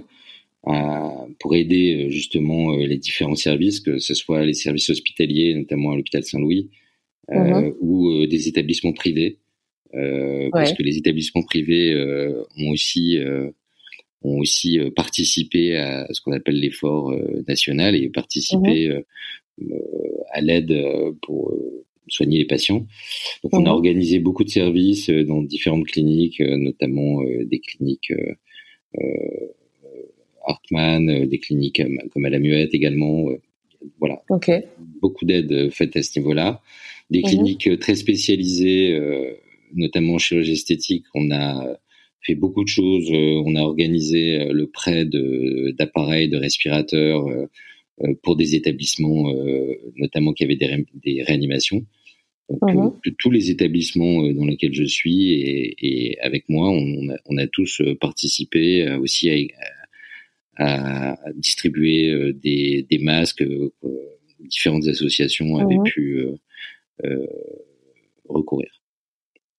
pour 1.38 1.55
aider 1.57 2.11
justement 2.11 2.76
les 2.76 2.97
différents 2.99 3.34
services, 3.36 3.80
que 3.80 3.99
ce 3.99 4.14
soit 4.14 4.45
les 4.45 4.55
services 4.55 4.91
hospitaliers, 4.91 5.55
notamment 5.55 5.93
à 5.93 5.97
l'hôpital 5.97 6.22
Saint-Louis, 6.24 6.68
Mhm. 7.30 7.74
ou 7.80 8.26
des 8.26 8.49
établissements 8.49 8.93
privés, 8.93 9.38
parce 10.51 10.72
que 10.72 10.82
les 10.82 10.97
établissements 10.99 11.43
privés 11.43 11.95
ont 12.59 12.70
aussi 12.70 13.18
ont 14.22 14.38
aussi 14.38 14.78
participé 14.97 15.76
à 15.76 16.07
ce 16.12 16.20
qu'on 16.20 16.32
appelle 16.32 16.59
l'effort 16.61 17.14
national 17.49 17.95
et 17.95 18.09
participé 18.11 18.88
euh, 18.88 18.95
euh, 18.99 19.03
à 20.31 20.41
l'aide 20.41 20.71
euh, 20.73 21.13
pour 21.23 21.53
euh, 21.53 21.85
soigner 22.09 22.39
les 22.39 22.45
patients. 22.47 22.87
Donc 23.43 23.53
on 23.57 23.67
a 23.67 23.71
Mhm. 23.71 23.75
organisé 23.75 24.19
beaucoup 24.19 24.45
de 24.45 24.51
services 24.51 25.11
euh, 25.11 25.25
dans 25.25 25.43
différentes 25.43 25.87
cliniques, 25.87 26.41
euh, 26.41 26.57
notamment 26.57 27.23
euh, 27.23 27.45
des 27.45 27.61
cliniques 27.61 28.13
euh, 28.13 28.35
euh, 29.01 29.49
Hartmann, 30.47 31.09
euh, 31.11 31.27
des 31.27 31.39
cliniques 31.39 31.81
euh, 31.81 31.89
comme 32.13 32.25
à 32.25 32.31
la 32.31 32.39
Muette 32.39 32.75
également. 32.75 33.31
euh, 33.31 33.41
voilà, 33.99 34.23
beaucoup 35.01 35.25
d'aides 35.25 35.71
faites 35.73 35.97
à 35.97 36.03
ce 36.03 36.19
niveau-là. 36.19 36.61
Des 37.11 37.23
Mhm. 37.23 37.29
cliniques 37.29 37.67
euh, 37.69 37.77
très 37.79 37.95
spécialisées, 37.95 38.93
euh, 38.95 39.35
notamment 39.75 40.15
en 40.15 40.19
chirurgie 40.19 40.53
esthétique, 40.53 41.05
on 41.15 41.31
a 41.31 41.79
fait 42.23 42.35
beaucoup 42.35 42.63
de 42.65 42.69
choses. 42.69 43.11
euh, 43.11 43.43
on 43.45 43.55
a 43.57 43.63
organisé 43.63 44.41
euh, 44.41 44.53
le 44.53 44.67
prêt 44.69 45.05
d'appareils, 45.79 46.29
de, 46.29 46.37
respirateurs 46.37 47.27
euh, 47.29 47.33
euh, 47.43 47.47
pour 48.22 48.36
des 48.36 48.55
établissements, 48.55 49.32
euh, 49.34 49.74
notamment 49.96 50.32
qui 50.32 50.44
avaient 50.44 50.57
des, 50.57 50.66
ré- 50.66 50.86
des 50.94 51.22
réanimations. 51.22 51.84
Donc, 52.48 52.62
Mhm. 52.62 52.92
euh, 53.07 53.11
tous 53.18 53.30
les 53.30 53.51
établissements 53.51 54.24
euh, 54.24 54.32
dans 54.32 54.44
lesquels 54.46 54.74
je 54.74 54.84
suis 54.84 55.32
et, 55.32 55.76
et 55.80 56.18
avec 56.20 56.48
moi, 56.48 56.70
on, 56.70 57.09
a, 57.11 57.16
on 57.26 57.36
a 57.38 57.46
tous 57.46 57.80
euh, 57.80 57.94
participé 57.94 58.82
euh, 58.86 58.98
aussi 58.98 59.51
à, 60.57 61.14
à 61.14 61.32
distribuer 61.34 62.11
euh, 62.11 62.32
des, 62.32 62.86
des 62.90 62.98
masques. 62.98 63.42
euh, 63.42 63.72
que 63.82 63.88
différentes 64.44 64.86
associations 64.88 65.57
avaient 65.57 65.74
Mhm. 65.76 65.84
pu 65.84 66.18
euh, 66.20 66.34
euh, 67.05 67.26
recourir. 68.28 68.82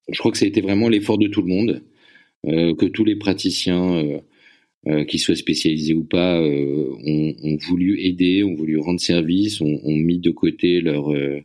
Je 0.09 0.17
crois 0.19 0.31
que 0.31 0.37
ça 0.37 0.45
a 0.45 0.47
été 0.47 0.61
vraiment 0.61 0.89
l'effort 0.89 1.17
de 1.17 1.27
tout 1.27 1.41
le 1.41 1.47
monde, 1.47 1.83
euh, 2.47 2.75
que 2.75 2.87
tous 2.87 3.05
les 3.05 3.15
praticiens, 3.15 4.21
euh, 4.87 5.03
qu'ils 5.05 5.19
soient 5.19 5.35
spécialisés 5.35 5.93
ou 5.93 6.03
pas, 6.03 6.39
euh, 6.41 6.89
ont, 7.05 7.35
ont 7.43 7.57
voulu 7.67 7.99
aider, 8.01 8.43
ont 8.43 8.55
voulu 8.55 8.77
rendre 8.77 8.99
service, 8.99 9.61
ont, 9.61 9.79
ont 9.83 9.95
mis 9.95 10.19
de 10.19 10.31
côté 10.31 10.81
leur 10.81 11.11
euh, 11.11 11.41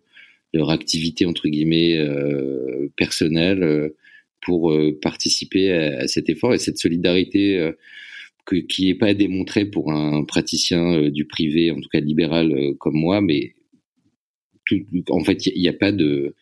leur 0.54 0.70
activité 0.70 1.26
entre 1.26 1.48
guillemets 1.48 1.96
euh, 1.98 2.88
personnelle 2.96 3.62
euh, 3.62 3.96
pour 4.40 4.72
euh, 4.72 4.98
participer 5.02 5.72
à, 5.72 5.98
à 6.00 6.06
cet 6.06 6.30
effort. 6.30 6.54
Et 6.54 6.58
cette 6.58 6.78
solidarité 6.78 7.72
que, 8.46 8.56
qui 8.56 8.86
n'est 8.86 8.94
pas 8.94 9.12
démontrée 9.12 9.66
pour 9.66 9.92
un 9.92 10.24
praticien 10.24 11.10
du 11.10 11.24
privé, 11.26 11.72
en 11.72 11.80
tout 11.80 11.88
cas 11.90 12.00
libéral 12.00 12.74
comme 12.78 12.96
moi, 12.96 13.20
mais 13.20 13.55
tout, 14.66 14.84
en 15.08 15.24
fait, 15.24 15.46
il 15.46 15.60
n'y 15.60 15.68
a, 15.68 15.72
pas 15.72 15.92
de, 15.92 16.34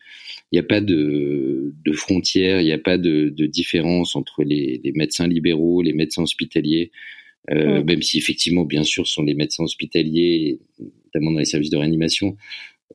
il 0.51 0.59
a 0.59 0.63
pas 0.63 0.81
de, 0.81 1.73
de 1.85 1.91
frontières, 1.93 2.59
il 2.61 2.65
n'y 2.65 2.73
a 2.73 2.77
pas 2.77 2.97
de, 2.97 3.29
de 3.29 3.45
différence 3.45 4.15
entre 4.15 4.43
les, 4.43 4.81
les 4.83 4.91
médecins 4.91 5.27
libéraux, 5.27 5.81
les 5.81 5.93
médecins 5.93 6.23
hospitaliers, 6.23 6.91
euh, 7.51 7.83
même 7.83 8.01
si 8.01 8.17
effectivement, 8.17 8.65
bien 8.65 8.83
sûr, 8.83 9.07
ce 9.07 9.13
sont 9.13 9.23
les 9.23 9.35
médecins 9.35 9.63
hospitaliers, 9.63 10.59
notamment 11.05 11.31
dans 11.31 11.39
les 11.39 11.45
services 11.45 11.69
de 11.69 11.77
réanimation, 11.77 12.35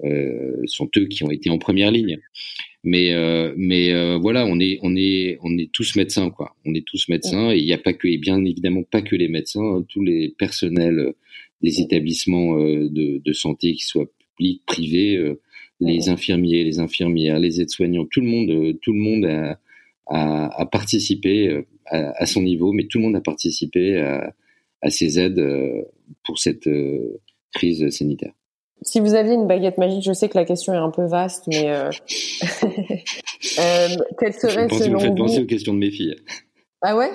euh, 0.05 0.63
sont 0.67 0.91
eux 0.97 1.07
qui 1.07 1.25
ont 1.25 1.31
été 1.31 1.51
en 1.51 1.59
première 1.59 1.91
ligne. 1.91 2.19
Mais 2.83 3.13
euh, 3.13 3.53
mais 3.57 3.93
euh, 3.93 4.17
voilà, 4.17 4.47
on 4.47 4.59
est 4.59 4.79
on 4.83 4.97
est 4.97 5.39
on 5.43 5.57
est 5.59 5.71
tous 5.71 5.97
médecins 5.97 6.31
quoi. 6.31 6.57
On 6.65 6.75
est 6.75 6.85
tous 6.87 7.09
médecins 7.09 7.53
et 7.53 7.59
il 7.59 7.65
n'y 7.65 7.75
a 7.75 7.79
pas 7.79 7.93
que 7.93 8.09
et 8.09 8.17
bien 8.17 8.43
évidemment 8.43 8.83
pas 8.85 9.03
que 9.03 9.17
les 9.17 9.29
médecins, 9.29 9.63
hein, 9.63 9.85
tous 9.89 10.03
les 10.03 10.31
personnels 10.39 11.13
des 11.63 11.81
établissements 11.81 12.59
euh, 12.59 12.89
de, 12.89 13.21
de 13.23 13.33
santé 13.35 13.75
qui 13.75 13.85
soient 13.85 14.11
publics, 14.41 14.65
privés, 14.67 15.17
euh, 15.17 15.41
les 15.81 16.09
infirmiers, 16.09 16.65
les 16.65 16.79
infirmières, 16.81 17.39
les 17.39 17.61
aides-soignants, 17.61 18.07
tout 18.11 18.21
le 18.21 18.27
monde 18.27 18.51
euh, 18.51 18.73
tout 18.83 18.93
le 18.93 18.99
monde 18.99 19.25
a 19.27 19.59
a, 20.07 20.63
a 20.63 20.67
participé 20.67 21.49
euh, 21.49 21.67
à, 21.87 22.23
à 22.23 22.27
son 22.27 22.43
niveau, 22.43 22.73
mais 22.73 22.87
tout 22.87 22.99
le 22.99 23.05
monde 23.05 23.17
a 23.17 23.21
participé 23.21 24.01
à, 24.01 24.35
à 24.83 24.91
ces 24.91 25.21
aides 25.21 25.45
pour 26.25 26.39
cette 26.39 26.69
crise 27.53 27.91
sanitaire. 27.91 28.33
Si 28.83 28.99
vous 28.99 29.15
aviez 29.15 29.35
une 29.35 29.47
baguette 29.47 29.77
magique, 29.77 30.03
je 30.03 30.13
sais 30.13 30.29
que 30.29 30.39
la 30.39 30.47
question 30.47 30.73
est 30.73 30.79
un 30.79 30.91
peu 30.91 31.05
vaste, 31.05 31.47
mais 31.49 31.69
euh... 31.69 31.91
euh, 33.59 33.89
quelle 34.19 34.33
Je 34.33 34.39
serait 34.39 34.69
pense 34.69 34.79
que 34.79 34.85
vous 34.85 34.91
selon 34.91 35.01
faites 35.01 35.17
penser 35.17 35.43
aux 35.43 35.47
questions 35.47 35.75
de 35.75 35.79
mes 35.79 35.91
filles. 35.91 36.17
Ah 36.81 36.97
ouais? 36.97 37.11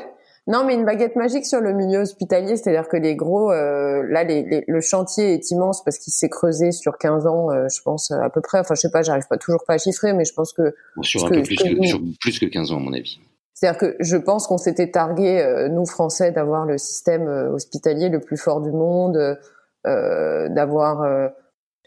Non, 0.48 0.64
mais 0.64 0.76
une 0.76 0.86
baguette 0.86 1.16
magique 1.16 1.46
sur 1.46 1.60
le 1.60 1.74
milieu 1.74 2.02
hospitalier, 2.02 2.56
c'est-à-dire 2.56 2.88
que 2.88 2.98
les 2.98 3.16
gros, 3.16 3.52
euh, 3.52 4.04
là, 4.10 4.24
les, 4.24 4.44
les- 4.44 4.64
le 4.68 4.80
chantier 4.80 5.34
est 5.34 5.50
immense 5.50 5.84
parce 5.84 5.98
qu'il 5.98 6.14
s'est 6.14 6.30
creusé 6.30 6.72
sur 6.72 7.00
15 7.00 7.26
ans, 7.26 7.50
euh, 7.52 7.66
je 7.74 7.82
pense 7.82 8.12
à 8.12 8.30
peu 8.30 8.42
près. 8.42 8.60
Enfin, 8.60 8.76
je 8.76 8.82
sais 8.82 8.92
pas, 8.92 9.02
j'arrive 9.02 9.26
pas 9.28 9.38
toujours 9.38 9.64
pas 9.66 9.74
à 9.74 9.78
chiffrer, 9.80 10.14
mais 10.14 10.24
je 10.24 10.34
pense 10.34 10.54
que 10.54 10.76
sur 11.20 11.26
un 11.26 11.30
que- 11.30 11.36
peu 11.36 11.42
plus 11.44 11.56
que 11.56 11.64
que, 11.70 11.76
vous- 11.78 11.84
sur 11.84 12.00
plus 12.22 12.40
que 12.40 12.46
15 12.46 12.72
ans, 12.72 12.78
à 12.78 12.80
mon 12.80 12.94
avis. 12.94 13.20
C'est-à-dire 13.56 13.80
que 13.80 13.96
je 14.00 14.18
pense 14.18 14.46
qu'on 14.46 14.58
s'était 14.60 14.92
targué, 14.92 15.42
euh, 15.42 15.68
nous 15.70 15.86
Français, 15.88 16.32
d'avoir 16.32 16.66
le 16.66 16.78
système 16.78 17.28
hospitalier 17.28 18.10
le 18.10 18.20
plus 18.20 18.38
fort 18.38 18.62
du 18.62 18.72
monde, 18.72 19.40
euh, 19.88 20.50
d'avoir. 20.50 21.02
euh, 21.02 21.28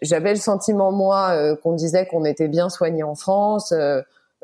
J'avais 0.02 0.30
le 0.30 0.36
sentiment 0.38 0.92
moi 0.92 1.30
euh, 1.32 1.56
qu'on 1.56 1.72
disait 1.74 2.06
qu'on 2.06 2.24
était 2.24 2.46
bien 2.48 2.68
soigné 2.70 3.02
en 3.02 3.14
France. 3.16 3.72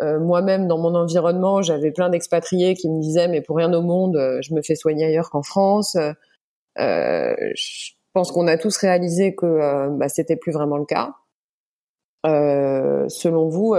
Euh, 0.01 0.19
Moi-même, 0.19 0.67
dans 0.67 0.79
mon 0.79 0.95
environnement, 0.95 1.63
j'avais 1.63 1.93
plein 1.93 2.09
d'expatriés 2.09 2.75
qui 2.75 2.89
me 2.91 3.01
disaient 3.01 3.29
mais 3.29 3.41
pour 3.41 3.57
rien 3.57 3.73
au 3.73 3.83
monde, 3.83 4.17
euh, 4.17 4.41
je 4.43 4.55
me 4.55 4.63
fais 4.63 4.75
soigner 4.75 5.07
ailleurs 5.07 5.31
qu'en 5.31 5.43
France. 5.43 5.97
Euh, 5.97 7.35
je 7.55 7.91
pense 8.13 8.33
qu'on 8.33 8.49
a 8.49 8.57
tous 8.57 8.77
réalisé 8.77 9.35
que 9.35 9.47
euh, 9.47 9.89
bah, 9.91 10.09
c'était 10.09 10.37
plus 10.37 10.53
vraiment 10.53 10.77
le 10.77 10.87
cas. 10.87 11.15
Selon 12.25 13.49
vous, 13.49 13.77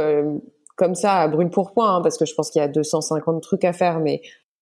comme 0.76 0.94
ça 0.94 1.16
à 1.16 1.28
brûle 1.28 1.50
pour 1.50 1.74
point, 1.74 1.96
hein, 1.96 2.02
parce 2.04 2.18
que 2.18 2.26
je 2.26 2.36
pense 2.36 2.52
qu'il 2.52 2.62
y 2.62 2.64
a 2.64 2.68
250 2.68 3.42
trucs 3.42 3.64
à 3.64 3.74
faire, 3.74 4.00
mais 4.00 4.22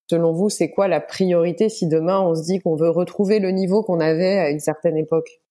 selon 0.10 0.32
vous, 0.32 0.50
c'est 0.50 0.70
quoi 0.70 0.88
la 0.88 1.02
priorité 1.02 1.68
si 1.68 1.88
demain 1.88 2.22
on 2.22 2.34
se 2.34 2.44
dit 2.44 2.60
qu'on 2.60 2.78
veut 2.78 2.90
retrouver 2.90 3.40
le 3.40 3.52
niveau 3.52 3.84
qu'on 3.84 4.00
avait 4.00 4.40
à 4.40 4.50
une 4.50 4.62
certaine 4.62 4.96
époque? 4.96 5.43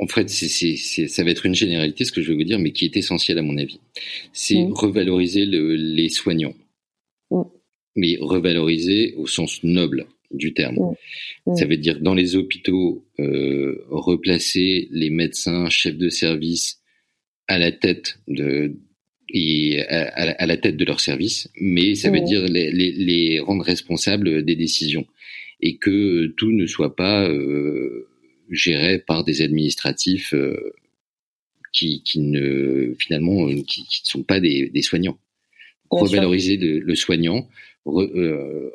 En 0.00 0.06
fait, 0.06 0.28
c'est, 0.30 0.48
c'est, 0.48 0.76
c'est- 0.76 1.08
ça 1.08 1.24
va 1.24 1.30
être 1.30 1.44
une 1.46 1.54
généralité, 1.54 2.04
ce 2.04 2.12
que 2.12 2.22
je 2.22 2.28
vais 2.30 2.36
vous 2.36 2.44
dire, 2.44 2.58
mais 2.58 2.72
qui 2.72 2.84
est 2.84 2.96
essentiel 2.96 3.38
à 3.38 3.42
mon 3.42 3.56
avis. 3.58 3.80
C'est 4.32 4.62
Mm. 4.62 4.72
revaloriser 4.72 5.44
le- 5.44 5.74
les 5.74 6.08
soignants. 6.08 6.54
Mm. 7.30 7.42
Mais 7.96 8.16
revaloriser 8.20 9.14
au 9.16 9.26
sens 9.26 9.62
noble 9.64 10.06
du 10.30 10.54
terme. 10.54 10.76
Mm. 11.46 11.56
Ça 11.56 11.66
veut 11.66 11.76
dire 11.78 12.00
dans 12.00 12.14
les 12.14 12.36
hôpitaux, 12.36 13.04
euh, 13.18 13.84
replacer 13.90 14.88
les 14.92 15.10
médecins, 15.10 15.68
chefs 15.68 15.96
de 15.98 16.08
service 16.10 16.78
à 17.48 17.58
la 17.58 17.72
tête 17.72 18.18
de, 18.28 18.74
et 19.34 19.80
à, 19.82 20.46
la 20.46 20.56
tête 20.56 20.76
de 20.76 20.84
leur 20.84 21.00
service, 21.00 21.48
mais 21.60 21.94
ça 21.96 22.10
veut 22.10 22.20
dire 22.20 22.46
les, 22.46 22.70
les, 22.70 22.92
les, 22.92 23.40
rendre 23.40 23.64
responsables 23.64 24.42
des 24.44 24.54
décisions 24.56 25.06
et 25.60 25.76
que 25.76 26.26
tout 26.36 26.52
ne 26.52 26.66
soit 26.66 26.94
pas 26.96 27.28
euh, 27.28 28.06
géré 28.50 28.98
par 28.98 29.24
des 29.24 29.42
administratifs 29.42 30.34
euh, 30.34 30.72
qui, 31.72 32.02
qui, 32.02 32.20
ne 32.20 32.94
finalement 32.98 33.46
qui, 33.48 33.84
qui 33.86 34.02
ne 34.02 34.08
sont 34.08 34.22
pas 34.22 34.40
des, 34.40 34.68
des 34.70 34.82
soignants. 34.82 35.18
Revaloriser 35.90 36.56
le, 36.58 36.80
le, 36.80 36.94
soignant, 36.94 37.48
euh, 37.86 38.70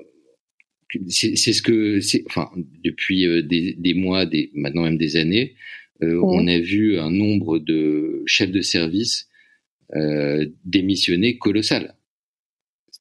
c'est 1.09 1.35
ce 1.35 1.61
que 1.61 1.99
c'est. 1.99 2.23
Enfin, 2.27 2.49
depuis 2.83 3.27
euh, 3.27 3.41
des, 3.41 3.73
des, 3.73 3.93
mois, 3.93 4.25
des 4.25 4.51
maintenant 4.53 4.83
même 4.83 4.97
des 4.97 5.15
années, 5.15 5.55
euh, 6.01 6.19
on 6.23 6.47
a 6.47 6.59
vu 6.59 6.99
un 6.99 7.11
nombre 7.11 7.59
de 7.59 8.23
chefs 8.25 8.51
de 8.51 8.61
service 8.61 9.27
euh, 9.95 10.47
démissionner 10.65 11.37
colossal. 11.37 11.95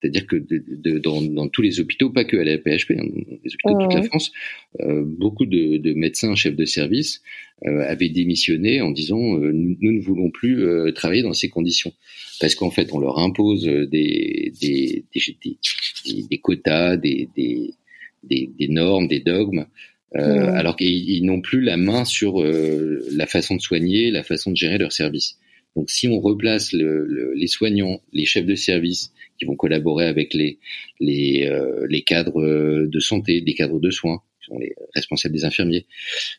C'est-à-dire 0.02 0.26
que 0.26 0.34
de, 0.34 0.64
de, 0.66 0.98
dans, 0.98 1.22
dans, 1.22 1.48
tous 1.48 1.62
les 1.62 1.78
hôpitaux, 1.78 2.10
pas 2.10 2.24
que 2.24 2.36
à 2.36 2.42
la 2.42 2.58
PHP, 2.58 2.90
hein, 2.98 3.06
dans 3.06 3.38
les 3.44 3.54
hôpitaux 3.54 3.78
de 3.78 3.84
toute 3.84 3.94
la 3.94 4.02
France, 4.02 4.32
euh, 4.80 5.04
beaucoup 5.06 5.46
de, 5.46 5.76
de, 5.76 5.92
médecins 5.92 6.34
chefs 6.34 6.56
de 6.56 6.64
service 6.64 7.22
euh, 7.66 7.84
avaient 7.86 8.08
démissionné 8.08 8.80
en 8.80 8.90
disant 8.90 9.36
euh, 9.38 9.52
nous, 9.52 9.76
nous, 9.80 9.92
ne 9.92 10.00
voulons 10.00 10.30
plus 10.30 10.64
euh, 10.64 10.90
travailler 10.90 11.22
dans 11.22 11.34
ces 11.34 11.48
conditions 11.48 11.92
parce 12.40 12.56
qu'en 12.56 12.72
fait 12.72 12.92
on 12.92 12.98
leur 12.98 13.20
impose 13.20 13.62
des 13.64 14.52
des, 14.60 15.04
des, 15.14 16.26
des 16.28 16.38
quotas, 16.38 16.96
des, 16.96 17.28
des, 17.36 18.68
normes, 18.68 19.06
des 19.06 19.20
dogmes. 19.20 19.66
alors 20.14 20.74
qu'ils 20.74 21.24
n'ont 21.24 21.40
plus 21.40 21.60
la 21.60 21.76
main 21.76 22.04
sur 22.04 22.42
la 22.42 23.26
façon 23.28 23.54
de 23.54 23.60
soigner, 23.60 24.10
la 24.10 24.24
façon 24.24 24.50
de 24.50 24.56
gérer 24.56 24.78
leur 24.78 24.92
service. 24.92 25.38
Donc 25.76 25.90
si 25.90 26.08
on 26.08 26.20
replace 26.20 26.72
le, 26.72 27.32
les 27.34 27.46
soignants, 27.46 28.00
les 28.12 28.26
chefs 28.26 28.46
de 28.46 28.54
service 28.54 29.12
qui 29.38 29.46
vont 29.46 29.56
collaborer 29.56 30.06
avec 30.06 30.34
les 30.34 30.58
les, 31.00 31.46
euh, 31.46 31.86
les 31.88 32.02
cadres 32.02 32.86
de 32.86 33.00
santé, 33.00 33.40
des 33.40 33.54
cadres 33.54 33.80
de 33.80 33.90
soins, 33.90 34.22
qui 34.40 34.50
sont 34.50 34.58
les 34.58 34.74
responsables 34.94 35.34
des 35.34 35.44
infirmiers, 35.44 35.86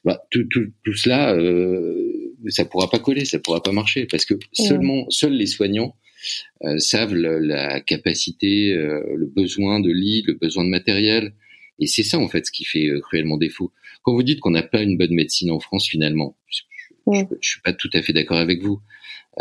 bah, 0.04 0.24
tout, 0.30 0.44
tout, 0.46 0.68
tout 0.84 0.94
cela, 0.94 1.34
euh, 1.36 2.36
ça 2.50 2.66
pourra 2.66 2.90
pas 2.90 3.00
coller, 3.00 3.26
ça 3.26 3.40
pourra 3.40 3.64
pas 3.64 3.72
marcher 3.72 4.06
parce 4.06 4.26
que 4.26 4.36
seulement 4.52 5.10
seuls 5.10 5.34
les 5.34 5.48
soignants 5.48 5.96
euh, 6.64 6.78
savent 6.78 7.16
la 7.16 7.82
capacité, 7.82 8.74
euh, 8.74 9.04
le 9.16 9.26
besoin 9.26 9.80
de 9.80 9.92
lits, 9.92 10.24
le 10.26 10.34
besoin 10.34 10.64
de 10.64 10.70
matériel. 10.70 11.34
Et 11.80 11.88
c'est 11.88 12.04
ça 12.04 12.20
en 12.20 12.28
fait 12.30 12.46
ce 12.46 12.52
qui 12.52 12.66
fait 12.66 12.88
euh, 12.88 13.00
cruellement 13.02 13.38
défaut. 13.38 13.72
Quand 14.04 14.14
vous 14.14 14.24
dites 14.24 14.40
qu'on 14.40 14.52
n'a 14.52 14.64
pas 14.64 14.82
une 14.82 14.98
bonne 14.98 15.14
médecine 15.14 15.52
en 15.52 15.60
France 15.60 15.88
finalement, 15.88 16.38
je, 17.08 17.20
je, 17.20 17.36
je 17.42 17.50
suis 17.50 17.62
pas 17.62 17.74
tout 17.74 17.90
à 17.94 18.02
fait 18.02 18.14
d'accord 18.14 18.38
avec 18.38 18.62
vous. 18.62 18.82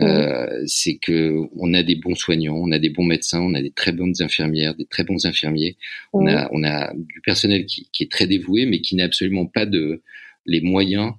Euh, 0.00 0.62
c'est 0.66 0.96
que 0.96 1.48
on 1.56 1.74
a 1.74 1.82
des 1.82 1.96
bons 1.96 2.14
soignants, 2.14 2.56
on 2.56 2.72
a 2.72 2.78
des 2.78 2.88
bons 2.88 3.04
médecins, 3.04 3.40
on 3.40 3.52
a 3.52 3.60
des 3.60 3.70
très 3.70 3.92
bonnes 3.92 4.14
infirmières, 4.20 4.74
des 4.74 4.86
très 4.86 5.04
bons 5.04 5.26
infirmiers. 5.26 5.76
On 6.14 6.26
a 6.26 6.48
on 6.52 6.64
a 6.64 6.94
du 6.94 7.20
personnel 7.20 7.66
qui, 7.66 7.88
qui 7.92 8.04
est 8.04 8.10
très 8.10 8.26
dévoué, 8.26 8.64
mais 8.64 8.80
qui 8.80 8.96
n'a 8.96 9.04
absolument 9.04 9.44
pas 9.44 9.66
de 9.66 10.02
les 10.46 10.62
moyens, 10.62 11.12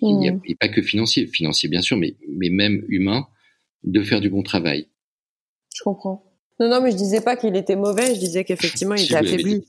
et 0.00 0.54
pas 0.54 0.68
que 0.68 0.82
financiers, 0.82 1.26
financiers 1.26 1.68
bien 1.68 1.82
sûr, 1.82 1.96
mais 1.96 2.14
mais 2.28 2.48
même 2.48 2.84
humains, 2.88 3.26
de 3.82 4.02
faire 4.02 4.20
du 4.20 4.30
bon 4.30 4.42
travail. 4.42 4.86
Je 5.74 5.82
comprends. 5.82 6.24
Non, 6.60 6.68
non, 6.68 6.80
mais 6.80 6.92
je 6.92 6.96
disais 6.96 7.22
pas 7.22 7.34
qu'il 7.34 7.56
était 7.56 7.76
mauvais, 7.76 8.14
je 8.14 8.20
disais 8.20 8.44
qu'effectivement 8.44 8.94
il 8.94 9.04
était 9.04 9.16
affaibli. 9.16 9.64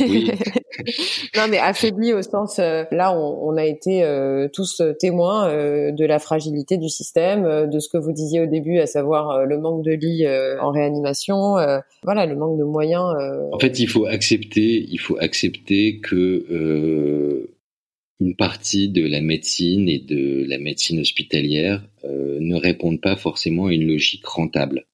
Oui. 0.00 0.30
non, 1.36 1.48
mais 1.48 1.58
affaibli 1.58 2.12
au 2.12 2.22
sens, 2.22 2.58
euh, 2.58 2.84
là, 2.90 3.16
on, 3.16 3.48
on, 3.48 3.56
a 3.56 3.64
été 3.64 4.02
euh, 4.02 4.48
tous 4.52 4.82
témoins 4.98 5.48
euh, 5.48 5.92
de 5.92 6.04
la 6.04 6.18
fragilité 6.18 6.76
du 6.76 6.88
système, 6.88 7.70
de 7.70 7.78
ce 7.78 7.88
que 7.88 7.98
vous 7.98 8.12
disiez 8.12 8.40
au 8.40 8.46
début, 8.46 8.78
à 8.78 8.86
savoir 8.86 9.44
le 9.44 9.58
manque 9.58 9.84
de 9.84 9.92
lits 9.92 10.26
en 10.60 10.70
réanimation, 10.70 11.56
voilà, 12.02 12.26
le 12.26 12.36
manque 12.36 12.58
de 12.58 12.64
moyens. 12.64 13.14
En 13.52 13.58
fait, 13.58 13.78
il 13.78 13.88
faut 13.88 14.06
accepter, 14.06 14.86
il 14.88 14.98
faut 14.98 15.16
accepter 15.18 15.98
que 15.98 17.48
une 18.18 18.34
partie 18.34 18.88
de 18.88 19.06
la 19.06 19.20
médecine 19.20 19.88
et 19.88 19.98
de 19.98 20.44
la 20.48 20.58
médecine 20.58 21.00
hospitalière 21.00 21.82
ne 22.04 22.54
répondent 22.56 23.00
pas 23.00 23.16
forcément 23.16 23.66
à 23.66 23.72
une 23.72 23.86
logique 23.86 24.26
rentable. 24.26 24.86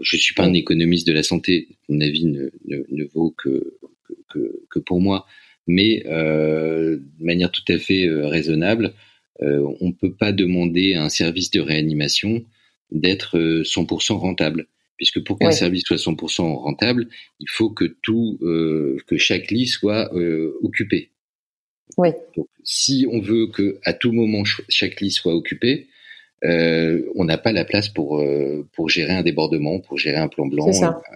Je 0.00 0.16
suis 0.16 0.34
pas 0.34 0.44
un 0.44 0.52
économiste 0.54 1.06
de 1.06 1.12
la 1.12 1.22
santé, 1.22 1.68
mon 1.88 2.00
avis 2.00 2.24
ne, 2.26 2.50
ne, 2.66 2.82
ne 2.88 3.04
vaut 3.12 3.34
que, 3.36 3.78
que, 4.32 4.64
que, 4.70 4.78
pour 4.78 5.00
moi, 5.00 5.26
mais 5.66 6.04
euh, 6.06 6.96
de 6.96 7.24
manière 7.24 7.50
tout 7.50 7.64
à 7.68 7.78
fait 7.78 8.06
euh, 8.06 8.26
raisonnable, 8.26 8.94
euh, 9.42 9.66
on 9.80 9.88
ne 9.88 9.92
peut 9.92 10.14
pas 10.14 10.32
demander 10.32 10.94
à 10.94 11.02
un 11.02 11.08
service 11.08 11.50
de 11.50 11.60
réanimation 11.60 12.44
d'être 12.90 13.38
100% 13.38 14.12
euh, 14.12 14.16
rentable, 14.16 14.66
puisque 14.96 15.24
pour 15.24 15.38
qu'un 15.38 15.50
service 15.50 15.82
soit 15.84 15.96
100% 15.96 16.42
rentable, 16.54 17.08
il 17.40 17.48
faut 17.48 17.70
que 17.70 17.96
tout, 18.02 18.38
euh, 18.42 18.96
que 19.06 19.16
chaque 19.16 19.50
lit 19.50 19.66
soit 19.66 20.12
occupé. 20.62 21.10
Oui. 21.98 22.10
Donc, 22.36 22.48
si 22.62 23.06
on 23.10 23.20
veut 23.20 23.48
que 23.48 23.78
à 23.84 23.92
tout 23.92 24.12
moment 24.12 24.44
chaque 24.68 25.00
lit 25.00 25.10
soit 25.10 25.34
occupé, 25.34 25.88
euh, 26.44 27.02
on 27.14 27.24
n'a 27.24 27.38
pas 27.38 27.52
la 27.52 27.64
place 27.64 27.88
pour 27.88 28.22
pour 28.72 28.88
gérer 28.88 29.12
un 29.12 29.22
débordement, 29.22 29.80
pour 29.80 29.98
gérer 29.98 30.16
un 30.16 30.28
plan 30.28 30.46
blanc, 30.46 30.70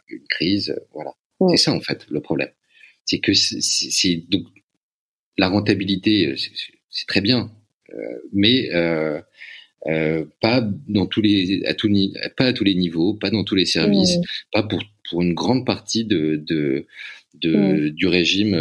une, 0.08 0.26
crise, 0.28 0.74
voilà. 0.92 1.12
C'est 1.50 1.56
ça 1.56 1.72
en 1.72 1.80
fait 1.80 2.04
le 2.10 2.20
problème. 2.20 2.50
C'est 3.08 3.20
que 3.20 3.32
c'est 3.32 4.24
donc 4.28 4.44
la 5.38 5.48
rentabilité, 5.48 6.34
c'est 6.90 7.06
très 7.06 7.20
bien, 7.20 7.50
euh, 7.94 8.18
mais 8.32 8.68
euh, 8.74 9.20
euh, 9.86 10.24
pas 10.42 10.60
dans 10.88 11.06
tous 11.06 11.22
les 11.22 11.64
à 11.64 11.74
tout, 11.74 11.88
pas 12.36 12.46
à 12.46 12.52
tous 12.52 12.64
les 12.64 12.74
niveaux, 12.74 13.14
pas 13.14 13.30
dans 13.30 13.44
tous 13.44 13.54
les 13.54 13.64
services, 13.64 14.18
pas 14.52 14.62
pour 14.62 14.82
pour 15.08 15.22
une 15.22 15.32
grande 15.32 15.64
partie 15.64 16.04
de 16.04 16.36
de, 16.46 16.86
de 17.34 17.88
du 17.88 18.06
régime 18.06 18.52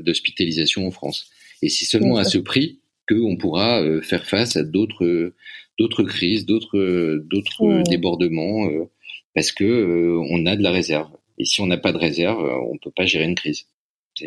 d'hospitalisation 0.00 0.86
en 0.86 0.90
France. 0.92 1.30
Et 1.62 1.68
c'est 1.68 1.86
seulement 1.86 2.18
à 2.18 2.24
ce 2.24 2.38
prix 2.38 2.78
qu'on 3.08 3.36
pourra 3.36 3.82
faire 4.02 4.26
face 4.26 4.56
à 4.56 4.62
d'autres 4.62 5.32
d'autres 5.78 6.02
crises, 6.02 6.44
d'autres 6.44 7.22
d'autres 7.24 7.82
débordements, 7.88 8.68
euh, 8.68 8.90
parce 9.34 9.52
que 9.52 9.64
euh, 9.64 10.20
on 10.30 10.46
a 10.46 10.56
de 10.56 10.62
la 10.62 10.70
réserve. 10.70 11.10
Et 11.38 11.44
si 11.44 11.60
on 11.60 11.66
n'a 11.66 11.78
pas 11.78 11.92
de 11.92 11.98
réserve, 11.98 12.44
euh, 12.44 12.70
on 12.70 12.78
peut 12.78 12.90
pas 12.94 13.06
gérer 13.06 13.24
une 13.24 13.36
crise. 13.36 13.66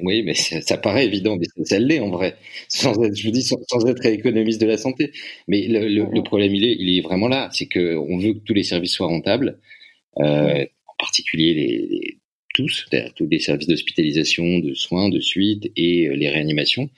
Oui, 0.04 0.24
mais 0.24 0.34
ça, 0.34 0.78
paraît 0.78 1.06
évident, 1.06 1.38
mais 1.38 1.66
ça, 1.66 1.80
l'est 1.80 2.00
en 2.00 2.10
vrai. 2.10 2.36
Sans 2.70 3.02
être, 3.04 3.16
je 3.16 3.26
vous 3.26 3.32
dis, 3.32 3.44
sans, 3.44 3.86
être 3.88 4.06
économiste 4.06 4.62
de 4.62 4.68
la 4.68 4.78
santé. 4.78 5.12
Mais 5.48 5.68
le, 5.68 5.88
le, 5.88 6.24
problème, 6.24 6.54
il 6.56 6.66
est, 6.66 6.76
il 6.80 6.98
est 6.98 7.02
vraiment 7.02 7.28
là. 7.28 7.50
C'est 7.52 7.68
que 7.68 7.96
on 7.96 8.18
veut 8.18 8.34
que 8.34 8.40
tous 8.40 8.54
les 8.54 8.64
services 8.64 8.94
soient 8.94 9.08
rentables, 9.08 9.60
euh, 10.20 10.66
en 10.88 10.94
particulier 10.98 11.54
les, 11.54 11.88
les 11.90 12.18
tous, 12.54 12.86
tous 13.16 13.28
les 13.28 13.40
services 13.40 13.68
d'hospitalisation, 13.68 14.60
de 14.60 14.74
soins, 14.74 15.10
de 15.10 15.20
suite 15.20 15.72
et 15.76 16.10
les 16.10 16.30
réanimations. 16.30 16.90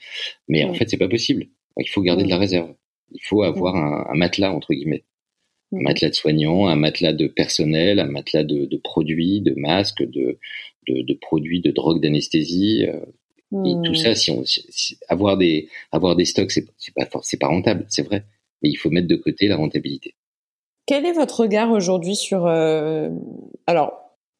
Mais 0.48 0.64
en 0.64 0.74
fait, 0.74 0.88
c'est 0.88 0.96
pas 0.96 1.08
possible. 1.08 1.46
Il 1.78 1.88
faut 1.88 2.02
garder 2.02 2.24
de 2.24 2.28
la 2.28 2.38
réserve. 2.38 2.74
Il 3.12 3.20
faut 3.22 3.42
avoir 3.42 3.76
un, 3.76 4.06
un 4.10 4.16
matelas, 4.16 4.52
entre 4.52 4.74
guillemets. 4.74 5.04
Un 5.72 5.80
matelas 5.80 6.10
de 6.10 6.14
soignants, 6.14 6.66
un 6.66 6.76
matelas 6.76 7.12
de 7.12 7.26
personnel, 7.26 8.00
un 8.00 8.06
matelas 8.06 8.44
de, 8.44 8.66
de 8.66 8.76
produits, 8.76 9.40
de 9.40 9.54
masques, 9.56 10.02
de, 10.02 10.38
de, 10.86 11.02
de 11.02 11.14
produits 11.14 11.60
de 11.60 11.70
drogue 11.70 12.00
d'anesthésie. 12.00 12.86
Euh, 12.88 13.00
et 13.64 13.76
tout 13.84 13.94
ça, 13.94 14.16
si 14.16 14.32
on, 14.32 14.42
si, 14.44 14.98
avoir 15.08 15.36
des, 15.36 15.68
avoir 15.92 16.16
des 16.16 16.24
stocks, 16.24 16.50
c'est, 16.50 16.64
pas, 16.94 17.08
c'est 17.22 17.38
pas 17.38 17.46
rentable, 17.46 17.84
c'est 17.88 18.02
vrai. 18.02 18.24
Mais 18.62 18.68
il 18.70 18.74
faut 18.74 18.90
mettre 18.90 19.06
de 19.06 19.14
côté 19.14 19.46
la 19.46 19.56
rentabilité. 19.56 20.14
Quel 20.86 21.06
est 21.06 21.12
votre 21.12 21.40
regard 21.40 21.70
aujourd'hui 21.70 22.16
sur, 22.16 22.46
euh, 22.46 23.10
alors, 23.66 23.92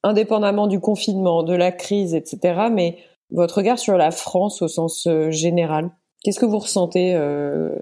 indépendamment 0.03 0.66
du 0.66 0.80
confinement, 0.80 1.42
de 1.42 1.55
la 1.55 1.70
crise, 1.70 2.14
etc., 2.14 2.68
mais 2.72 2.99
votre 3.30 3.59
regard 3.59 3.78
sur 3.78 3.97
la 3.97 4.11
France 4.11 4.62
au 4.62 4.68
sens 4.68 5.07
euh, 5.07 5.30
général? 5.30 5.90
Qu'est-ce 6.22 6.40
que 6.40 6.47
vous 6.47 6.59
ressentez 6.59 7.14
euh, 7.14 7.74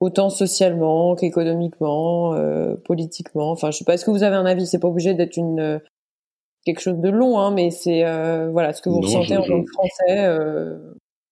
autant 0.00 0.30
socialement 0.30 1.14
qu'économiquement, 1.14 2.34
euh, 2.34 2.74
politiquement? 2.84 3.50
Enfin, 3.50 3.70
je 3.70 3.78
sais 3.78 3.84
pas. 3.84 3.94
Est-ce 3.94 4.04
que 4.04 4.10
vous 4.10 4.22
avez 4.22 4.36
un 4.36 4.46
avis? 4.46 4.66
C'est 4.66 4.80
pas 4.80 4.88
obligé 4.88 5.14
d'être 5.14 5.36
une 5.36 5.80
quelque 6.68 6.82
chose 6.82 7.00
de 7.00 7.08
long, 7.08 7.38
hein, 7.38 7.50
mais 7.50 7.70
c'est 7.70 8.04
euh, 8.04 8.50
voilà 8.50 8.74
ce 8.74 8.82
que 8.82 8.90
vous 8.90 9.00
ressentez 9.00 9.38
en 9.38 9.42
tant 9.42 9.62
que 9.62 9.70
Français, 9.72 10.18
euh, 10.18 10.76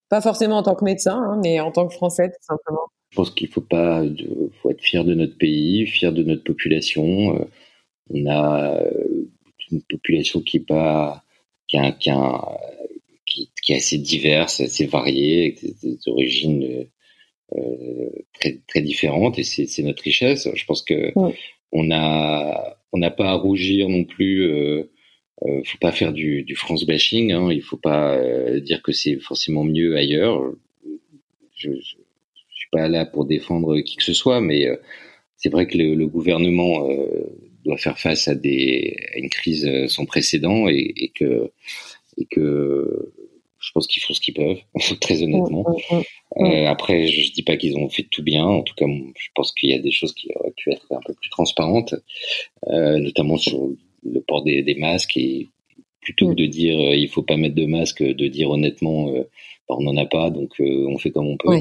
pas 0.09 0.22
forcément 0.22 0.57
en 0.57 0.62
tant 0.62 0.74
que 0.74 0.84
médecin, 0.84 1.16
hein, 1.16 1.39
mais 1.45 1.61
en 1.61 1.70
tant 1.70 1.87
que 1.87 1.93
Français 1.93 2.30
tout 2.30 2.43
simplement. 2.43 2.87
Je 3.11 3.16
pense 3.16 3.30
qu'il 3.30 3.49
faut 3.49 3.61
pas, 3.61 4.03
de, 4.03 4.51
faut 4.62 4.70
être 4.70 4.80
fier 4.80 5.05
de 5.05 5.14
notre 5.14 5.37
pays, 5.37 5.87
fier 5.87 6.12
de 6.12 6.22
notre 6.22 6.43
population. 6.43 7.37
Euh, 7.37 7.45
on 8.11 8.26
a 8.26 8.82
une 9.70 9.82
population 9.82 10.41
qui 10.41 10.57
est 10.59 10.66
pas, 10.66 11.22
qui 11.68 11.76
a, 11.76 11.93
qui, 11.93 12.09
a, 12.11 12.59
qui, 13.26 13.51
qui 13.62 13.72
est 13.74 13.76
assez 13.76 13.99
diverse, 13.99 14.61
assez 14.61 14.87
variée, 14.87 15.43
avec 15.43 15.61
des, 15.61 15.74
des 15.82 16.09
origines 16.09 16.87
euh, 17.55 18.09
très 18.32 18.59
très 18.66 18.80
différentes 18.80 19.39
et 19.39 19.45
c'est 19.45 19.82
notre 19.82 20.03
richesse. 20.03 20.49
Je 20.55 20.64
pense 20.64 20.82
que 20.82 21.12
on 21.72 21.91
a 21.91 22.78
on 22.93 22.99
n'a 22.99 23.11
pas 23.11 23.30
à 23.30 23.34
rougir 23.34 23.91
non 23.91 24.05
plus. 24.05 24.47
Euh, 24.47 24.91
euh, 25.43 25.62
faut 25.64 25.78
pas 25.78 25.93
faire 25.93 26.12
du, 26.12 26.43
du 26.43 26.57
France 26.57 26.87
bashing. 26.87 27.32
Hein, 27.32 27.51
il 27.53 27.62
faut 27.62 27.76
pas 27.76 28.16
euh, 28.16 28.61
dire 28.61 28.82
que 28.82 28.93
c'est 28.93 29.18
forcément 29.20 29.64
mieux 29.64 29.97
ailleurs. 29.97 30.53
Je, 31.57 31.70
je, 31.72 31.78
je, 31.78 32.55
suis 32.55 32.68
pas 32.72 32.89
là 32.89 33.07
pour 33.07 33.24
défendre 33.24 33.78
qui 33.80 33.97
que 33.97 34.03
ce 34.03 34.12
soit, 34.12 34.41
mais 34.41 34.66
c'est 35.37 35.51
vrai 35.51 35.66
que 35.66 35.78
le, 35.78 35.95
le 35.95 36.07
gouvernement 36.07 36.89
doit 37.64 37.76
faire 37.76 37.99
face 37.99 38.28
à, 38.28 38.34
des, 38.34 38.97
à 39.14 39.18
une 39.18 39.30
crise 39.30 39.68
sans 39.89 40.05
précédent 40.05 40.68
et, 40.68 40.93
et 40.97 41.09
que 41.09 41.51
et 42.18 42.26
que 42.26 43.12
je 43.66 43.72
pense 43.72 43.87
qu'ils 43.87 44.03
font 44.03 44.14
ce 44.14 44.20
qu'ils 44.20 44.34
peuvent, 44.34 44.61
très 45.01 45.22
honnêtement. 45.22 45.64
Mm, 45.91 45.97
mm, 45.97 46.03
mm, 46.37 46.45
euh, 46.45 46.68
après, 46.68 47.07
je, 47.09 47.32
dis 47.32 47.43
pas 47.43 47.57
qu'ils 47.57 47.76
ont 47.76 47.89
fait 47.89 48.05
tout 48.05 48.22
bien. 48.22 48.45
En 48.45 48.62
tout 48.62 48.74
cas, 48.74 48.87
je 48.87 49.28
pense 49.34 49.53
qu'il 49.53 49.70
y 49.70 49.74
a 49.74 49.78
des 49.78 49.91
choses 49.91 50.14
qui 50.14 50.30
auraient 50.34 50.53
pu 50.57 50.70
être 50.70 50.87
un 50.91 51.01
peu 51.05 51.14
plus 51.14 51.30
transparentes, 51.30 51.95
euh, 52.68 52.99
notamment 52.99 53.37
sur 53.37 53.68
le 54.12 54.20
port 54.20 54.42
des, 54.44 54.62
des, 54.62 54.74
masques. 54.74 55.16
Et 55.16 55.48
plutôt 56.00 56.28
que 56.28 56.34
de 56.34 56.46
dire 56.46 56.78
euh, 56.78 56.94
il 56.94 57.09
faut 57.09 57.22
pas 57.22 57.36
mettre 57.36 57.54
de 57.54 57.66
masque, 57.66 58.02
de 58.02 58.28
dire 58.28 58.50
honnêtement 58.50 59.09
euh, 59.11 59.22
bah, 59.68 59.76
on 59.78 59.82
n'en 59.82 59.96
a 59.96 60.07
pas, 60.07 60.30
donc 60.30 60.61
euh, 60.61 60.86
on 60.88 60.98
fait 60.98 61.11
comme 61.11 61.26
on 61.26 61.36
peut. 61.36 61.61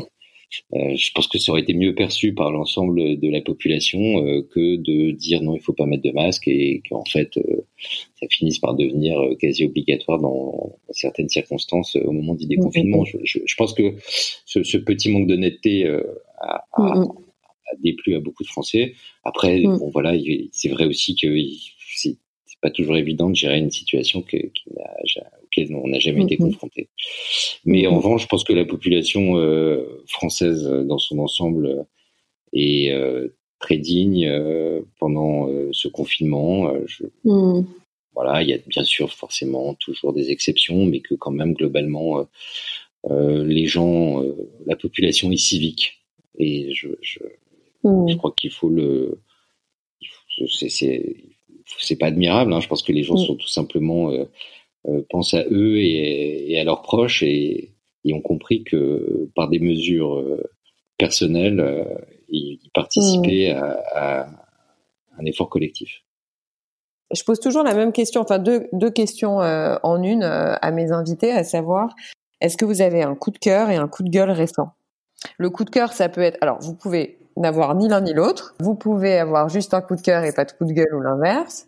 Euh, 0.74 0.96
je 0.96 1.12
pense 1.14 1.28
que 1.28 1.38
ça 1.38 1.52
aurait 1.52 1.62
été 1.62 1.74
mieux 1.74 1.96
perçu 1.96 2.34
par 2.34 2.52
l'ensemble 2.52 3.20
de 3.20 3.30
la 3.30 3.42
population 3.42 4.00
euh, 4.26 4.48
que 4.52 4.76
de 4.78 5.12
dire 5.12 5.42
non, 5.42 5.56
il 5.56 5.62
faut 5.62 5.74
pas 5.74 5.86
mettre 5.86 6.04
de 6.04 6.12
masque 6.12 6.48
et 6.48 6.82
qu'en 6.90 7.04
fait, 7.06 7.38
euh, 7.38 7.66
ça 8.20 8.28
finisse 8.30 8.60
par 8.60 8.76
devenir 8.76 9.20
quasi 9.40 9.66
obligatoire 9.66 10.20
dans 10.20 10.78
certaines 10.92 11.30
circonstances 11.30 11.96
au 11.96 12.12
moment 12.12 12.36
du 12.36 12.46
déconfinement. 12.46 13.04
Mm-hmm. 13.04 13.22
Je, 13.24 13.40
je, 13.46 13.56
pense 13.56 13.74
que 13.74 13.96
ce, 14.46 14.64
ce 14.64 14.78
petit 14.78 15.10
manque 15.10 15.28
d'honnêteté 15.28 15.88
a, 15.88 16.64
a, 16.74 17.02
a, 17.02 17.76
déplu 17.84 18.16
à 18.16 18.20
beaucoup 18.20 18.44
de 18.44 18.50
Français. 18.50 18.94
Après, 19.24 19.60
mm. 19.60 19.80
bon 19.80 19.90
voilà, 19.90 20.14
c'est 20.52 20.70
vrai 20.70 20.86
aussi 20.86 21.16
que 21.16 21.36
c'est 21.96 22.18
pas 22.66 22.72
toujours 22.72 22.98
évident 22.98 23.30
de 23.30 23.36
gérer 23.36 23.60
une 23.60 23.70
situation 23.70 24.24
que, 24.24 24.38
qui 24.38 24.64
n'a 24.76 25.22
on 25.72 25.88
n'a 25.88 26.00
jamais 26.00 26.24
été 26.24 26.36
mhm. 26.38 26.48
confronté. 26.48 26.90
Mais 27.64 27.86
en 27.86 27.98
revanche, 27.98 28.24
je 28.24 28.28
pense 28.28 28.44
que 28.44 28.54
la 28.54 28.66
population 28.66 29.38
euh, 29.38 30.04
française 30.08 30.66
euh, 30.66 30.84
dans 30.84 30.98
son 30.98 31.20
ensemble 31.20 31.68
euh, 31.68 31.84
est 32.54 32.92
très 33.60 33.78
digne 33.78 34.30
pendant 35.00 35.48
ce 35.72 35.88
confinement. 35.88 36.74
Mhm. 37.24 37.66
Voilà, 38.14 38.42
il 38.42 38.50
y 38.50 38.54
a 38.54 38.58
bien 38.68 38.84
sûr 38.84 39.14
forcément 39.14 39.76
toujours 39.76 40.12
des 40.14 40.32
exceptions, 40.32 40.86
mais 40.86 41.02
que 41.02 41.16
quand 41.16 41.32
même 41.32 41.54
globalement, 41.54 42.28
les 43.10 43.68
gens, 43.68 44.24
la 44.66 44.76
population 44.76 45.32
est 45.32 45.38
civique. 45.52 46.00
Et 46.38 46.74
je, 46.74 46.90
je, 47.02 47.20
je 47.84 48.16
crois 48.16 48.34
qu'il 48.38 48.52
faut 48.52 48.70
le, 48.70 49.20
c'est 50.48 51.16
pas 52.00 52.08
admirable. 52.08 52.54
Hein. 52.54 52.60
Je 52.60 52.68
pense 52.68 52.84
que 52.84 52.92
les 52.92 53.04
gens 53.04 53.18
sont 53.18 53.36
tout 53.36 53.48
simplement 53.48 54.12
euh, 54.88 55.02
pensent 55.10 55.34
à 55.34 55.44
eux 55.50 55.78
et, 55.80 56.60
à 56.60 56.64
leurs 56.64 56.82
proches 56.82 57.24
et, 57.24 57.72
ont 58.14 58.22
compris 58.22 58.64
que 58.64 59.30
par 59.36 59.50
des 59.50 59.58
mesures 59.58 60.16
euh, 60.16 60.44
personnelles, 60.98 61.60
euh, 61.60 61.84
ils, 62.30 62.60
participaient 62.74 63.56
mmh. 63.56 63.64
à, 63.94 64.28
un 65.18 65.26
effort 65.26 65.50
collectif. 65.50 66.04
Je 67.16 67.24
pose 67.24 67.40
toujours 67.40 67.64
la 67.64 67.74
même 67.74 67.94
question, 67.94 68.22
enfin 68.22 68.38
deux, 68.38 68.68
deux 68.74 68.92
questions 68.92 69.38
en 69.38 70.04
une 70.04 70.24
à 70.24 70.72
mes 70.72 70.92
invités, 70.92 71.32
à 71.32 71.44
savoir, 71.44 71.96
est-ce 72.42 72.58
que 72.58 72.66
vous 72.66 72.82
avez 72.82 73.04
un 73.04 73.16
coup 73.16 73.32
de 73.32 73.38
cœur 73.38 73.70
et 73.70 73.76
un 73.76 73.88
coup 73.88 74.04
de 74.04 74.10
gueule 74.10 74.32
récent? 74.32 74.72
Le 75.38 75.50
coup 75.50 75.64
de 75.64 75.70
cœur, 75.70 75.94
ça 75.94 76.10
peut 76.10 76.22
être, 76.22 76.38
alors 76.42 76.60
vous 76.60 76.76
pouvez 76.76 77.20
n'avoir 77.38 77.76
ni 77.76 77.88
l'un 77.88 78.02
ni 78.02 78.14
l'autre. 78.14 78.56
Vous 78.60 78.76
pouvez 78.76 79.18
avoir 79.18 79.50
juste 79.50 79.74
un 79.74 79.82
coup 79.82 79.96
de 79.96 80.02
cœur 80.02 80.24
et 80.24 80.32
pas 80.32 80.46
de 80.46 80.52
coup 80.52 80.66
de 80.66 80.72
gueule 80.72 80.94
ou 80.96 81.02
l'inverse. 81.02 81.68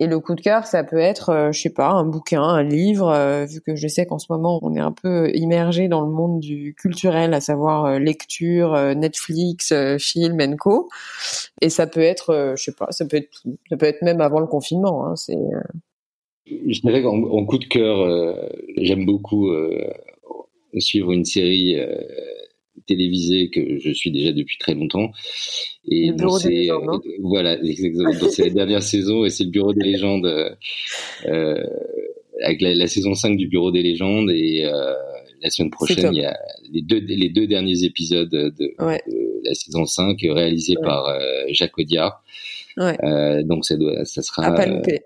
Et 0.00 0.06
le 0.06 0.20
coup 0.20 0.34
de 0.34 0.40
cœur, 0.40 0.66
ça 0.66 0.84
peut 0.84 0.98
être, 0.98 1.30
euh, 1.30 1.52
je 1.52 1.60
sais 1.60 1.70
pas, 1.70 1.88
un 1.88 2.04
bouquin, 2.04 2.42
un 2.42 2.62
livre, 2.62 3.08
euh, 3.08 3.46
vu 3.46 3.60
que 3.60 3.76
je 3.76 3.88
sais 3.88 4.06
qu'en 4.06 4.18
ce 4.18 4.26
moment 4.30 4.58
on 4.62 4.74
est 4.74 4.80
un 4.80 4.92
peu 4.92 5.30
immergé 5.34 5.88
dans 5.88 6.02
le 6.02 6.10
monde 6.10 6.40
du 6.40 6.74
culturel, 6.74 7.34
à 7.34 7.40
savoir 7.40 7.86
euh, 7.86 7.98
lecture, 7.98 8.74
Netflix, 8.94 9.72
film, 9.98 10.40
and 10.40 10.56
co. 10.58 10.88
Et 11.62 11.70
ça 11.70 11.86
peut 11.86 12.00
être, 12.00 12.54
je 12.56 12.62
sais 12.62 12.72
pas, 12.72 12.88
ça 12.90 13.06
peut 13.06 13.16
être. 13.16 13.42
Ça 13.70 13.76
peut 13.76 13.86
être 13.86 14.02
même 14.02 14.20
avant 14.20 14.40
le 14.40 14.46
confinement. 14.46 15.06
Hein, 15.06 15.16
c'est. 15.16 15.38
Je 16.46 16.80
dirais 16.80 17.02
qu'en 17.02 17.44
coup 17.46 17.58
de 17.58 17.64
cœur, 17.64 17.96
j'aime 18.76 19.04
beaucoup 19.06 19.50
suivre 20.78 21.12
une 21.12 21.24
série 21.24 21.76
télévisé 22.86 23.50
que 23.50 23.78
je 23.78 23.90
suis 23.90 24.10
déjà 24.10 24.32
depuis 24.32 24.58
très 24.58 24.74
longtemps. 24.74 25.10
Et 25.88 26.10
c'est 26.40 26.68
voilà, 27.20 27.58
c'est 28.30 28.44
la 28.44 28.50
dernière 28.54 28.82
saison 28.82 29.24
et 29.24 29.30
c'est 29.30 29.44
le 29.44 29.50
Bureau 29.50 29.72
des 29.72 29.84
légendes 29.84 30.26
euh, 31.26 31.64
avec 32.42 32.60
la, 32.60 32.86
saison 32.86 33.14
5 33.14 33.36
du 33.36 33.48
Bureau 33.48 33.70
des 33.70 33.82
légendes 33.82 34.30
et 34.30 34.64
euh, 34.64 34.94
la 35.42 35.50
semaine 35.50 35.70
prochaine 35.70 36.12
il 36.12 36.20
y 36.20 36.24
a 36.24 36.36
les 36.70 36.82
deux 36.82 36.98
les 36.98 37.28
deux 37.28 37.46
derniers 37.46 37.84
épisodes 37.84 38.28
de, 38.28 38.74
la 39.44 39.54
saison 39.54 39.84
5 39.84 40.18
réalisés 40.22 40.76
par 40.82 41.06
euh, 41.06 41.44
Jacques 41.50 41.78
Audiard. 41.78 42.22
Euh, 42.78 43.42
donc 43.42 43.64
ça 43.64 43.76
doit 43.76 44.04
ça 44.04 44.22
sera 44.22 44.46
à 44.46 44.52
pas 44.52 44.66
louper. 44.66 45.00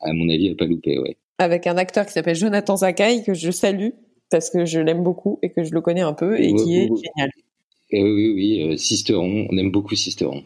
à 0.00 0.12
mon 0.12 0.28
avis 0.28 0.50
à 0.50 0.54
pas 0.54 0.66
louper, 0.66 0.98
ouais. 0.98 1.16
Avec 1.38 1.66
un 1.66 1.76
acteur 1.76 2.06
qui 2.06 2.12
s'appelle 2.12 2.36
Jonathan 2.36 2.76
Zakai 2.76 3.22
que 3.24 3.34
je 3.34 3.50
salue 3.50 3.90
parce 4.32 4.50
que 4.50 4.64
je 4.64 4.80
l'aime 4.80 5.02
beaucoup 5.04 5.38
et 5.42 5.50
que 5.50 5.62
je 5.62 5.72
le 5.72 5.80
connais 5.80 6.00
un 6.00 6.14
peu 6.14 6.40
et 6.40 6.54
qui 6.54 6.78
est 6.78 6.88
génial. 6.88 7.30
oui, 7.92 8.00
oui, 8.00 8.32
oui, 8.34 8.62
euh, 8.62 8.76
Sisteron, 8.76 9.46
on 9.50 9.56
aime 9.58 9.70
beaucoup 9.70 9.94
Sisteron. 9.94 10.42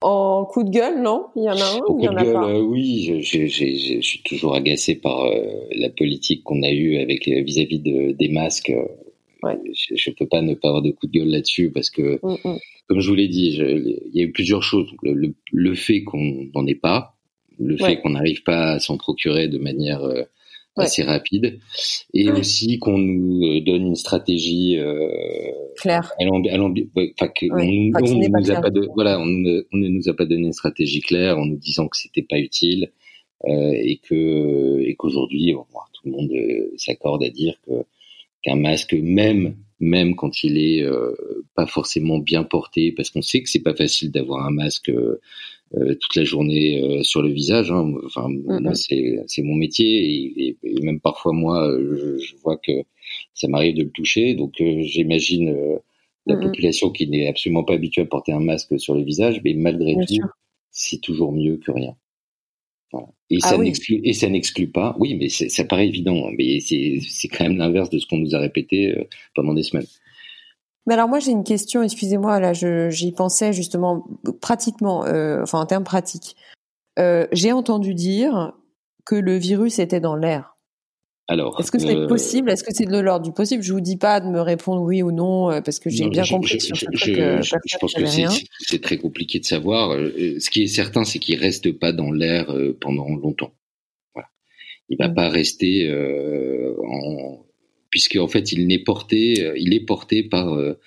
En 0.00 0.46
coup 0.46 0.64
de 0.64 0.70
gueule, 0.70 1.02
non? 1.02 1.26
Il 1.36 1.44
y 1.44 1.48
en 1.48 1.56
a 1.56 1.76
un 1.76 1.80
ou 1.88 1.98
il 1.98 2.04
y 2.04 2.08
en 2.08 2.16
a 2.16 2.24
pas? 2.24 2.48
euh, 2.48 2.60
Oui, 2.60 3.20
je, 3.22 3.46
je, 3.46 4.00
suis 4.00 4.22
toujours 4.22 4.54
agacé 4.54 4.96
par 4.96 5.24
euh, 5.24 5.44
la 5.76 5.90
politique 5.90 6.42
qu'on 6.44 6.62
a 6.62 6.70
eue 6.70 6.96
avec 6.96 7.28
vis-à-vis 7.28 7.78
de, 7.78 8.12
des 8.12 8.28
masques. 8.28 8.72
Je 9.42 10.10
ne 10.10 10.14
peux 10.14 10.26
pas 10.26 10.40
ne 10.40 10.54
pas 10.54 10.68
avoir 10.68 10.82
de 10.82 10.90
coup 10.90 11.06
de 11.06 11.12
gueule 11.12 11.28
là-dessus 11.28 11.70
parce 11.70 11.90
que, 11.90 12.18
mm, 12.22 12.36
mm. 12.44 12.58
comme 12.88 13.00
je 13.00 13.08
vous 13.08 13.14
l'ai 13.14 13.28
dit, 13.28 13.58
il 13.58 14.10
y 14.14 14.20
a 14.20 14.24
eu 14.24 14.32
plusieurs 14.32 14.62
choses. 14.62 14.90
Le, 15.02 15.34
le, 15.52 15.74
fait 15.74 16.02
qu'on 16.02 16.48
n'en 16.54 16.66
ait 16.66 16.74
pas, 16.74 17.16
le 17.58 17.76
fait 17.76 18.00
qu'on 18.00 18.10
n'arrive 18.10 18.42
pas 18.42 18.72
à 18.72 18.78
s'en 18.78 18.96
procurer 18.96 19.48
de 19.48 19.58
manière 19.58 20.02
assez 20.76 21.02
rapide. 21.02 21.58
Et 22.12 22.30
aussi 22.30 22.78
qu'on 22.78 22.98
nous 22.98 23.46
euh, 23.46 23.60
donne 23.60 23.86
une 23.86 23.96
stratégie 23.96 24.78
euh, 24.78 25.08
claire. 25.80 26.12
on, 26.20 26.40
nous 26.40 28.50
a 28.50 28.60
pas 28.60 28.70
de, 28.70 28.88
voilà, 28.94 29.20
on 29.20 29.26
ne, 29.26 29.62
nous 29.72 30.08
a 30.08 30.14
pas 30.14 30.24
donné 30.24 30.46
une 30.46 30.52
stratégie 30.52 31.00
claire 31.00 31.38
en 31.38 31.46
nous 31.46 31.56
disant 31.56 31.88
que 31.88 31.96
c'était 31.96 32.26
pas 32.28 32.38
utile 32.38 32.90
euh, 33.46 33.72
et 33.72 34.00
que 34.02 34.80
et 34.80 34.94
qu'aujourd'hui 34.94 35.54
tout 35.92 36.08
le 36.08 36.12
monde 36.12 36.30
euh, 36.32 36.72
s'accorde 36.76 37.22
à 37.24 37.30
dire 37.30 37.54
que 37.66 37.72
qu'un 38.42 38.56
masque 38.56 38.94
même 38.94 39.56
même 39.80 40.16
quand 40.16 40.44
il 40.44 40.58
est 40.58 40.82
euh, 40.82 41.14
pas 41.54 41.66
forcément 41.66 42.18
bien 42.18 42.44
porté 42.44 42.92
parce 42.92 43.10
qu'on 43.10 43.22
sait 43.22 43.42
que 43.42 43.50
c'est 43.50 43.62
pas 43.62 43.74
facile 43.74 44.10
d'avoir 44.10 44.46
un 44.46 44.50
masque 44.50 44.88
euh, 44.88 45.20
toute 46.00 46.16
la 46.16 46.24
journée 46.24 46.82
euh, 46.82 47.02
sur 47.02 47.22
le 47.22 47.30
visage. 47.30 47.70
Hein. 47.70 47.92
Enfin, 48.04 48.28
moi, 48.28 48.74
c'est 48.74 49.22
c'est 49.26 49.42
mon 49.42 49.54
métier 49.54 49.86
et, 49.86 50.56
et, 50.62 50.80
même 50.82 51.00
parfois 51.00 51.32
moi, 51.32 51.68
je, 51.78 52.18
je, 52.18 52.36
vois 52.42 52.56
que 52.56 52.72
ça 53.34 53.48
m'arrive 53.48 53.76
de 53.76 53.82
le 53.82 53.90
toucher. 53.90 54.34
Donc, 54.34 54.60
euh, 54.60 54.82
j'imagine 54.82 55.54
la 56.26 56.36
population 56.36 56.90
qui 56.90 57.06
n'est 57.06 57.28
absolument 57.28 57.64
pas 57.64 57.74
habituée 57.74 58.02
à 58.02 58.06
porter 58.06 58.32
un 58.32 58.40
masque 58.40 58.78
sur 58.80 58.94
le 58.94 59.02
visage, 59.02 59.40
mais 59.44 59.54
malgré 59.54 59.94
tout, 59.94 60.22
c'est 60.70 61.00
toujours 61.00 61.32
mieux 61.32 61.58
que 61.58 61.70
rien. 61.70 61.94
Voilà. 62.92 63.08
Et, 63.28 63.38
ah 63.42 63.50
ça 63.50 63.58
n'exclut, 63.58 64.00
et 64.04 64.12
ça 64.12 64.28
n'exclut 64.28 64.68
pas, 64.68 64.96
oui, 65.00 65.14
mais 65.14 65.28
ça 65.28 65.64
paraît 65.64 65.88
évident, 65.88 66.28
hein, 66.28 66.32
mais 66.38 66.60
c'est 66.60 67.28
quand 67.28 67.44
même 67.44 67.58
l'inverse 67.58 67.90
de 67.90 67.98
ce 67.98 68.06
qu'on 68.06 68.18
nous 68.18 68.34
a 68.34 68.38
répété 68.38 68.94
pendant 69.34 69.52
des 69.52 69.64
semaines. 69.64 69.86
Mais 70.86 70.94
alors 70.94 71.08
moi 71.08 71.18
j'ai 71.18 71.30
une 71.30 71.44
question, 71.44 71.82
excusez-moi, 71.82 72.40
là 72.40 72.52
j'y 72.52 73.12
pensais 73.12 73.52
justement 73.52 74.06
pratiquement, 74.40 75.04
euh, 75.06 75.42
enfin 75.42 75.60
en 75.60 75.66
termes 75.66 75.84
pratiques. 75.84 76.36
Euh, 76.98 77.26
j'ai 77.32 77.52
entendu 77.52 77.94
dire 77.94 78.52
que 79.04 79.14
le 79.14 79.36
virus 79.36 79.78
était 79.78 80.00
dans 80.00 80.14
l'air. 80.14 80.56
Alors, 81.26 81.58
est-ce 81.58 81.72
que 81.72 81.78
c'est 81.78 81.96
euh, 81.96 82.06
possible? 82.06 82.50
Est-ce 82.50 82.62
que 82.62 82.74
c'est 82.74 82.84
de 82.84 82.98
l'ordre 82.98 83.24
du 83.24 83.32
possible? 83.32 83.62
Je 83.62 83.72
vous 83.72 83.80
dis 83.80 83.96
pas 83.96 84.20
de 84.20 84.26
me 84.26 84.42
répondre 84.42 84.82
oui 84.82 85.02
ou 85.02 85.10
non 85.10 85.62
parce 85.62 85.78
que 85.78 85.88
j'ai 85.88 86.08
bien 86.10 86.22
compris. 86.22 86.60
Je, 86.60 86.74
je, 86.74 87.12
que 87.12 87.42
je 87.42 87.78
pense 87.78 87.94
que 87.94 88.04
c'est 88.60 88.82
très 88.82 88.98
compliqué 88.98 89.40
de 89.40 89.46
savoir. 89.46 89.96
Ce 89.96 90.50
qui 90.50 90.64
est 90.64 90.66
certain, 90.66 91.04
c'est 91.04 91.18
qu'il 91.18 91.40
reste 91.40 91.72
pas 91.72 91.92
dans 91.92 92.12
l'air 92.12 92.54
pendant 92.78 93.08
longtemps. 93.08 93.54
Voilà. 94.14 94.28
Il 94.90 94.98
va 94.98 95.08
mmh. 95.08 95.14
pas 95.14 95.30
rester 95.30 95.88
puisque 97.94 98.16
en 98.16 98.26
fait 98.26 98.50
il 98.50 98.66
n'est 98.66 98.80
porté, 98.80 99.40
euh, 99.40 99.54
il 99.56 99.72
est 99.72 99.86
porté 99.86 100.24
par 100.24 100.52
euh, 100.52 100.80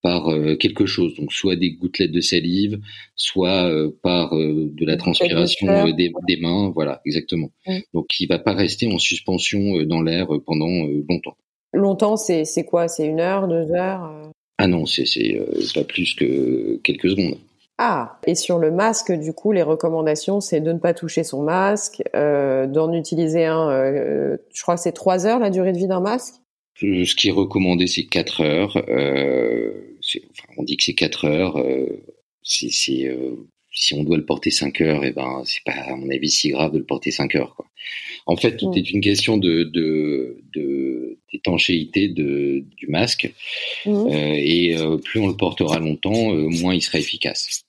par 0.00 0.30
euh, 0.30 0.54
quelque 0.54 0.86
chose, 0.86 1.12
donc 1.16 1.32
soit 1.32 1.56
des 1.56 1.72
gouttelettes 1.72 2.12
de 2.12 2.20
salive, 2.20 2.78
soit 3.16 3.68
par 4.00 4.32
de 4.32 4.86
la 4.86 4.96
transpiration 4.96 5.92
des, 5.92 6.12
des, 6.28 6.36
mains, 6.40 6.70
voilà, 6.70 7.00
exactement. 7.04 7.50
Donc 7.94 8.06
il 8.20 8.26
va 8.26 8.38
pas 8.38 8.52
rester 8.52 8.86
en 8.92 8.98
suspension 8.98 9.82
dans 9.82 10.02
l'air 10.02 10.28
pendant 10.46 10.86
longtemps. 11.08 11.36
Longtemps, 11.72 12.16
c'est 12.16 12.44
c'est 12.44 12.64
quoi? 12.64 12.86
C'est 12.86 13.06
une 13.06 13.20
heure, 13.20 13.48
deux 13.48 13.72
heures 13.72 14.30
Ah 14.58 14.68
non, 14.68 14.86
c'est 14.86 15.04
c'est 15.04 15.40
pas 15.74 15.84
plus 15.84 16.14
que 16.14 16.80
quelques 16.84 17.10
secondes. 17.10 17.38
Ah, 17.78 18.20
et 18.26 18.36
sur 18.36 18.58
le 18.58 18.70
masque, 18.70 19.10
du 19.10 19.32
coup, 19.32 19.50
les 19.50 19.62
recommandations, 19.62 20.40
c'est 20.40 20.60
de 20.60 20.72
ne 20.72 20.78
pas 20.78 20.94
toucher 20.94 21.24
son 21.24 21.42
masque, 21.42 22.02
euh, 22.14 22.66
d'en 22.68 22.92
utiliser 22.92 23.46
un, 23.46 24.36
je 24.52 24.62
crois 24.62 24.76
que 24.76 24.80
c'est 24.80 24.92
trois 24.92 25.26
heures 25.26 25.40
la 25.40 25.50
durée 25.50 25.72
de 25.72 25.78
vie 25.78 25.88
d'un 25.88 26.00
masque? 26.00 26.41
Ce 26.82 27.14
qui 27.14 27.28
est 27.28 27.32
recommandé, 27.32 27.86
c'est 27.86 28.04
4 28.04 28.40
heures. 28.42 28.84
Euh, 28.88 29.72
enfin, 30.04 30.48
on 30.58 30.62
dit 30.62 30.76
que 30.76 30.84
c'est 30.84 30.94
4 30.94 31.24
heures. 31.26 31.56
Euh, 31.58 32.02
c'est 32.42 32.70
si 33.72 33.94
on 33.94 34.04
doit 34.04 34.16
le 34.16 34.24
porter 34.24 34.50
5 34.50 34.80
heures, 34.82 35.04
et 35.04 35.08
eh 35.08 35.12
ben 35.12 35.42
c'est 35.46 35.64
pas 35.64 35.72
à 35.72 35.96
mon 35.96 36.08
avis 36.10 36.30
si 36.30 36.50
grave 36.50 36.72
de 36.72 36.78
le 36.78 36.84
porter 36.84 37.10
5 37.10 37.34
heures. 37.36 37.54
Quoi. 37.56 37.66
En 38.26 38.36
fait, 38.36 38.56
tout 38.56 38.72
est 38.76 38.90
une 38.90 39.00
question 39.00 39.38
de, 39.38 39.64
de, 39.64 41.18
d'étanchéité 41.32 42.08
de, 42.08 42.64
du 42.76 42.86
masque, 42.88 43.32
mm. 43.86 43.90
euh, 43.90 44.34
et 44.36 44.76
euh, 44.76 44.98
plus 44.98 45.20
on 45.20 45.26
le 45.26 45.36
portera 45.36 45.78
longtemps, 45.78 46.32
euh, 46.34 46.48
moins 46.48 46.74
il 46.74 46.82
sera 46.82 46.98
efficace. 46.98 47.62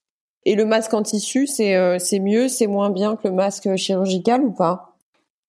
Et 0.45 0.55
le 0.55 0.65
masque 0.65 0.93
en 0.93 1.03
tissu, 1.03 1.47
c'est 1.47 1.75
euh, 1.75 1.99
c'est 1.99 2.19
mieux, 2.19 2.49
c'est 2.49 2.67
moins 2.67 2.89
bien 2.89 3.15
que 3.15 3.29
le 3.29 3.33
masque 3.33 3.73
chirurgical 3.77 4.41
ou 4.41 4.51
pas? 4.51 4.92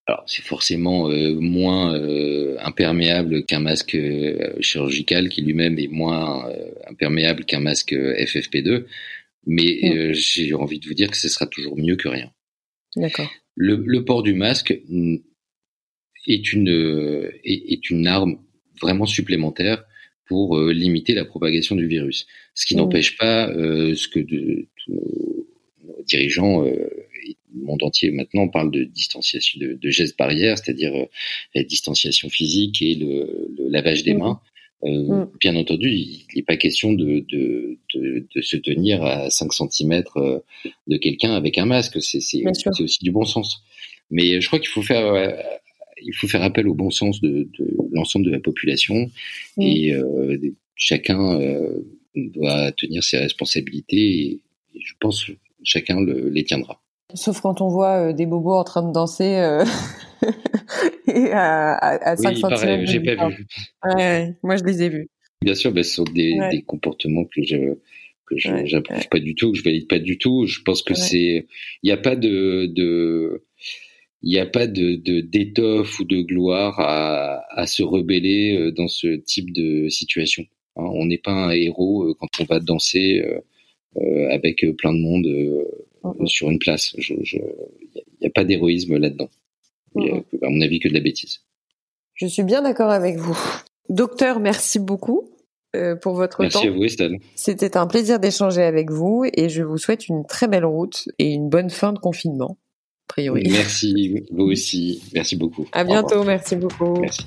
Alors 0.06 0.24
c'est 0.26 0.42
forcément 0.42 1.08
moins 1.40 1.94
imperméable 2.60 3.44
qu'un 3.46 3.60
masque 3.60 3.96
chirurgical 4.60 5.30
qui 5.30 5.40
lui-même 5.40 5.78
est 5.78 5.88
moins 5.88 6.46
imperméable 6.86 7.44
qu'un 7.46 7.60
masque 7.60 7.92
FFP2, 7.92 8.84
mais 9.46 9.80
mm. 9.82 9.92
euh, 9.92 10.12
j'ai 10.12 10.54
envie 10.54 10.78
de 10.78 10.86
vous 10.86 10.94
dire 10.94 11.10
que 11.10 11.16
ce 11.16 11.28
sera 11.28 11.46
toujours 11.46 11.76
mieux 11.76 11.96
que 11.96 12.08
rien. 12.08 12.30
D'accord. 12.96 13.30
Le, 13.56 13.76
le, 13.76 14.04
port 14.04 14.22
du 14.22 14.34
masque 14.34 14.70
est 16.26 16.52
une 16.52 16.68
euh, 16.68 17.30
est, 17.44 17.72
est, 17.72 17.90
une 17.90 18.06
arme 18.06 18.38
vraiment 18.80 19.06
supplémentaire 19.06 19.84
pour 20.26 20.58
euh, 20.58 20.72
limiter 20.72 21.14
la 21.14 21.24
propagation 21.24 21.76
du 21.76 21.86
virus. 21.86 22.26
Ce 22.54 22.66
qui 22.66 22.74
mm. 22.74 22.78
n'empêche 22.78 23.16
pas 23.16 23.48
ce 23.48 24.08
que 24.08 24.20
de, 24.20 24.66
nos, 24.88 25.46
nos, 25.84 26.02
dirigeants 26.04 26.64
le 27.56 27.64
monde 27.64 27.82
entier 27.82 28.10
maintenant 28.10 28.48
parlent 28.48 28.70
de 28.70 28.84
distanciation, 28.84 29.60
de, 29.60 29.74
de 29.74 29.90
gestes 29.90 30.18
barrières, 30.18 30.58
c'est-à-dire 30.58 30.92
la 31.54 31.62
distanciation 31.62 32.28
physique 32.28 32.82
et 32.82 32.94
le, 32.94 33.50
le 33.56 33.68
lavage 33.68 34.02
des 34.02 34.14
mains. 34.14 34.40
Euh, 34.84 35.24
mm. 35.24 35.30
Bien 35.40 35.56
entendu, 35.56 35.90
il 35.90 36.26
n'est 36.34 36.42
pas 36.42 36.56
question 36.56 36.92
de, 36.92 37.24
de, 37.28 37.78
de, 37.94 38.26
de, 38.34 38.40
se 38.42 38.56
tenir 38.56 39.02
à 39.02 39.30
5 39.30 39.52
cm 39.52 40.02
euh, 40.16 40.40
de 40.86 40.96
quelqu'un 40.96 41.32
avec 41.32 41.58
un 41.58 41.64
masque. 41.64 42.02
C'est 42.02 42.18
aussi 42.18 42.98
du 43.02 43.10
bon 43.10 43.24
sens. 43.24 43.62
Mais 44.10 44.40
je 44.40 44.46
crois 44.46 44.58
qu'il 44.58 44.68
faut 44.68 44.82
faire, 44.82 45.06
euh, 45.06 45.30
il 46.02 46.14
faut 46.14 46.28
faire 46.28 46.42
appel 46.42 46.68
au 46.68 46.74
bon 46.74 46.90
sens 46.90 47.20
de, 47.20 47.48
l'ensemble 47.92 48.26
de 48.26 48.30
la 48.30 48.40
population 48.40 49.10
mm. 49.56 49.62
et 49.62 49.92
euh, 49.94 50.38
chacun 50.76 51.40
doit 52.14 52.72
tenir 52.72 53.02
ses 53.02 53.18
responsabilités 53.18 54.20
et, 54.20 54.40
je 54.76 54.92
pense 54.98 55.24
que 55.24 55.32
chacun 55.62 56.00
le, 56.00 56.28
les 56.28 56.42
tiendra. 56.42 56.82
Sauf 57.14 57.40
quand 57.40 57.60
on 57.60 57.68
voit 57.68 58.12
des 58.12 58.26
bobos 58.26 58.54
en 58.54 58.64
train 58.64 58.86
de 58.86 58.92
danser 58.92 59.24
et 61.06 61.30
à, 61.32 61.74
à, 61.76 62.16
5 62.16 62.36
cm. 62.36 62.86
j'ai 62.86 63.00
pas 63.00 63.28
vu. 63.28 63.46
Ouais, 63.84 64.34
moi, 64.42 64.56
je 64.56 64.64
les 64.64 64.82
ai 64.82 64.88
vus. 64.88 65.08
Bien 65.42 65.54
sûr, 65.54 65.72
ben, 65.72 65.84
ce 65.84 65.94
sont 65.94 66.04
des, 66.04 66.38
des 66.50 66.62
comportements 66.62 67.24
que 67.24 67.42
je 67.42 67.76
que 68.26 68.38
je 68.38 68.74
n'approuve 68.74 69.08
pas 69.08 69.20
du 69.20 69.34
tout, 69.34 69.52
que 69.52 69.58
je 69.58 69.64
valide 69.64 69.88
pas 69.88 69.98
du 69.98 70.18
tout. 70.18 70.46
Je 70.46 70.60
pense 70.62 70.82
que 70.82 70.94
c'est, 70.94 71.46
il 71.82 71.86
n'y 71.86 71.92
a 71.92 71.96
pas 71.96 72.16
de, 72.16 72.66
de 72.66 73.44
il 74.22 74.30
n'y 74.30 74.38
a 74.38 74.46
pas 74.46 74.66
de 74.66 74.96
d'étoffe 75.20 76.00
ou 76.00 76.04
de 76.04 76.22
gloire 76.22 76.80
à, 76.80 77.42
à, 77.50 77.66
se 77.66 77.82
rebeller 77.82 78.56
euh, 78.56 78.72
dans 78.72 78.88
ce 78.88 79.16
type 79.16 79.52
de 79.52 79.88
situation. 79.88 80.44
Hein. 80.76 80.84
on 80.94 81.06
n'est 81.06 81.18
pas 81.18 81.32
un 81.32 81.50
héros 81.50 82.04
euh, 82.04 82.14
quand 82.18 82.40
on 82.40 82.44
va 82.44 82.58
danser 82.58 83.22
euh, 83.96 84.28
avec 84.30 84.64
plein 84.78 84.94
de 84.94 84.98
monde 84.98 85.26
mm-hmm. 86.12 86.26
sur 86.26 86.50
une 86.50 86.58
place. 86.58 86.94
Il 86.96 87.16
n'y 88.20 88.26
a, 88.26 88.28
a, 88.28 88.30
pas 88.30 88.44
d'héroïsme 88.44 88.96
là-dedans. 88.96 89.28
Euh, 89.96 90.20
à 90.42 90.50
mon 90.50 90.60
avis, 90.60 90.80
que 90.80 90.88
de 90.88 90.94
la 90.94 91.00
bêtise. 91.00 91.40
Je 92.14 92.26
suis 92.26 92.42
bien 92.42 92.62
d'accord 92.62 92.90
avec 92.90 93.16
vous. 93.16 93.38
Docteur, 93.88 94.40
merci 94.40 94.78
beaucoup 94.78 95.30
euh, 95.76 95.96
pour 95.96 96.14
votre 96.14 96.38
temps. 96.38 96.42
Merci 96.42 96.68
à 96.68 96.70
vous, 96.70 96.84
Estelle. 96.84 97.18
C'était 97.34 97.76
un 97.76 97.86
plaisir 97.86 98.18
d'échanger 98.18 98.62
avec 98.62 98.90
vous 98.90 99.24
et 99.32 99.48
je 99.48 99.62
vous 99.62 99.78
souhaite 99.78 100.08
une 100.08 100.24
très 100.26 100.48
belle 100.48 100.64
route 100.64 101.08
et 101.18 101.32
une 101.32 101.48
bonne 101.48 101.70
fin 101.70 101.92
de 101.92 101.98
confinement, 101.98 102.58
a 103.08 103.12
priori. 103.12 103.48
Merci, 103.50 104.24
vous 104.30 104.44
aussi. 104.44 105.02
Merci 105.14 105.36
beaucoup. 105.36 105.66
À 105.72 105.84
bientôt, 105.84 106.24
merci 106.24 106.56
beaucoup. 106.56 107.00
Merci. 107.00 107.26